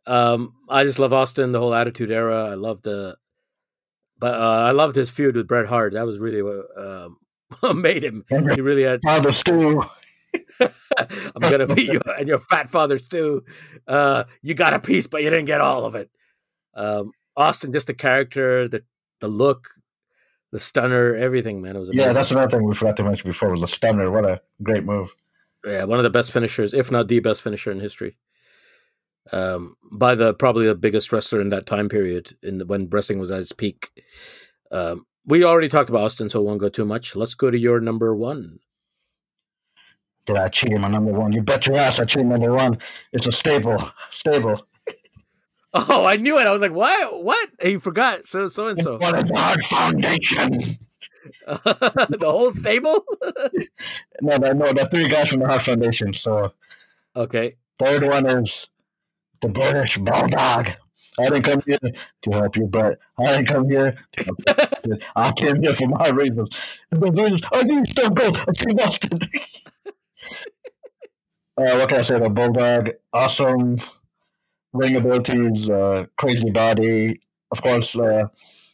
Um, 0.05 0.53
I 0.67 0.83
just 0.85 0.97
love 0.99 1.13
Austin, 1.13 1.51
the 1.51 1.59
whole 1.59 1.73
Attitude 1.73 2.11
Era. 2.11 2.49
I 2.49 2.55
love 2.55 2.81
the, 2.81 3.15
but 4.17 4.33
uh, 4.33 4.63
I 4.67 4.71
loved 4.71 4.95
his 4.95 5.09
feud 5.11 5.35
with 5.35 5.47
Bret 5.47 5.67
Hart. 5.67 5.93
That 5.93 6.05
was 6.05 6.17
really 6.19 6.41
what 6.41 6.65
um, 6.77 7.17
made 7.81 8.03
him. 8.03 8.25
He 8.29 8.61
really 8.61 8.83
had. 8.83 9.01
Father 9.03 9.33
Stu. 9.33 9.83
I'm 10.97 11.41
gonna 11.41 11.67
beat 11.67 11.87
you 11.87 12.01
and 12.17 12.27
your 12.27 12.39
fat 12.39 12.69
fathers 12.69 13.07
too. 13.07 13.43
Uh, 13.87 14.25
you 14.41 14.53
got 14.53 14.73
a 14.73 14.79
piece, 14.79 15.07
but 15.07 15.23
you 15.23 15.29
didn't 15.29 15.45
get 15.45 15.61
all 15.61 15.85
of 15.85 15.95
it. 15.95 16.09
Um, 16.73 17.11
Austin, 17.35 17.73
just 17.73 17.87
the 17.87 17.93
character, 17.93 18.67
the 18.67 18.83
the 19.19 19.27
look, 19.27 19.69
the 20.51 20.59
stunner, 20.59 21.15
everything, 21.15 21.61
man. 21.61 21.75
It 21.75 21.79
was 21.79 21.89
amazing. 21.89 22.07
Yeah, 22.07 22.13
that's 22.13 22.31
another 22.31 22.49
thing 22.49 22.65
we 22.65 22.73
forgot 22.73 22.97
to 22.97 23.03
mention 23.03 23.29
before 23.29 23.51
was 23.51 23.61
the 23.61 23.67
stunner. 23.67 24.11
What 24.11 24.25
a 24.25 24.41
great 24.61 24.83
move. 24.83 25.15
yeah, 25.65 25.83
one 25.83 25.99
of 25.99 26.03
the 26.03 26.09
best 26.09 26.31
finishers, 26.31 26.73
if 26.73 26.91
not 26.91 27.07
the 27.07 27.19
best 27.19 27.41
finisher 27.41 27.71
in 27.71 27.79
history. 27.79 28.17
Um, 29.31 29.75
by 29.91 30.15
the 30.15 30.33
probably 30.33 30.65
the 30.65 30.75
biggest 30.75 31.11
wrestler 31.11 31.39
in 31.39 31.49
that 31.49 31.65
time 31.65 31.87
period, 31.87 32.35
in 32.41 32.57
the, 32.57 32.65
when 32.65 32.89
wrestling 32.89 33.19
was 33.19 33.31
at 33.31 33.39
its 33.39 33.51
peak. 33.51 33.89
Um, 34.71 35.05
we 35.25 35.43
already 35.43 35.67
talked 35.67 35.89
about 35.89 36.01
Austin, 36.01 36.29
so 36.29 36.39
I 36.39 36.43
won't 36.43 36.59
go 36.59 36.69
too 36.69 36.85
much. 36.85 37.15
Let's 37.15 37.35
go 37.35 37.51
to 37.51 37.59
your 37.59 37.79
number 37.79 38.15
one. 38.15 38.59
Did 40.29 40.37
I 40.37 40.47
cheat 40.47 40.71
him 40.71 40.85
on 40.85 40.91
number 40.91 41.11
one? 41.11 41.33
You 41.33 41.41
bet 41.41 41.65
your 41.65 41.77
ass 41.77 41.99
I 41.99 42.05
cheated 42.05 42.27
number 42.27 42.53
one. 42.53 42.77
It's 43.11 43.25
a 43.25 43.31
staple. 43.31 43.79
Stable. 44.11 44.63
Oh, 45.73 46.05
I 46.05 46.17
knew 46.17 46.37
it. 46.37 46.45
I 46.45 46.51
was 46.51 46.61
like, 46.61 46.71
what? 46.71 47.23
What? 47.23 47.49
He 47.59 47.79
forgot. 47.79 48.25
So 48.27 48.47
so 48.47 48.67
and 48.67 48.79
so. 48.79 48.99
What 48.99 49.15
a 49.15 49.33
Hart 49.35 49.63
Foundation. 49.63 50.51
the 51.47 52.17
whole 52.21 52.51
stable. 52.51 53.03
No, 54.21 54.35
no, 54.35 54.51
no, 54.51 54.73
the 54.73 54.85
three 54.85 55.07
guys 55.07 55.29
from 55.29 55.39
the 55.39 55.47
Hart 55.47 55.63
Foundation. 55.63 56.13
So 56.13 56.51
okay. 57.15 57.55
third 57.79 58.03
one 58.03 58.27
is 58.27 58.67
the 59.41 59.47
British 59.47 59.97
Bulldog. 59.97 60.71
I 61.17 61.23
didn't 61.23 61.43
come 61.43 61.63
here 61.65 61.79
to 61.79 62.31
help 62.31 62.55
you, 62.55 62.67
but 62.67 62.99
I 63.17 63.37
didn't 63.37 63.47
come 63.47 63.69
here 63.69 63.97
to 64.17 64.23
help 64.25 64.39
you. 64.85 64.97
I 65.15 65.31
came 65.31 65.63
here 65.63 65.73
for 65.73 65.87
my 65.87 66.09
reasons. 66.09 66.59
The 66.91 67.11
reasons 67.11 67.41
I 67.51 67.63
need 67.63 67.87
Stone 67.87 68.15
Cold. 68.15 68.37
I 68.47 68.51
see 68.53 68.73
Boston. 68.73 69.19
Uh, 71.57 71.75
what 71.77 71.89
can 71.89 71.99
I 71.99 72.01
say? 72.01 72.19
The 72.19 72.29
Bulldog, 72.29 72.91
awesome 73.13 73.79
ring 74.73 74.95
abilities, 74.95 75.69
uh, 75.69 76.05
crazy 76.17 76.49
body. 76.49 77.21
Of 77.51 77.61
course, 77.61 77.97
uh, 77.97 78.27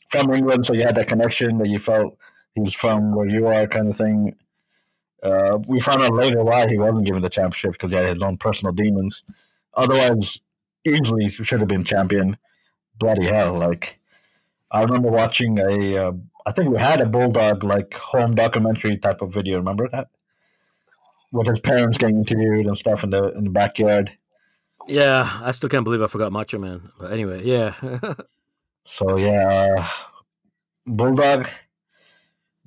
from 0.10 0.34
England, 0.34 0.66
so 0.66 0.74
you 0.74 0.84
had 0.84 0.96
that 0.96 1.08
connection 1.08 1.58
that 1.60 1.70
you 1.70 1.80
felt 1.80 2.18
he 2.54 2.62
was 2.62 2.74
from 2.74 3.16
where 3.16 3.28
you 3.28 3.48
are, 3.48 3.68
kind 3.68 3.90
of 3.90 3.98
thing. 3.98 4.36
Uh, 5.24 5.60
we 5.68 5.80
found 5.80 6.02
out 6.04 6.14
later 6.14 6.44
why 6.44 6.68
he 6.70 6.78
wasn't 6.78 7.06
given 7.06 7.22
the 7.22 7.30
championship 7.30 7.74
because 7.74 7.92
he 7.92 7.98
had 7.98 8.10
his 8.10 8.22
own 8.22 8.38
personal 8.38 8.74
demons. 8.74 9.24
Otherwise, 9.74 10.42
easily 10.86 11.30
should 11.30 11.60
have 11.60 11.70
been 11.70 11.84
champion. 11.84 12.38
Bloody 13.00 13.26
hell! 13.26 13.54
Like 13.54 14.00
I 14.72 14.84
remember 14.84 15.10
watching 15.10 15.60
a, 15.60 15.98
uh, 15.98 16.12
I 16.46 16.52
think 16.52 16.70
we 16.70 16.80
had 16.80 17.02
a 17.02 17.06
bulldog 17.06 17.64
like 17.64 17.94
home 17.94 18.36
documentary 18.36 18.98
type 18.98 19.22
of 19.22 19.34
video. 19.34 19.58
Remember 19.58 19.88
that? 19.90 20.10
With 21.36 21.48
his 21.48 21.60
parents 21.60 21.98
getting 21.98 22.18
interviewed 22.18 22.66
and 22.66 22.78
stuff 22.78 23.04
in 23.04 23.10
the 23.10 23.30
in 23.34 23.44
the 23.44 23.50
backyard. 23.50 24.12
Yeah, 24.88 25.42
I 25.44 25.52
still 25.52 25.70
can't 25.70 25.84
believe 25.84 26.02
I 26.02 26.08
forgot 26.08 26.32
Macho 26.32 26.58
Man. 26.60 26.92
But 27.00 27.12
anyway, 27.12 27.44
yeah. 27.44 27.74
So 28.86 29.18
yeah, 29.18 29.76
uh, 29.78 29.88
bulldog. 30.86 31.48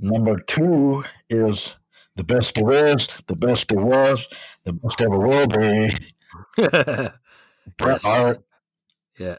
Number 0.01 0.41
two 0.41 1.05
is 1.31 1.77
the 2.17 2.25
best 2.25 2.57
there 2.57 2.87
is, 2.87 3.09
the 3.29 3.37
best 3.37 3.69
there 3.69 3.81
was, 3.81 4.29
the 4.65 4.73
best 4.73 5.01
ever 5.01 5.19
will 5.19 5.47
be. 5.47 5.91
Bret 7.77 8.03
Hart. 8.03 8.43
Yeah. 9.17 9.37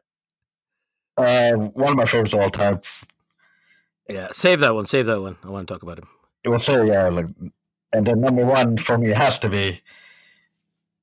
Uh, 1.17 1.51
one 1.51 1.91
of 1.91 1.97
my 1.97 2.05
favorites 2.05 2.33
of 2.33 2.39
all 2.39 2.49
time. 2.49 2.81
yeah, 4.09 4.29
save 4.31 4.61
that 4.61 4.73
one. 4.73 4.85
Save 4.85 5.05
that 5.07 5.21
one. 5.21 5.37
I 5.43 5.49
want 5.49 5.67
to 5.67 5.73
talk 5.73 5.83
about 5.83 5.99
him. 5.99 6.07
It 6.45 6.49
was 6.49 6.63
so 6.63 6.83
yeah, 6.83 7.09
like, 7.09 7.27
and 7.93 8.05
then 8.05 8.21
number 8.21 8.45
one 8.45 8.77
for 8.77 8.97
me 8.97 9.09
has 9.09 9.39
to 9.39 9.49
be. 9.49 9.81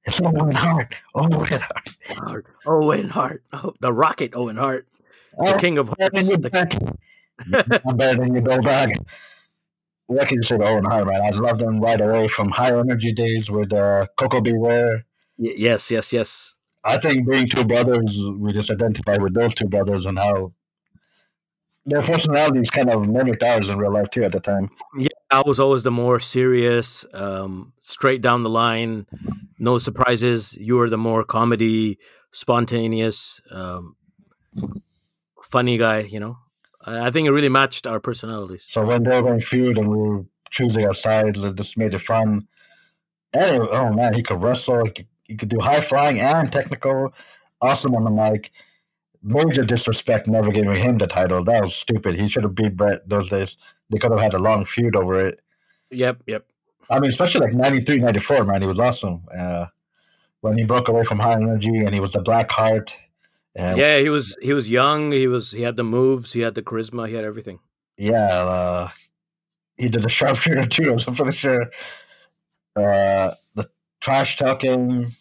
It's 0.04 0.20
Owen 0.20 0.52
Hart. 0.54 0.94
Owen 1.14 1.32
Hart. 1.60 2.46
Owen 2.66 3.08
Hart. 3.08 3.42
Oh, 3.52 3.74
the 3.80 3.92
Rocket 3.92 4.32
Owen 4.34 4.56
Hart. 4.56 4.86
The 5.38 5.54
Oh, 5.54 5.58
King 5.58 5.78
of 5.78 5.88
Hearts. 5.88 6.14
than 6.14 6.26
you 6.28 6.36
The- 6.36 6.50
bet. 6.50 6.76
I'm 7.86 7.96
better 7.96 8.20
than 8.20 8.34
you, 8.34 8.40
bulldog. 8.40 8.92
What 10.06 10.28
can 10.28 10.36
you 10.36 10.42
say 10.44 10.56
to 10.58 10.64
Owen 10.64 10.84
Hart, 10.84 11.06
man? 11.06 11.20
I 11.22 11.30
love 11.30 11.58
them 11.58 11.80
right 11.80 12.00
away 12.00 12.28
from 12.28 12.50
high 12.50 12.68
energy 12.78 13.12
days 13.12 13.50
with 13.50 13.72
uh, 13.72 14.06
Koko 14.16 14.40
B. 14.40 14.52
Ware. 14.52 15.04
Y- 15.36 15.54
yes, 15.56 15.90
yes, 15.90 16.12
yes. 16.12 16.54
I 16.84 16.98
think 16.98 17.28
being 17.28 17.48
two 17.48 17.64
brothers, 17.64 18.16
we 18.38 18.52
just 18.52 18.70
identify 18.70 19.16
with 19.16 19.34
those 19.34 19.54
two 19.56 19.66
brothers 19.66 20.06
and 20.06 20.16
how 20.18 20.52
their 21.86 22.02
personalities 22.02 22.68
kind 22.70 22.90
of 22.90 23.08
mimicked 23.08 23.42
ours 23.42 23.68
in 23.68 23.78
real 23.78 23.92
life 23.92 24.10
too 24.10 24.24
at 24.24 24.32
the 24.32 24.40
time. 24.40 24.70
Yeah, 24.98 25.08
I 25.30 25.42
was 25.46 25.58
always 25.60 25.82
the 25.84 25.90
more 25.90 26.18
serious, 26.20 27.06
um, 27.14 27.72
straight 27.80 28.20
down 28.22 28.42
the 28.42 28.50
line, 28.50 29.06
no 29.58 29.78
surprises. 29.78 30.54
You 30.54 30.76
were 30.76 30.90
the 30.90 30.98
more 30.98 31.24
comedy, 31.24 31.98
spontaneous, 32.32 33.40
um, 33.50 33.96
funny 35.42 35.78
guy. 35.78 36.00
You 36.00 36.20
know, 36.20 36.38
I, 36.84 37.06
I 37.06 37.10
think 37.10 37.26
it 37.28 37.32
really 37.32 37.48
matched 37.48 37.86
our 37.86 38.00
personalities. 38.00 38.64
So 38.66 38.84
when 38.84 39.02
they 39.04 39.20
were 39.20 39.28
going 39.28 39.40
feud 39.40 39.78
and 39.78 39.88
we 39.88 39.96
were 39.96 40.24
choosing 40.50 40.86
our 40.86 40.94
sides, 40.94 41.42
it 41.42 41.54
just 41.56 41.78
made 41.78 41.94
it 41.94 42.00
fun. 42.00 42.48
And 43.32 43.62
it- 43.62 43.68
oh 43.70 43.92
man, 43.92 44.14
he 44.14 44.22
could 44.22 44.42
wrestle. 44.42 44.84
He 44.84 44.90
could, 44.90 45.06
he 45.24 45.36
could 45.36 45.48
do 45.48 45.60
high 45.60 45.80
flying 45.80 46.20
and 46.20 46.50
technical. 46.52 47.12
Awesome 47.60 47.94
on 47.94 48.04
the 48.04 48.10
mic. 48.10 48.50
Major 49.22 49.64
disrespect 49.64 50.26
never 50.28 50.50
giving 50.50 50.74
him 50.74 50.98
the 50.98 51.06
title. 51.06 51.42
That 51.44 51.62
was 51.62 51.74
stupid. 51.74 52.16
He 52.16 52.28
should 52.28 52.44
have 52.44 52.54
beat 52.54 52.76
Bret 52.76 53.08
those 53.08 53.28
days. 53.30 53.56
They 53.90 53.98
could 53.98 54.10
have 54.10 54.20
had 54.20 54.34
a 54.34 54.38
long 54.38 54.64
feud 54.64 54.96
over 54.96 55.26
it. 55.26 55.40
Yep, 55.90 56.22
yep. 56.26 56.46
I 56.90 57.00
mean, 57.00 57.08
especially 57.08 57.40
like 57.46 57.54
93, 57.54 57.98
94, 57.98 58.44
man. 58.44 58.62
He 58.62 58.68
was 58.68 58.80
awesome. 58.80 59.22
Uh, 59.36 59.66
when 60.40 60.56
he 60.56 60.64
broke 60.64 60.88
away 60.88 61.02
from 61.02 61.18
high 61.18 61.34
energy 61.34 61.76
and 61.78 61.92
he 61.92 62.00
was 62.00 62.12
the 62.12 62.22
Black 62.22 62.50
Heart. 62.52 62.96
And 63.54 63.78
Yeah, 63.78 63.98
he 63.98 64.10
was 64.10 64.36
he 64.42 64.52
was 64.52 64.68
young. 64.68 65.12
He 65.12 65.26
was 65.26 65.50
he 65.50 65.62
had 65.62 65.76
the 65.76 65.84
moves. 65.84 66.32
He 66.32 66.40
had 66.40 66.54
the 66.54 66.62
charisma. 66.62 67.08
He 67.08 67.14
had 67.14 67.24
everything. 67.24 67.58
yeah, 67.98 68.44
uh, 68.44 68.88
he 69.78 69.88
did 69.88 70.04
a 70.04 70.08
sharpshooter 70.18 70.66
too 70.66 70.92
as 70.92 71.08
a 71.08 71.14
finisher. 71.14 71.70
Uh, 72.76 73.32
the 73.54 73.68
trash 74.00 74.36
talking. 74.36 75.14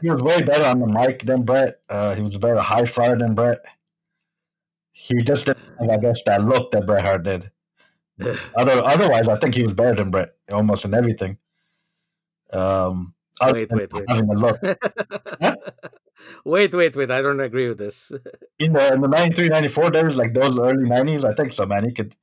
He 0.00 0.10
was 0.10 0.22
way 0.22 0.42
better 0.42 0.64
on 0.64 0.80
the 0.80 0.86
mic 0.86 1.24
than 1.24 1.42
Bret. 1.42 1.80
Uh, 1.88 2.14
he 2.14 2.22
was 2.22 2.34
a 2.34 2.38
better 2.38 2.60
high 2.60 2.84
flyer 2.84 3.16
than 3.16 3.34
Bret. 3.34 3.60
He 4.92 5.22
just 5.22 5.46
didn't 5.46 5.62
have, 5.78 5.88
I 5.90 5.96
guess, 5.96 6.22
that 6.24 6.42
look 6.44 6.72
that 6.72 6.86
Bret 6.86 7.04
Hart 7.04 7.22
did. 7.22 7.50
Other, 8.54 8.82
otherwise, 8.82 9.28
I 9.28 9.36
think 9.36 9.54
he 9.54 9.62
was 9.62 9.74
better 9.74 9.94
than 9.94 10.10
Bret 10.10 10.34
almost 10.52 10.84
in 10.84 10.94
everything. 10.94 11.38
Um, 12.52 13.14
wait, 13.42 13.70
wait, 13.72 13.92
wait. 13.92 14.04
Having 14.08 14.30
a 14.30 14.34
look. 14.34 14.60
wait, 16.44 16.74
wait, 16.74 16.96
wait. 16.96 17.10
I 17.10 17.22
don't 17.22 17.40
agree 17.40 17.68
with 17.68 17.78
this. 17.78 18.12
in 18.58 18.72
the 18.72 18.92
in 18.92 19.00
the 19.00 19.08
93, 19.08 19.48
94 19.48 19.90
days, 19.90 20.16
like 20.16 20.34
those 20.34 20.58
early 20.58 20.88
90s, 20.88 21.24
I 21.24 21.34
think 21.34 21.52
so, 21.52 21.64
man. 21.66 21.84
He 21.84 21.92
could. 21.92 22.14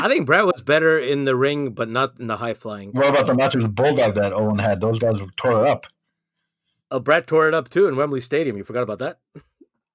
I 0.00 0.08
think 0.08 0.26
Bret 0.26 0.44
was 0.44 0.62
better 0.62 0.98
in 0.98 1.24
the 1.24 1.36
ring, 1.36 1.70
but 1.70 1.88
not 1.88 2.18
in 2.18 2.26
the 2.26 2.36
high 2.36 2.54
flying. 2.54 2.90
What 2.92 3.08
about 3.08 3.26
the 3.26 3.34
matches 3.34 3.64
with 3.64 3.74
Bulldog 3.74 4.14
that 4.16 4.32
Owen 4.32 4.58
had? 4.58 4.80
Those 4.80 4.98
guys 4.98 5.20
tore 5.36 5.64
it 5.64 5.68
up. 5.68 5.86
Oh, 6.90 7.00
Bret 7.00 7.26
tore 7.26 7.48
it 7.48 7.54
up 7.54 7.68
too 7.68 7.86
in 7.86 7.96
Wembley 7.96 8.20
Stadium. 8.20 8.56
You 8.56 8.64
forgot 8.64 8.82
about 8.82 8.98
that? 8.98 9.18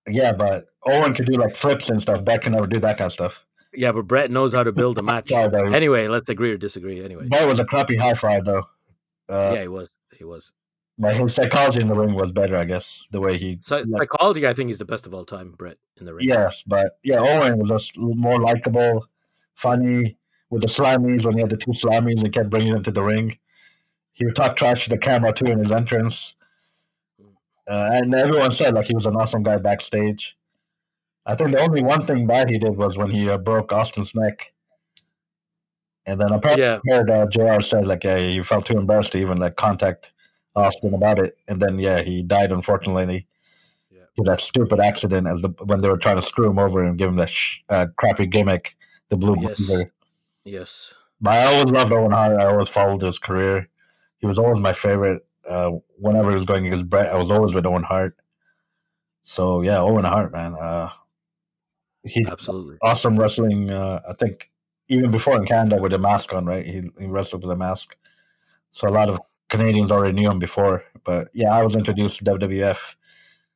Yeah, 0.07 0.31
but 0.33 0.67
Owen 0.85 1.13
could 1.13 1.25
do 1.25 1.33
like 1.33 1.55
flips 1.55 1.89
and 1.89 2.01
stuff. 2.01 2.23
Bret 2.23 2.41
can 2.41 2.53
never 2.53 2.67
do 2.67 2.79
that 2.79 2.97
kind 2.97 3.07
of 3.07 3.13
stuff. 3.13 3.45
Yeah, 3.73 3.91
but 3.91 4.03
Bret 4.03 4.29
knows 4.29 4.53
how 4.53 4.63
to 4.63 4.71
build 4.71 4.97
a 4.97 5.03
match. 5.03 5.31
Anyway, 5.31 6.07
let's 6.07 6.29
agree 6.29 6.51
or 6.51 6.57
disagree. 6.57 7.03
Anyway, 7.03 7.27
Bret 7.27 7.47
was 7.47 7.59
a 7.59 7.65
crappy 7.65 7.97
high 7.97 8.13
flyer 8.13 8.41
though. 8.43 8.67
Uh, 9.29 9.51
yeah, 9.55 9.61
he 9.61 9.67
was. 9.67 9.89
He 10.17 10.23
was. 10.23 10.51
But 10.97 11.15
his 11.15 11.33
psychology 11.33 11.81
in 11.81 11.87
the 11.87 11.95
ring 11.95 12.13
was 12.13 12.31
better, 12.31 12.55
I 12.55 12.65
guess. 12.65 13.07
The 13.11 13.19
way 13.19 13.37
he 13.37 13.59
so, 13.63 13.83
like, 13.87 14.09
psychology, 14.11 14.45
I 14.47 14.53
think 14.53 14.67
he's 14.67 14.77
the 14.77 14.85
best 14.85 15.07
of 15.07 15.13
all 15.13 15.25
time. 15.25 15.53
Bret 15.57 15.77
in 15.99 16.05
the 16.05 16.13
ring. 16.13 16.27
Yes, 16.27 16.63
but 16.67 16.97
yeah, 17.03 17.19
Owen 17.19 17.57
was 17.57 17.69
just 17.69 17.97
more 17.97 18.39
likable, 18.39 19.07
funny 19.55 20.17
with 20.49 20.61
the 20.61 20.67
slammies 20.67 21.25
when 21.25 21.35
he 21.35 21.41
had 21.41 21.49
the 21.49 21.57
two 21.57 21.71
slammies 21.71 22.23
and 22.23 22.33
kept 22.33 22.49
bringing 22.49 22.73
them 22.73 22.83
to 22.83 22.91
the 22.91 23.03
ring. 23.03 23.37
He 24.13 24.25
would 24.25 24.35
talk 24.35 24.55
trash 24.55 24.83
to 24.83 24.89
the 24.89 24.97
camera 24.97 25.33
too 25.33 25.45
in 25.45 25.59
his 25.59 25.71
entrance, 25.71 26.35
uh, 27.67 27.89
and 27.93 28.13
everyone 28.13 28.51
said 28.51 28.73
like 28.73 28.85
he 28.85 28.95
was 28.95 29.05
an 29.05 29.15
awesome 29.15 29.43
guy 29.43 29.57
backstage. 29.57 30.37
I 31.25 31.35
think 31.35 31.51
the 31.51 31.61
only 31.61 31.81
one 31.81 32.05
thing 32.05 32.27
bad 32.27 32.49
he 32.49 32.59
did 32.59 32.75
was 32.75 32.97
when 32.97 33.09
he 33.09 33.29
uh, 33.29 33.37
broke 33.37 33.71
Austin's 33.71 34.13
neck. 34.13 34.53
And 36.05 36.19
then 36.19 36.33
apparently 36.33 36.63
yeah. 36.63 36.79
Heard 36.85 37.09
uh, 37.09 37.27
JR 37.27 37.61
said 37.61 37.87
like 37.87 38.03
yeah, 38.03 38.17
he 38.17 38.41
felt 38.41 38.65
too 38.65 38.77
embarrassed 38.77 39.13
to 39.13 39.19
even 39.19 39.37
like 39.37 39.55
contact 39.55 40.11
Austin 40.55 40.93
about 40.93 41.19
it. 41.19 41.37
And 41.47 41.61
then 41.61 41.79
yeah, 41.79 42.01
he 42.01 42.23
died 42.23 42.51
unfortunately 42.51 43.25
yeah. 43.89 44.03
to 44.17 44.23
that 44.23 44.41
stupid 44.41 44.81
accident 44.81 45.27
as 45.27 45.41
the 45.41 45.49
when 45.65 45.79
they 45.79 45.87
were 45.87 45.97
trying 45.97 46.17
to 46.17 46.21
screw 46.21 46.49
him 46.49 46.59
over 46.59 46.83
and 46.83 46.97
give 46.97 47.09
him 47.09 47.15
that 47.15 47.29
sh- 47.29 47.59
uh, 47.69 47.87
crappy 47.95 48.25
gimmick, 48.25 48.75
the 49.09 49.17
blue 49.17 49.37
yes. 49.41 49.69
Yes. 50.45 50.93
But 51.21 51.33
I 51.35 51.45
always 51.45 51.71
loved 51.71 51.91
Owen 51.91 52.11
Hart. 52.11 52.39
I 52.39 52.45
always 52.45 52.69
followed 52.69 53.01
his 53.01 53.17
career. 53.17 53.69
He 54.17 54.25
was 54.27 54.37
always 54.37 54.59
my 54.59 54.73
favorite. 54.73 55.25
Uh, 55.47 55.71
whenever 55.97 56.29
he 56.29 56.35
was 56.35 56.45
going 56.45 56.65
against 56.65 56.89
Bret, 56.89 57.13
I 57.13 57.17
was 57.17 57.31
always 57.31 57.53
with 57.53 57.65
Owen 57.65 57.83
Hart. 57.83 58.17
So 59.23 59.61
yeah, 59.61 59.79
Owen 59.79 60.05
Hart, 60.05 60.31
man. 60.33 60.55
Uh, 60.55 60.89
he 62.03 62.25
absolutely 62.29 62.77
awesome 62.81 63.17
wrestling. 63.17 63.69
Uh, 63.69 64.01
I 64.07 64.13
think 64.13 64.51
even 64.89 65.11
before 65.11 65.37
in 65.37 65.45
Canada 65.45 65.81
with 65.81 65.93
a 65.93 65.97
mask 65.97 66.33
on, 66.33 66.45
right? 66.45 66.65
He, 66.65 66.83
he 66.99 67.05
wrestled 67.05 67.43
with 67.43 67.51
a 67.51 67.55
mask, 67.55 67.95
so 68.71 68.87
a 68.87 68.89
lot 68.89 69.09
of 69.09 69.19
Canadians 69.49 69.91
already 69.91 70.13
knew 70.13 70.29
him 70.29 70.39
before. 70.39 70.83
But 71.03 71.29
yeah, 71.33 71.55
I 71.55 71.63
was 71.63 71.75
introduced 71.75 72.17
to 72.19 72.25
WWF, 72.25 72.95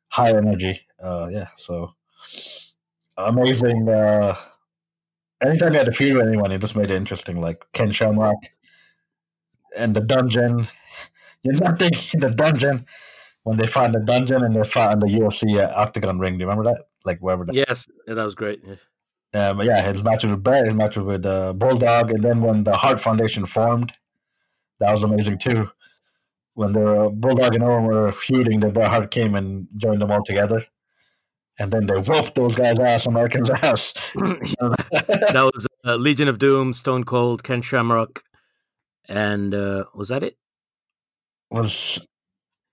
high 0.09 0.29
energy. 0.29 0.81
Uh, 1.01 1.27
yeah, 1.29 1.47
so 1.55 1.95
amazing. 3.17 3.89
Uh, 3.89 4.35
anytime 5.41 5.73
you 5.73 5.77
had 5.77 5.85
to 5.85 5.91
feud 5.91 6.17
with 6.17 6.27
anyone, 6.27 6.51
it 6.51 6.59
just 6.59 6.75
made 6.75 6.91
it 6.91 6.95
interesting. 6.95 7.39
Like 7.41 7.65
Ken 7.73 7.91
Shamrock 7.91 8.37
and 9.75 9.95
the 9.95 10.01
dungeon. 10.01 10.67
You're 11.43 11.55
not 11.55 11.79
thinking 11.79 12.19
the 12.19 12.31
dungeon 12.31 12.85
when 13.43 13.57
they 13.57 13.67
found 13.67 13.93
the 13.93 13.99
dungeon 13.99 14.43
and 14.43 14.55
they 14.55 14.63
found 14.63 15.01
the 15.01 15.07
UFC 15.07 15.59
uh, 15.59 15.71
Octagon 15.75 16.19
ring. 16.19 16.33
Do 16.33 16.39
you 16.39 16.49
remember 16.49 16.71
that? 16.71 16.85
like 17.07 17.19
wherever. 17.19 17.45
That, 17.45 17.55
yes, 17.55 17.87
yeah, 18.07 18.13
that 18.13 18.23
was 18.23 18.35
great. 18.35 18.61
Yeah. 18.63 18.75
Um, 19.33 19.61
yeah, 19.61 19.81
his 19.81 20.03
match 20.03 20.23
with 20.23 20.43
Bret, 20.43 20.65
his 20.65 20.75
match 20.75 20.97
with 20.97 21.25
uh, 21.25 21.53
Bulldog, 21.53 22.11
and 22.11 22.23
then 22.23 22.41
when 22.41 22.63
the 22.63 22.77
Hart 22.77 22.99
Foundation 22.99 23.45
formed, 23.45 23.93
that 24.79 24.91
was 24.91 25.03
amazing 25.03 25.39
too. 25.39 25.69
When 26.53 26.71
the 26.71 27.09
Bulldog 27.13 27.55
and 27.55 27.63
Owen 27.63 27.85
were 27.85 28.11
feuding, 28.11 28.59
the 28.59 28.69
Bret 28.69 28.89
Hart 28.89 29.11
came 29.11 29.35
and 29.35 29.67
joined 29.75 30.01
them 30.01 30.11
all 30.11 30.23
together, 30.23 30.65
and 31.59 31.71
then 31.71 31.85
they 31.85 31.97
whooped 31.97 32.35
those 32.35 32.55
guys' 32.55 32.79
ass, 32.79 33.05
Americans' 33.05 33.49
ass. 33.49 33.93
that 34.15 35.51
was 35.53 35.67
uh, 35.85 35.95
Legion 35.95 36.27
of 36.27 36.39
Doom, 36.39 36.73
Stone 36.73 37.03
Cold, 37.03 37.43
Ken 37.43 37.61
Shamrock, 37.61 38.23
and 39.07 39.53
uh, 39.53 39.85
was 39.93 40.09
that 40.09 40.23
it? 40.23 40.37
Was 41.49 42.05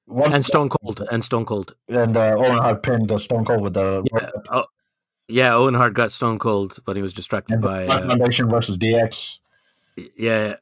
one 0.07 0.32
and 0.32 0.45
Stone 0.45 0.68
Cold 0.68 1.03
and 1.11 1.24
Stone 1.24 1.47
Cold. 1.47 1.74
And 1.89 2.16
uh, 2.16 2.35
Owen 2.37 2.59
Hart 2.59 2.82
pinned 2.82 3.09
the 3.09 3.18
Stone 3.18 3.45
Cold 3.45 3.62
with 3.62 3.74
the 3.74 4.05
yeah, 4.12 4.30
oh, 4.51 4.64
yeah 5.28 5.55
Owen 5.55 5.74
Hart 5.74 5.95
got 5.95 6.12
Stone 6.12 6.39
Cold 6.39 6.78
but 6.85 6.97
he 6.97 7.03
was 7.03 7.14
distracted 7.14 7.62
by 7.62 7.87
uh, 7.87 8.03
Foundation 8.03 8.51
versus 8.51 8.76
DX 8.76 9.39
yeah 10.16 10.57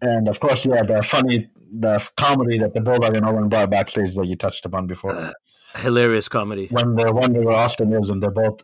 and 0.00 0.26
of 0.28 0.40
course 0.40 0.66
yeah 0.66 0.82
the 0.82 1.02
funny 1.02 1.48
the 1.72 2.06
comedy 2.16 2.58
that 2.58 2.74
the 2.74 2.80
Bulldog 2.80 3.16
and 3.16 3.24
Owen 3.24 3.48
brought 3.48 3.70
backstage 3.70 4.14
that 4.14 4.26
you 4.26 4.36
touched 4.36 4.66
upon 4.66 4.86
before. 4.86 5.16
Uh, 5.16 5.32
hilarious 5.76 6.28
comedy 6.28 6.68
when 6.70 6.94
they're 6.94 7.12
wondering 7.12 7.46
where 7.46 7.56
Austin 7.56 7.92
is 7.92 8.10
and 8.10 8.22
they 8.22 8.28
both 8.28 8.62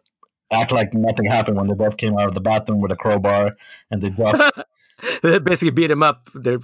act 0.52 0.72
like 0.72 0.94
nothing 0.94 1.26
happened 1.26 1.56
when 1.56 1.66
they 1.66 1.74
both 1.74 1.96
came 1.96 2.16
out 2.18 2.26
of 2.26 2.34
the 2.34 2.40
bathroom 2.40 2.80
with 2.80 2.92
a 2.92 2.96
crowbar 2.96 3.56
and 3.90 4.02
they 4.02 4.10
dropped 4.10 4.62
they 5.22 5.38
basically 5.38 5.70
beat 5.70 5.90
him 5.90 6.02
up. 6.02 6.28
They're 6.34 6.58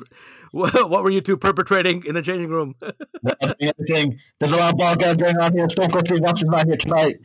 what 0.55 1.03
were 1.03 1.11
you 1.11 1.20
two 1.20 1.36
perpetrating 1.36 2.05
in 2.07 2.14
the 2.14 2.22
changing 2.22 2.51
room? 2.51 2.76
Anything. 3.61 4.20
There's 4.38 4.53
a 4.53 4.57
lot 4.57 4.72
of 4.72 4.78
ball 4.78 4.95
guys 4.95 5.16
going 5.16 5.36
on 5.38 5.53
here. 5.53 5.68
Stone 5.68 5.90
Cold 5.90 6.07
Steve 6.07 6.22
Austin's 6.24 6.51
not 6.51 6.66
here 6.66 6.76
tonight. 6.76 7.16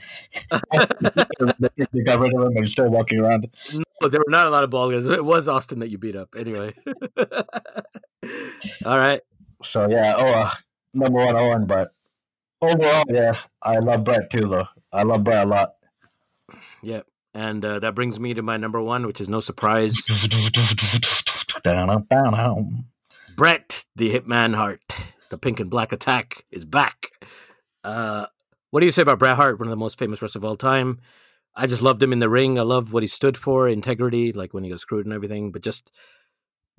they 1.92 2.02
got 2.02 2.20
rid 2.20 2.34
of 2.34 2.42
him 2.42 2.58
and 2.58 2.68
still 2.68 2.90
walking 2.90 3.20
around. 3.20 3.48
No, 3.72 4.10
there 4.10 4.20
were 4.20 4.32
not 4.32 4.48
a 4.48 4.50
lot 4.50 4.64
of 4.64 4.72
ball 4.72 4.90
guys. 4.90 5.06
It 5.06 5.24
was 5.24 5.48
Austin 5.48 5.78
that 5.80 5.92
you 5.92 6.00
beat 6.00 6.16
up. 6.16 6.30
Anyway. 6.36 6.74
All 8.84 8.98
right. 8.98 9.22
So, 9.62 9.88
yeah. 9.88 10.16
Oh, 10.18 10.26
uh, 10.26 10.50
number 10.96 11.24
one 11.24 11.36
Owen, 11.36 11.68
but 11.68 11.92
overall, 12.62 13.06
yeah, 13.10 13.36
I 13.62 13.78
love 13.78 14.04
Bret 14.04 14.30
too, 14.30 14.48
though. 14.48 14.68
I 14.92 15.04
love 15.04 15.24
Bret 15.24 15.46
a 15.46 15.50
lot. 15.50 15.74
Yeah. 16.82 17.02
And 17.34 17.64
uh, 17.64 17.80
that 17.80 17.96
brings 17.96 18.20
me 18.20 18.34
to 18.34 18.42
my 18.42 18.58
number 18.58 18.82
one, 18.82 19.06
which 19.06 19.22
is 19.22 19.30
no 19.30 19.40
surprise. 19.40 19.96
Bret, 23.36 23.86
the 23.96 24.14
Hitman 24.14 24.56
Hart, 24.56 24.82
the 25.30 25.38
pink 25.38 25.60
and 25.60 25.70
black 25.70 25.92
attack 25.92 26.44
is 26.52 26.66
back. 26.66 27.12
Uh, 27.84 28.26
what 28.72 28.80
do 28.80 28.86
you 28.86 28.92
say 28.92 29.04
about 29.04 29.20
Bret 29.20 29.36
Hart, 29.36 29.60
one 29.60 29.68
of 29.68 29.72
the 29.72 29.78
most 29.78 30.00
famous 30.00 30.22
wrestlers 30.22 30.38
of 30.38 30.46
all 30.46 30.56
time? 30.56 31.00
I 31.56 31.68
just 31.68 31.82
loved 31.82 32.02
him 32.02 32.14
in 32.14 32.20
the 32.20 32.30
ring. 32.30 32.58
I 32.58 32.64
love 32.64 32.94
what 32.94 33.04
he 33.04 33.08
stood 33.08 33.38
for, 33.38 33.68
integrity, 33.68 34.32
like 34.32 34.54
when 34.54 34.64
he 34.64 34.70
got 34.70 34.80
screwed 34.80 35.06
and 35.06 35.14
everything. 35.14 35.52
But 35.52 35.62
just, 35.62 35.92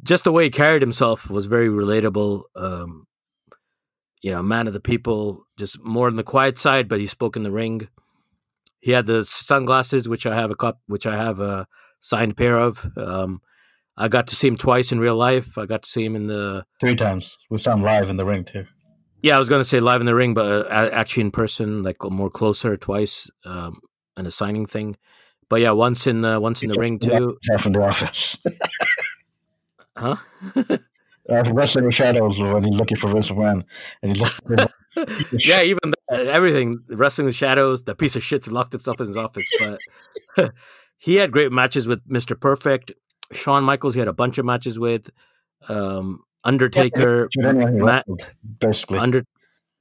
just 0.03 0.25
the 0.25 0.33
way 0.33 0.45
he 0.45 0.51
carried 0.51 0.83
himself 0.83 1.31
was 1.31 1.47
very 1.47 1.69
relatable. 1.69 2.43
Um, 2.57 3.07
you 4.23 4.31
know, 4.31 4.43
man 4.43 4.67
of 4.67 4.73
the 4.73 4.81
people, 4.81 5.45
just 5.59 5.83
more 5.83 6.07
on 6.07 6.17
the 6.17 6.23
quiet 6.23 6.59
side, 6.59 6.89
but 6.89 7.01
he 7.01 7.07
spoke 7.07 7.37
in 7.37 7.43
the 7.43 7.51
ring. 7.51 7.89
He 8.81 8.93
had 8.93 9.07
the 9.07 9.25
sunglasses, 9.25 10.09
which 10.09 10.27
I 10.27 10.35
have 10.35 10.51
a 10.51 10.55
cup, 10.55 10.81
which 10.87 11.07
I 11.07 11.17
have 11.17 11.41
a 11.41 11.67
signed 12.01 12.37
pair 12.37 12.59
of. 12.59 12.91
Um, 12.97 13.41
I 13.97 14.09
got 14.09 14.27
to 14.29 14.37
see 14.37 14.49
him 14.49 14.57
twice 14.57 14.93
in 14.93 14.99
real 14.99 15.17
life. 15.17 15.59
I 15.59 15.67
got 15.67 15.83
to 15.83 15.89
see 15.89 16.05
him 16.05 16.17
in 16.17 16.27
the 16.27 16.65
three 16.81 16.97
times. 16.97 17.37
We 17.51 17.59
saw 17.59 17.75
him 17.75 17.83
live 17.83 18.09
in 18.09 18.17
the 18.17 18.25
ring 18.25 18.45
too. 18.45 18.67
Yeah, 19.23 19.37
I 19.37 19.39
was 19.39 19.51
going 19.51 19.61
to 19.61 19.67
say 19.67 19.81
live 19.81 20.01
in 20.01 20.07
the 20.07 20.15
ring, 20.15 20.33
but 20.33 20.67
uh, 20.67 20.91
actually 20.93 21.23
in 21.23 21.31
person, 21.31 21.83
like 21.83 21.97
more 22.03 22.31
closer 22.31 22.77
twice, 22.79 23.29
um, 23.45 23.81
in 24.17 24.27
a 24.27 24.31
signing 24.31 24.65
thing. 24.65 24.97
But 25.51 25.61
yeah, 25.61 25.73
once 25.73 26.07
in 26.07 26.23
the 26.23 26.41
once 26.41 26.63
in 26.63 26.71
the 26.71 26.79
ring 26.79 26.99
too. 26.99 27.37
In 27.67 27.73
the 27.73 27.83
office. 27.83 28.39
huh? 29.97 30.17
uh, 31.31 31.45
wrestling 31.53 31.87
in 31.87 31.91
shadows 31.91 32.41
when 32.41 32.65
he's 32.65 32.79
looking 32.79 32.97
for 32.97 33.09
Vince 33.09 33.31
McMahon, 33.31 33.65
and 34.03 34.13
he's 34.13 34.21
looking. 34.21 34.67
yeah, 35.39 35.63
even 35.63 35.95
everything, 36.11 36.81
wrestling 36.89 37.29
in 37.29 37.33
shadows. 37.33 37.85
The 37.85 37.95
piece 37.95 38.17
of 38.17 38.23
shit 38.23 38.47
locked 38.49 38.73
himself 38.73 39.01
in 39.01 39.07
his 39.07 39.17
office, 39.17 39.49
but 39.59 40.53
he 40.99 41.17
had 41.17 41.33
great 41.33 41.53
matches 41.53 41.87
with 41.87 42.01
Mister 42.07 42.35
Perfect. 42.35 42.93
Shawn 43.33 43.63
Michaels, 43.63 43.95
he 43.95 44.01
had 44.01 44.09
a 44.09 44.13
bunch 44.13 44.39
of 44.39 44.45
matches 44.45 44.79
with. 44.79 45.11
Um, 45.69 46.25
Undertaker, 46.43 47.29
yeah, 47.37 48.03
basically. 48.61 48.99
Under, 48.99 49.25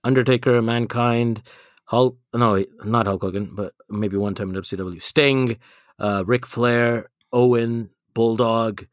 Undertaker, 0.04 0.62
Mankind, 0.62 1.42
Hulk. 1.86 2.18
No, 2.34 2.64
not 2.84 3.08
Hulk 3.08 3.22
Hogan, 3.22 3.52
but 3.54 3.74
maybe 3.90 4.18
one 4.18 4.36
time 4.36 4.50
in 4.50 4.62
WCW. 4.62 5.02
Sting, 5.02 5.58
uh, 6.00 6.24
Ric 6.28 6.46
Flair, 6.46 7.10
Owen, 7.32 7.90
Bulldog. 8.14 8.86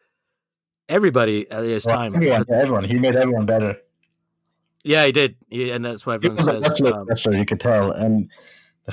Everybody 0.89 1.51
at 1.51 1.65
his 1.65 1.85
well, 1.85 1.97
time. 1.97 2.15
Everyone, 2.15 2.45
everyone. 2.51 2.85
He 2.85 2.99
made 2.99 3.17
everyone 3.17 3.47
better. 3.47 3.77
Yeah, 4.85 5.05
he 5.05 5.13
did, 5.13 5.35
he, 5.49 5.71
and 5.71 5.85
that's 5.85 6.07
why 6.07 6.15
everyone 6.15 6.39
says. 6.39 6.81
Um, 6.83 7.07
wrestler, 7.09 7.37
you 7.37 7.45
could 7.45 7.59
tell, 7.59 7.91
and 7.91 8.31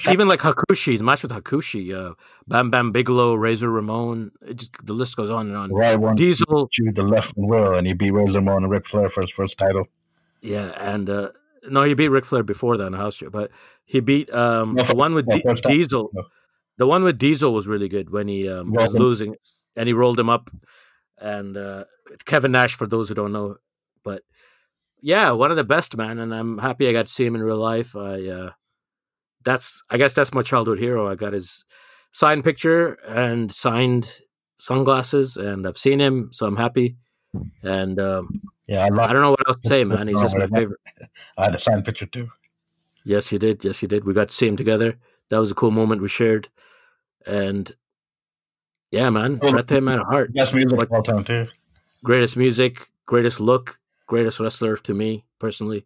Even 0.09 0.27
like 0.27 0.39
Hakushi, 0.39 0.97
the 0.97 1.03
match 1.03 1.21
with 1.21 1.31
Hakushi, 1.31 1.93
uh, 1.93 2.15
Bam 2.47 2.71
Bam 2.71 2.91
Bigelow, 2.91 3.35
Razor 3.35 3.69
Ramon, 3.69 4.31
it 4.41 4.55
just, 4.55 4.71
the 4.83 4.93
list 4.93 5.15
goes 5.15 5.29
on 5.29 5.47
and 5.49 5.55
on. 5.55 5.71
right 5.71 5.95
one 5.95 6.15
Diesel, 6.15 6.67
shoot 6.71 6.95
the 6.95 7.03
left 7.03 7.37
and 7.37 7.47
will, 7.47 7.75
and 7.75 7.85
he 7.85 7.93
beat 7.93 8.09
Razor 8.09 8.39
Ramon 8.39 8.63
and 8.63 8.71
Ric 8.71 8.87
Flair 8.87 9.07
for 9.07 9.21
his 9.21 9.29
first 9.29 9.59
title. 9.59 9.85
yeah, 10.41 10.71
and 10.79 11.09
uh, 11.11 11.29
no, 11.69 11.83
he 11.83 11.93
beat 11.93 12.07
Ric 12.07 12.25
Flair 12.25 12.41
before 12.41 12.75
that 12.77 12.87
in 12.87 12.93
house 12.93 13.13
show, 13.15 13.29
but 13.29 13.51
he 13.85 13.99
beat 13.99 14.33
um, 14.33 14.73
No, 14.73 14.83
the 14.83 14.95
one 14.95 15.13
with 15.13 15.27
yeah, 15.29 15.35
Di- 15.35 15.41
first 15.43 15.63
time. 15.63 15.73
Diesel. 15.73 16.09
No. 16.11 16.23
The 16.77 16.87
one 16.87 17.03
with 17.03 17.19
Diesel 17.19 17.53
was 17.53 17.67
really 17.67 17.87
good 17.87 18.09
when 18.09 18.27
he 18.27 18.49
um, 18.49 18.71
was 18.73 18.95
him. 18.95 18.99
losing, 18.99 19.35
and 19.75 19.85
he 19.85 19.93
rolled 19.93 20.19
him 20.19 20.27
up, 20.27 20.49
and 21.23 21.57
uh, 21.57 21.85
Kevin 22.25 22.51
Nash 22.51 22.75
for 22.75 22.85
those 22.85 23.07
who 23.07 23.15
don't 23.15 23.31
know, 23.31 23.55
but 24.03 24.23
yeah, 25.01 25.31
one 25.31 25.51
of 25.51 25.57
the 25.57 25.63
best 25.63 25.95
man, 25.97 26.19
and 26.19 26.33
I'm 26.33 26.57
happy 26.57 26.87
I 26.87 26.93
got 26.93 27.07
to 27.07 27.11
see 27.11 27.25
him 27.25 27.35
in 27.35 27.41
real 27.41 27.57
life. 27.57 27.95
I 27.95 28.27
uh, 28.27 28.51
that's 29.43 29.81
I 29.89 29.97
guess 29.97 30.13
that's 30.13 30.33
my 30.33 30.41
childhood 30.41 30.79
hero. 30.79 31.09
I 31.09 31.15
got 31.15 31.33
his 31.33 31.65
signed 32.11 32.43
picture 32.43 32.93
and 33.07 33.51
signed 33.51 34.21
sunglasses, 34.57 35.37
and 35.37 35.65
I've 35.67 35.77
seen 35.77 35.99
him, 35.99 36.29
so 36.31 36.45
I'm 36.45 36.57
happy. 36.57 36.97
And 37.63 37.99
um, 37.99 38.29
Yeah, 38.67 38.85
I 38.85 38.89
love. 38.89 39.09
I 39.09 39.13
don't 39.13 39.21
know 39.21 39.31
what 39.31 39.47
else 39.47 39.59
to 39.59 39.69
say, 39.69 39.83
man. 39.85 40.07
He's 40.07 40.21
just 40.21 40.37
my 40.37 40.47
favorite. 40.47 40.79
I 41.37 41.45
had 41.45 41.55
a 41.55 41.59
signed 41.59 41.85
picture 41.85 42.05
too. 42.05 42.29
Yes, 43.05 43.31
you 43.31 43.39
did. 43.39 43.63
Yes, 43.63 43.81
you 43.81 43.87
did. 43.87 44.05
We 44.05 44.13
got 44.13 44.29
to 44.29 44.35
see 44.35 44.47
him 44.47 44.57
together. 44.57 44.97
That 45.29 45.39
was 45.39 45.51
a 45.51 45.55
cool 45.55 45.71
moment 45.71 46.01
we 46.01 46.07
shared, 46.07 46.49
and 47.25 47.73
yeah, 48.93 49.09
man, 49.09 49.39
Cool. 49.39 49.51
Bret 49.51 49.67
the 49.67 49.75
Hitman 49.75 50.03
Hart, 50.05 50.33
Best 50.33 50.53
music 50.53 50.77
What- 50.77 50.87
of 50.87 50.93
all 50.93 51.03
time 51.03 51.23
too. 51.23 51.47
greatest 52.03 52.37
music, 52.37 52.89
greatest 53.05 53.39
look, 53.39 53.79
greatest 54.07 54.39
wrestler 54.39 54.77
to 54.77 54.93
me 54.93 55.25
personally. 55.39 55.85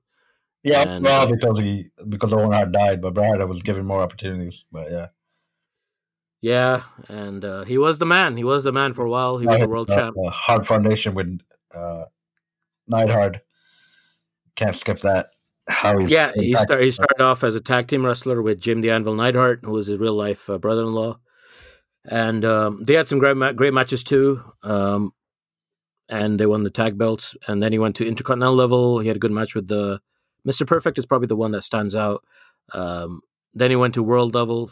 Yeah, 0.64 0.82
And- 0.88 1.06
well, 1.06 1.26
because 1.32 1.60
he 1.60 1.86
because 2.10 2.34
Owen 2.34 2.52
Hart 2.52 2.72
died, 2.72 3.02
but 3.02 3.14
Bret 3.14 3.28
Hart 3.38 3.48
was 3.50 3.62
given 3.64 3.86
more 3.86 4.02
opportunities. 4.02 4.66
But 4.72 4.92
yeah, 4.92 5.08
Yeah, 6.42 6.84
and 7.08 7.44
uh, 7.46 7.64
he 7.66 7.78
was 7.78 7.98
the 8.00 8.06
man. 8.06 8.38
He 8.38 8.44
was 8.44 8.64
the 8.64 8.72
man 8.72 8.94
for 8.94 9.06
a 9.06 9.10
while. 9.10 9.38
He 9.38 9.48
was 9.48 9.60
the 9.60 9.68
world 9.68 9.90
uh, 9.90 9.96
champ. 9.96 10.16
uh, 10.24 10.30
Hart 10.30 10.66
Foundation 10.66 11.14
with 11.16 11.40
uh, 11.74 12.06
Neidhart. 12.88 13.42
Can't 14.56 14.76
skip 14.76 15.00
that. 15.02 15.32
How 15.70 15.98
he's 16.00 16.10
Yeah, 16.12 16.32
he, 16.36 16.56
start, 16.56 16.82
he 16.82 16.92
started 16.92 17.22
off 17.22 17.44
as 17.44 17.54
a 17.56 17.60
tag 17.60 17.88
team 17.88 18.06
wrestler 18.06 18.42
with 18.42 18.60
Jim 18.60 18.82
the 18.82 18.90
Anvil 18.90 19.16
Neidhart, 19.16 19.60
who 19.64 19.72
was 19.72 19.88
his 19.88 20.00
real 20.00 20.14
life 20.14 20.50
uh, 20.50 20.58
brother 20.58 20.82
in 20.84 20.94
law, 20.94 21.20
and 22.08 22.44
um, 22.46 22.84
they 22.84 22.94
had 22.94 23.08
some 23.08 23.20
great 23.20 23.38
ma- 23.38 23.52
great 23.52 23.74
matches 23.74 24.04
too. 24.04 24.44
Um, 24.64 25.14
and 26.10 26.40
they 26.40 26.46
won 26.46 26.64
the 26.64 26.70
tag 26.70 26.98
belts, 26.98 27.36
and 27.48 27.62
then 27.62 27.74
he 27.74 27.80
went 27.80 27.98
to 27.98 28.08
intercontinental 28.08 28.56
level. 28.56 29.00
He 29.00 29.08
had 29.10 29.18
a 29.18 29.20
good 29.20 29.32
match 29.32 29.54
with 29.56 29.68
the 29.68 30.00
Mister 30.46 30.66
Perfect 30.66 30.98
is 30.98 31.06
probably 31.06 31.28
the 31.28 31.36
one 31.36 31.52
that 31.52 31.64
stands 31.64 31.96
out. 31.96 32.24
Um, 32.72 33.22
then 33.54 33.72
he 33.72 33.76
went 33.76 33.94
to 33.96 34.04
world 34.04 34.34
level. 34.34 34.72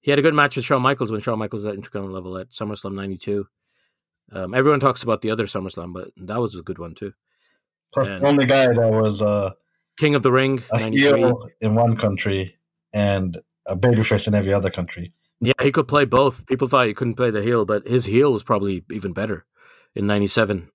He 0.00 0.10
had 0.10 0.18
a 0.18 0.22
good 0.22 0.34
match 0.34 0.56
with 0.56 0.64
Shawn 0.64 0.80
Michaels 0.80 1.10
when 1.12 1.20
Shawn 1.20 1.38
Michaels 1.38 1.64
was 1.64 1.72
at 1.72 1.74
intercontinental 1.74 2.14
level 2.14 2.38
at 2.38 2.50
SummerSlam 2.50 2.94
'92. 2.94 3.46
Um, 4.32 4.54
everyone 4.54 4.80
talks 4.80 5.02
about 5.02 5.20
the 5.20 5.30
other 5.30 5.44
SummerSlam, 5.44 5.92
but 5.92 6.10
that 6.16 6.40
was 6.40 6.54
a 6.54 6.62
good 6.62 6.78
one 6.78 6.94
too. 6.94 7.12
Plus, 7.92 8.08
and- 8.08 8.22
the 8.22 8.26
only 8.26 8.46
guy 8.46 8.72
that 8.72 8.90
was 8.90 9.20
uh, 9.20 9.52
King 9.98 10.14
of 10.14 10.22
the 10.22 10.32
Ring 10.32 10.62
a 10.72 10.80
'93. 10.80 11.18
heel 11.18 11.48
in 11.60 11.74
one 11.74 11.96
country 11.96 12.56
and 12.94 13.38
a 13.66 13.76
babyface 13.76 14.26
in 14.26 14.34
every 14.34 14.54
other 14.54 14.70
country. 14.70 15.12
Yeah, 15.40 15.52
he 15.62 15.70
could 15.70 15.88
play 15.88 16.04
both. 16.04 16.46
People 16.46 16.68
thought 16.68 16.86
he 16.86 16.94
couldn't 16.94 17.14
play 17.14 17.30
the 17.30 17.42
heel, 17.42 17.64
but 17.64 17.86
his 17.86 18.04
heel 18.04 18.32
was 18.32 18.42
probably 18.42 18.84
even 18.90 19.12
better 19.12 19.46
in 19.94 20.06
'97. 20.06 20.70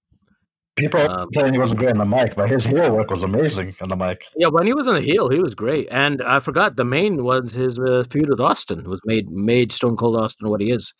People 0.75 1.01
are 1.01 1.19
Um, 1.21 1.29
saying 1.33 1.53
he 1.53 1.59
wasn't 1.59 1.79
great 1.79 1.91
on 1.91 1.97
the 1.97 2.05
mic, 2.05 2.35
but 2.35 2.49
his 2.49 2.65
heel 2.65 2.91
work 2.91 3.11
was 3.11 3.21
amazing 3.21 3.75
on 3.79 3.89
the 3.89 3.95
mic. 3.95 4.23
Yeah, 4.35 4.47
when 4.47 4.65
he 4.65 4.73
was 4.73 4.87
on 4.87 4.95
the 4.95 5.01
heel, 5.01 5.29
he 5.29 5.39
was 5.39 5.53
great. 5.53 5.87
And 5.91 6.21
I 6.23 6.39
forgot 6.39 6.77
the 6.77 6.85
main 6.85 7.23
was 7.23 7.53
his 7.53 7.77
uh, 7.77 8.05
feud 8.09 8.29
with 8.29 8.39
Austin 8.39 8.89
was 8.89 8.99
made 9.05 9.29
made 9.29 9.71
Stone 9.71 9.97
Cold 9.97 10.15
Austin 10.15 10.49
what 10.49 10.61
he 10.61 10.71
is. 10.71 10.93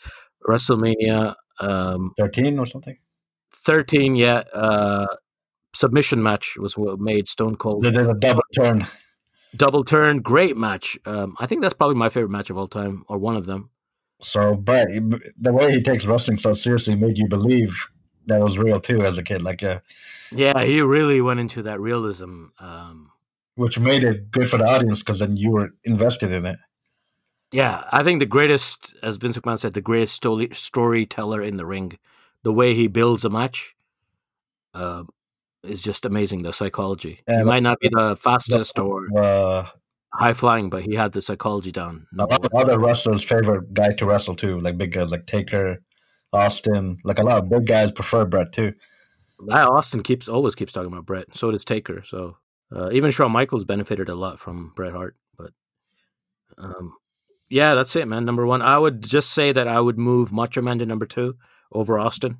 WrestleMania 0.47 1.33
um, 1.59 2.11
Thirteen 2.17 2.59
or 2.59 2.65
something. 2.65 2.97
13, 3.65 4.15
yeah, 4.15 4.43
uh, 4.53 5.07
submission 5.73 6.21
match 6.21 6.57
was 6.57 6.77
what 6.77 6.99
made 6.99 7.27
Stone 7.29 7.55
Cold 7.55 7.83
They 7.83 7.91
did 7.91 8.09
a 8.09 8.13
double 8.13 8.43
turn. 8.55 8.85
Double 9.55 9.83
turn. 9.83 10.21
Great 10.21 10.57
match. 10.57 10.97
Um, 11.05 11.35
I 11.39 11.45
think 11.45 11.61
that's 11.61 11.73
probably 11.73 11.95
my 11.95 12.09
favorite 12.09 12.31
match 12.31 12.49
of 12.49 12.57
all 12.57 12.67
time, 12.67 13.03
or 13.07 13.17
one 13.17 13.35
of 13.35 13.45
them. 13.45 13.69
So, 14.19 14.55
but 14.55 14.87
the 14.89 15.51
way 15.51 15.71
he 15.71 15.81
takes 15.81 16.05
wrestling 16.05 16.37
so 16.37 16.53
seriously 16.53 16.95
made 16.95 17.17
you 17.17 17.27
believe 17.27 17.87
that 18.27 18.39
was 18.39 18.57
real 18.57 18.79
too 18.79 19.01
as 19.01 19.17
a 19.17 19.23
kid. 19.23 19.41
Like, 19.41 19.63
uh, 19.63 19.79
Yeah, 20.31 20.63
he 20.63 20.81
really 20.81 21.21
went 21.21 21.39
into 21.39 21.63
that 21.63 21.79
realism. 21.79 22.45
Um, 22.59 23.11
which 23.55 23.77
made 23.77 24.03
it 24.03 24.31
good 24.31 24.49
for 24.49 24.57
the 24.57 24.65
audience 24.65 24.99
because 24.99 25.19
then 25.19 25.37
you 25.37 25.51
were 25.51 25.73
invested 25.83 26.31
in 26.31 26.45
it. 26.45 26.57
Yeah, 27.51 27.83
I 27.91 28.01
think 28.01 28.19
the 28.19 28.25
greatest, 28.25 28.95
as 29.03 29.17
Vince 29.17 29.37
McMahon 29.37 29.59
said, 29.59 29.73
the 29.73 29.81
greatest 29.81 30.15
story, 30.15 30.49
storyteller 30.53 31.41
in 31.41 31.57
the 31.57 31.65
ring. 31.65 31.99
The 32.41 32.51
way 32.51 32.73
he 32.73 32.87
builds 32.87 33.23
a 33.23 33.29
match 33.29 33.75
uh, 34.73 35.03
is 35.63 35.81
just 35.81 36.05
amazing. 36.05 36.43
The 36.43 36.53
psychology. 36.53 37.21
he 37.27 37.43
might 37.43 37.63
not 37.63 37.79
be 37.79 37.89
the 37.89 38.15
fastest 38.15 38.77
or 38.79 39.07
Uh, 39.17 39.65
high 40.13 40.33
flying, 40.33 40.69
but 40.69 40.83
he 40.83 40.95
had 40.95 41.11
the 41.13 41.21
psychology 41.21 41.71
down. 41.71 42.07
a 42.19 42.25
lot 42.25 42.45
of 42.45 42.53
other 42.53 42.77
wrestlers' 42.79 43.23
favorite 43.23 43.73
guy 43.73 43.93
to 43.93 44.05
wrestle 44.05 44.35
too, 44.35 44.59
like 44.59 44.77
big 44.77 44.91
guys 44.91 45.11
like 45.11 45.25
Taker, 45.25 45.81
Austin. 46.31 46.97
Like 47.03 47.19
a 47.19 47.23
lot 47.23 47.37
of 47.39 47.49
big 47.49 47.65
guys 47.65 47.91
prefer 47.91 48.25
Bret 48.25 48.51
too. 48.51 48.73
Austin 49.49 50.03
keeps 50.03 50.29
always 50.29 50.55
keeps 50.55 50.71
talking 50.73 50.91
about 50.91 51.05
Bret. 51.05 51.27
So 51.35 51.51
does 51.51 51.65
Taker. 51.65 52.03
So 52.05 52.37
uh, 52.75 52.89
even 52.91 53.11
Shawn 53.11 53.31
Michaels 53.31 53.65
benefited 53.65 54.09
a 54.09 54.15
lot 54.15 54.39
from 54.39 54.71
Bret 54.75 54.93
Hart. 54.93 55.15
But 55.37 55.51
um, 56.57 56.93
yeah, 57.49 57.75
that's 57.75 57.95
it, 57.95 58.07
man. 58.07 58.25
Number 58.25 58.45
one, 58.45 58.61
I 58.61 58.77
would 58.77 59.01
just 59.03 59.31
say 59.31 59.51
that 59.51 59.67
I 59.67 59.79
would 59.79 59.97
move 59.97 60.31
Macho 60.31 60.61
Man 60.61 60.79
to 60.79 60.85
number 60.85 61.05
two 61.05 61.35
over 61.71 61.99
Austin, 61.99 62.37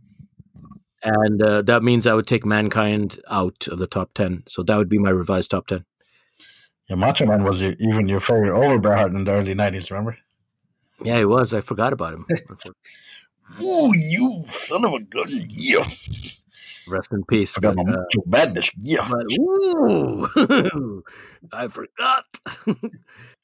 and 1.04 1.42
uh, 1.42 1.62
that 1.64 1.84
means 1.84 2.08
I 2.08 2.14
would 2.14 2.28
take 2.28 2.46
Mankind 2.46 3.20
out 3.30 3.68
of 3.68 3.78
the 3.80 3.88
top 3.88 4.14
ten. 4.14 4.44
So 4.48 4.64
that 4.64 4.78
would 4.78 4.90
be 4.90 4.98
my 4.98 5.10
revised 5.10 5.52
top 5.52 5.68
ten. 5.68 5.86
Yeah, 6.90 6.96
Macho 6.96 7.26
Man 7.26 7.44
was 7.44 7.62
your, 7.62 7.76
even 7.80 8.08
your 8.08 8.20
favorite 8.20 8.58
over 8.58 8.78
Bret 8.78 9.00
Hart 9.00 9.14
in 9.14 9.24
the 9.24 9.32
early 9.32 9.54
'90s. 9.54 9.90
Remember? 9.92 10.18
Yeah, 11.04 11.18
he 11.18 11.26
was. 11.26 11.54
I 11.54 11.62
forgot 11.62 11.94
about 11.94 12.14
him. 12.14 12.26
Ooh, 13.62 13.92
you 13.94 14.44
son 14.48 14.86
of 14.86 14.94
a 14.94 15.00
gun! 15.00 15.28
Yeah, 15.50 15.86
Rest 16.88 17.12
in 17.12 17.24
peace. 17.24 17.54
forgot 17.54 17.76
But, 17.76 17.86
my 17.86 17.94
uh, 17.94 17.98
Macho 17.98 18.24
Madness. 18.26 18.72
Yeah, 18.80 19.08
but 19.10 19.26
ooh, 19.40 20.28
I 21.54 21.68
forgot. 21.68 22.26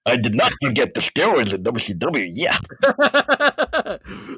I 0.05 0.15
did 0.15 0.33
not 0.35 0.51
forget 0.63 0.93
the 0.93 1.01
steroids 1.01 1.53
in 1.53 1.63
WCW. 1.63 2.29
Yeah, 2.31 2.57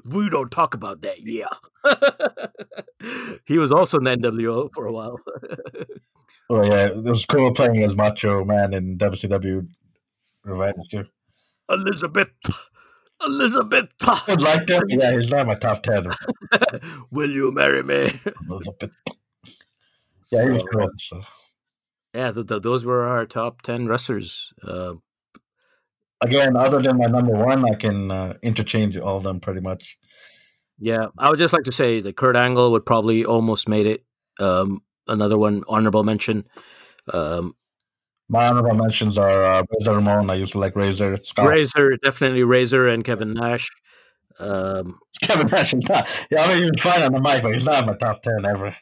we 0.06 0.30
don't 0.30 0.52
talk 0.52 0.74
about 0.74 1.02
that. 1.02 1.18
Yeah. 1.22 1.48
he 3.46 3.58
was 3.58 3.72
also 3.72 3.98
in 4.00 4.04
the 4.06 4.18
NWO 4.18 4.70
for 4.74 4.86
a 4.86 4.92
while. 4.92 5.18
oh 6.50 6.64
yeah, 6.64 6.88
it 6.88 7.04
was 7.04 7.26
cool 7.26 7.52
playing 7.54 7.84
as 7.84 7.96
Macho 7.96 8.44
Man 8.44 8.74
in 8.74 8.98
WCW 8.98 9.68
Revenge 10.44 10.90
too. 10.90 11.06
Elizabeth. 11.70 12.30
Elizabeth. 13.24 13.90
I 14.02 14.34
like 14.34 14.66
that. 14.68 14.84
Yeah, 14.90 15.12
he's 15.12 15.30
not 15.30 15.48
my 15.48 15.56
top 15.56 15.84
ten. 15.84 16.08
Will 17.12 17.30
you 17.30 17.54
marry 17.54 17.84
me? 17.84 18.20
Elizabeth. 18.50 18.92
Yeah, 20.32 20.46
he 20.46 20.52
was 20.52 20.64
cool. 20.64 20.90
So. 20.98 21.22
Yeah, 22.14 22.32
th- 22.32 22.48
th- 22.48 22.62
those 22.62 22.84
were 22.84 23.08
our 23.08 23.26
top 23.26 23.62
10 23.62 23.88
wrestlers. 23.88 24.54
Uh, 24.64 24.96
Again, 26.24 26.56
other 26.56 26.82
than 26.82 26.98
my 26.98 27.08
number 27.08 27.34
one, 27.34 27.66
I 27.66 27.76
can 27.76 28.12
uh, 28.12 28.34
interchange 28.44 28.96
all 28.98 29.18
of 29.18 29.24
them 29.24 29.40
pretty 29.40 29.62
much. 29.62 29.98
yeah, 30.80 31.08
I 31.18 31.30
would 31.30 31.40
just 31.40 31.54
like 31.54 31.64
to 31.64 31.72
say 31.72 32.00
that 32.00 32.16
Kurt 32.16 32.36
Angle 32.36 32.72
would 32.72 32.86
probably 32.86 33.26
almost 33.26 33.68
made 33.68 33.86
it. 33.88 34.06
Um, 34.40 34.82
another 35.08 35.38
one, 35.38 35.64
honorable 35.68 36.04
mention. 36.04 36.46
Um, 37.12 37.56
My 38.30 38.48
honorable 38.48 38.76
mentions 38.76 39.18
are 39.18 39.44
uh, 39.44 39.64
Razor 39.72 39.96
Ramon. 39.96 40.30
I 40.30 40.36
used 40.36 40.52
to 40.54 40.60
like 40.60 40.76
Razor. 40.76 41.18
Scott. 41.24 41.48
Razor, 41.48 41.98
definitely 41.98 42.44
Razor 42.44 42.88
and 42.88 43.04
Kevin 43.04 43.34
Nash. 43.34 43.68
Um, 44.40 45.00
Kevin 45.22 45.48
Nash. 45.48 45.74
Yeah, 45.74 46.44
I 46.44 46.48
don't 46.48 46.58
even 46.58 46.74
find 46.78 47.04
on 47.04 47.14
the 47.14 47.20
mic, 47.20 47.42
but 47.44 47.54
he's 47.54 47.64
not 47.64 47.82
in 47.84 47.88
my 47.88 47.96
top 47.98 48.22
ten 48.22 48.46
ever. 48.46 48.76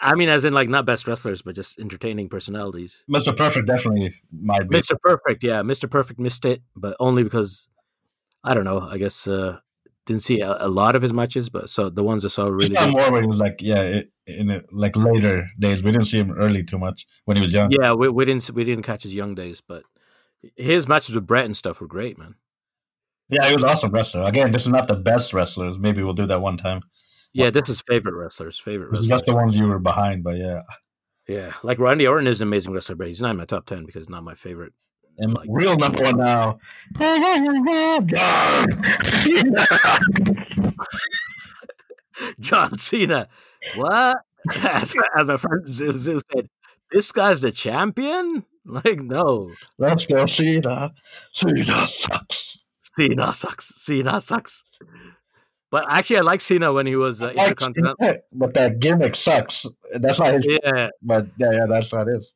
I 0.00 0.14
mean, 0.14 0.28
as 0.28 0.44
in 0.44 0.54
like 0.54 0.68
not 0.68 0.86
best 0.86 1.06
wrestlers, 1.06 1.42
but 1.42 1.54
just 1.54 1.78
entertaining 1.78 2.28
personalities. 2.28 3.04
Mr. 3.12 3.36
Perfect 3.36 3.66
definitely 3.66 4.12
might 4.32 4.68
be. 4.68 4.76
Mr. 4.76 4.96
Perfect, 5.00 5.42
yeah, 5.42 5.62
Mr. 5.62 5.90
Perfect 5.90 6.20
missed 6.20 6.44
it, 6.44 6.62
but 6.76 6.96
only 7.00 7.24
because 7.24 7.68
I 8.44 8.54
don't 8.54 8.64
know. 8.64 8.80
I 8.80 8.98
guess 8.98 9.26
uh, 9.26 9.58
didn't 10.06 10.22
see 10.22 10.40
a, 10.40 10.56
a 10.60 10.68
lot 10.68 10.94
of 10.94 11.02
his 11.02 11.12
matches, 11.12 11.48
but 11.48 11.68
so 11.68 11.90
the 11.90 12.04
ones 12.04 12.24
I 12.24 12.28
saw 12.28 12.46
really 12.46 12.76
good. 12.76 12.90
more 12.90 13.10
when 13.10 13.22
he 13.24 13.28
was 13.28 13.38
like, 13.38 13.60
yeah, 13.60 14.02
in 14.26 14.50
it, 14.50 14.66
like 14.72 14.96
later 14.96 15.48
days. 15.58 15.82
We 15.82 15.92
didn't 15.92 16.06
see 16.06 16.18
him 16.18 16.32
early 16.32 16.62
too 16.62 16.78
much 16.78 17.06
when 17.24 17.36
he 17.36 17.42
was 17.42 17.52
young. 17.52 17.70
Yeah, 17.70 17.94
we, 17.94 18.08
we 18.08 18.24
didn't 18.24 18.50
we 18.50 18.64
didn't 18.64 18.84
catch 18.84 19.02
his 19.02 19.14
young 19.14 19.34
days, 19.34 19.60
but 19.66 19.82
his 20.56 20.86
matches 20.86 21.14
with 21.14 21.26
Bret 21.26 21.46
and 21.46 21.56
stuff 21.56 21.80
were 21.80 21.86
great, 21.86 22.18
man. 22.18 22.36
Yeah, 23.28 23.48
he 23.48 23.54
was 23.54 23.64
awesome 23.64 23.90
wrestler. 23.90 24.22
Again, 24.22 24.50
this 24.52 24.62
is 24.62 24.68
not 24.68 24.86
the 24.86 24.94
best 24.94 25.32
wrestlers. 25.32 25.78
Maybe 25.78 26.02
we'll 26.02 26.12
do 26.12 26.26
that 26.26 26.40
one 26.40 26.58
time. 26.58 26.82
Yeah, 27.34 27.50
this 27.50 27.68
is 27.68 27.82
favorite 27.82 28.14
wrestlers, 28.14 28.58
favorite 28.58 28.88
wrestlers. 28.90 29.08
just 29.08 29.26
the 29.26 29.34
ones 29.34 29.54
you 29.54 29.66
were 29.66 29.78
behind, 29.78 30.24
but 30.24 30.36
yeah. 30.36 30.62
Yeah, 31.28 31.52
like 31.62 31.78
Randy 31.78 32.06
Orton 32.06 32.26
is 32.26 32.40
an 32.40 32.48
amazing 32.48 32.72
wrestler, 32.72 32.96
but 32.96 33.08
he's 33.08 33.20
not 33.20 33.32
in 33.32 33.36
my 33.38 33.44
top 33.44 33.66
ten 33.66 33.84
because 33.84 34.00
he's 34.02 34.08
not 34.10 34.24
my 34.24 34.34
favorite 34.34 34.72
And 35.18 35.34
Like- 35.34 35.48
real 35.50 35.76
number 35.76 36.02
one 36.02 36.16
now. 36.18 36.58
John 42.40 42.78
Cena. 42.78 43.28
What? 43.76 44.18
As, 44.62 44.94
my 45.24 45.36
friend 45.36 45.68
said, 45.68 46.48
this 46.92 47.12
guy's 47.12 47.40
the 47.40 47.50
champion? 47.52 48.44
Like, 48.66 49.00
no. 49.00 49.50
Let's 49.78 50.06
go, 50.06 50.26
Cena. 50.26 50.92
Cena 51.32 51.86
sucks. 51.86 52.58
Cena 52.96 53.34
sucks. 53.34 53.72
Cena 53.76 54.20
sucks. 54.20 54.64
But 55.74 55.86
actually, 55.88 56.18
I 56.18 56.20
like 56.20 56.40
Cena 56.40 56.72
when 56.72 56.86
he 56.86 56.94
was 56.94 57.20
uh, 57.20 57.30
Intercontinental. 57.30 58.18
but 58.32 58.54
that 58.54 58.78
gimmick 58.78 59.16
sucks. 59.16 59.66
That's 59.92 60.20
not 60.20 60.34
his. 60.34 60.46
Yeah, 60.48 60.90
But 61.02 61.26
yeah, 61.36 61.50
yeah, 61.50 61.66
that's 61.66 61.92
not 61.92 62.06
his. 62.06 62.32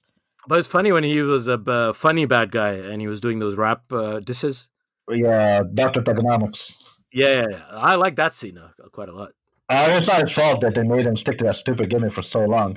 but 0.48 0.58
it's 0.58 0.66
funny 0.66 0.90
when 0.90 1.04
he 1.04 1.22
was 1.22 1.46
a 1.46 1.94
funny 1.94 2.26
bad 2.26 2.50
guy 2.50 2.72
and 2.72 3.00
he 3.00 3.06
was 3.06 3.20
doing 3.20 3.38
those 3.38 3.56
rap 3.56 3.92
uh, 3.92 4.18
disses. 4.18 4.66
Yeah, 5.08 5.62
Doctor 5.72 6.02
Thuganomics. 6.02 6.72
Yeah, 7.12 7.34
yeah, 7.34 7.46
yeah. 7.50 7.62
I 7.70 7.94
like 7.94 8.16
that 8.16 8.34
Cena 8.34 8.74
quite 8.90 9.08
a 9.08 9.14
lot. 9.14 9.30
Uh, 9.68 9.86
it's 9.96 10.08
not 10.08 10.20
his 10.22 10.32
fault 10.32 10.60
that 10.62 10.74
they 10.74 10.82
made 10.82 11.06
him 11.06 11.14
stick 11.14 11.38
to 11.38 11.44
that 11.44 11.54
stupid 11.54 11.90
gimmick 11.90 12.14
for 12.14 12.22
so 12.22 12.44
long. 12.44 12.76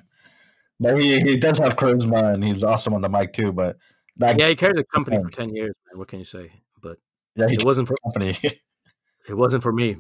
But 0.80 1.02
he, 1.02 1.22
he 1.22 1.38
does 1.38 1.58
have 1.58 1.76
charisma 1.76 2.36
and 2.36 2.44
he's 2.44 2.64
awesome 2.64 2.94
on 2.94 3.02
the 3.02 3.10
mic 3.10 3.34
too. 3.34 3.52
But 3.52 3.78
that, 4.18 4.38
Yeah, 4.38 4.50
he 4.50 4.56
carried 4.56 4.78
the 4.78 4.84
company 4.84 5.18
for 5.24 5.32
ten 5.32 5.56
years, 5.56 5.74
man. 5.88 5.98
What 5.98 6.08
can 6.08 6.20
you 6.20 6.26
say? 6.26 6.52
But 6.80 7.00
yeah, 7.36 7.48
he 7.48 7.56
it 7.56 7.66
wasn't 7.66 7.88
for 7.88 7.98
company. 8.04 8.38
it 9.28 9.34
wasn't 9.34 9.64
for 9.64 9.72
me. 9.74 9.98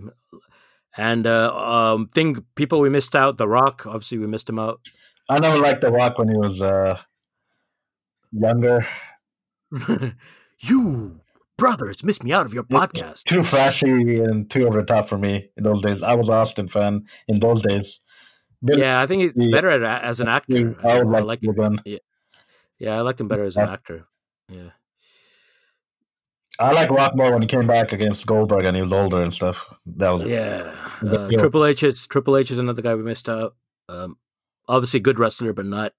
And 0.97 1.25
uh, 1.25 1.55
um, 1.55 2.07
thing 2.09 2.43
people 2.55 2.79
we 2.79 2.89
missed 2.89 3.15
out. 3.15 3.37
The 3.37 3.47
Rock, 3.47 3.85
obviously, 3.85 4.17
we 4.17 4.27
missed 4.27 4.49
him 4.49 4.59
out. 4.59 4.81
I 5.29 5.39
never 5.39 5.57
liked 5.57 5.81
The 5.81 5.91
Rock 5.91 6.17
when 6.17 6.27
he 6.29 6.35
was 6.37 6.61
uh, 6.61 6.99
younger. 8.31 8.85
you 10.59 11.21
brothers 11.57 12.03
missed 12.03 12.23
me 12.23 12.33
out 12.33 12.45
of 12.45 12.53
your 12.53 12.63
podcast. 12.63 13.23
Too 13.25 13.43
flashy 13.43 14.19
and 14.19 14.49
too 14.49 14.65
over 14.67 14.81
the 14.81 14.85
top 14.85 15.07
for 15.07 15.17
me 15.17 15.49
in 15.55 15.63
those 15.63 15.81
days. 15.81 16.01
I 16.01 16.15
was 16.15 16.27
an 16.27 16.35
Austin 16.35 16.67
fan 16.67 17.05
in 17.27 17.39
those 17.39 17.61
days. 17.61 17.99
But 18.61 18.77
Yeah, 18.77 19.01
I 19.01 19.05
think 19.07 19.21
he's 19.23 19.31
Yeah. 19.35 19.51
better 19.55 19.69
at, 19.69 20.03
as 20.03 20.19
an 20.19 20.27
actor. 20.27 20.75
I 20.83 21.01
would 21.01 21.15
I 21.15 21.19
like, 21.21 21.41
to 21.41 21.49
again. 21.51 21.79
Yeah, 22.79 22.97
I 22.97 23.01
liked 23.01 23.21
him 23.21 23.27
better 23.27 23.43
as 23.45 23.55
an 23.57 23.69
actor. 23.69 24.07
Yeah. 24.49 24.71
I 26.61 26.71
like 26.73 26.89
Rock 26.89 27.15
more 27.15 27.31
when 27.31 27.41
he 27.41 27.47
came 27.47 27.67
back 27.67 27.91
against 27.91 28.25
Goldberg 28.25 28.65
and 28.65 28.75
he 28.75 28.81
was 28.81 28.93
older 28.93 29.21
and 29.21 29.33
stuff. 29.33 29.67
That 29.85 30.09
was 30.11 30.23
Yeah. 30.23 30.75
Uh. 31.01 31.27
Triple 31.29 31.65
H 31.65 31.83
is 31.83 32.05
Triple 32.07 32.37
H 32.37 32.51
is 32.51 32.57
another 32.57 32.81
guy 32.81 32.95
we 32.95 33.03
missed 33.03 33.27
out. 33.27 33.55
Um, 33.89 34.17
obviously 34.67 34.99
good 34.99 35.19
wrestler, 35.19 35.53
but 35.53 35.65
not 35.65 35.93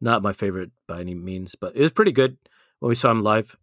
not 0.00 0.22
my 0.22 0.32
favorite 0.32 0.70
by 0.86 1.00
any 1.00 1.14
means. 1.14 1.54
But 1.58 1.74
it 1.76 1.80
was 1.82 1.90
pretty 1.92 2.12
good 2.12 2.36
when 2.80 2.88
we 2.90 2.94
saw 2.94 3.10
him 3.10 3.22
live. 3.22 3.56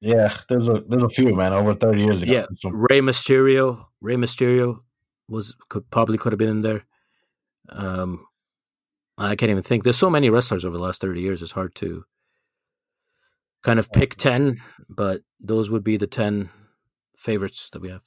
yeah. 0.00 0.34
There's 0.48 0.68
a 0.68 0.82
there's 0.88 1.02
a 1.02 1.08
few 1.08 1.34
man 1.34 1.52
over 1.52 1.74
thirty 1.74 2.02
years 2.02 2.22
ago. 2.22 2.32
Yeah. 2.32 2.46
Rey 2.70 3.00
Mysterio. 3.00 3.86
Rey 4.00 4.14
Mysterio 4.16 4.80
was 5.28 5.56
could 5.68 5.90
probably 5.90 6.18
could 6.18 6.32
have 6.32 6.38
been 6.38 6.48
in 6.48 6.60
there. 6.62 6.84
Um, 7.68 8.26
I 9.18 9.36
can't 9.36 9.50
even 9.50 9.62
think. 9.62 9.84
There's 9.84 9.98
so 9.98 10.10
many 10.10 10.30
wrestlers 10.30 10.64
over 10.64 10.76
the 10.76 10.82
last 10.82 11.00
thirty 11.00 11.20
years. 11.20 11.42
It's 11.42 11.52
hard 11.52 11.74
to 11.76 12.04
kind 13.62 13.78
of 13.78 13.90
pick 13.92 14.16
ten, 14.16 14.60
but 14.88 15.22
those 15.40 15.70
would 15.70 15.84
be 15.84 15.96
the 15.96 16.06
ten 16.06 16.50
favorites 17.16 17.68
that 17.72 17.80
we 17.82 17.88
have. 17.90 18.02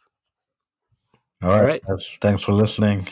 All 1.41 1.49
right. 1.49 1.63
right. 1.63 1.81
That's- 1.87 2.17
thanks 2.21 2.43
for 2.43 2.53
listening. 2.53 3.07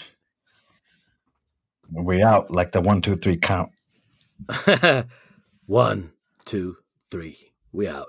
We 1.91 2.23
out 2.23 2.49
like 2.51 2.71
the 2.71 2.81
one 2.81 3.01
two 3.01 3.15
three 3.15 3.37
count. 3.37 3.71
One, 5.67 6.11
two, 6.45 6.77
three. 7.09 7.37
We 7.71 7.87
out. 7.87 8.07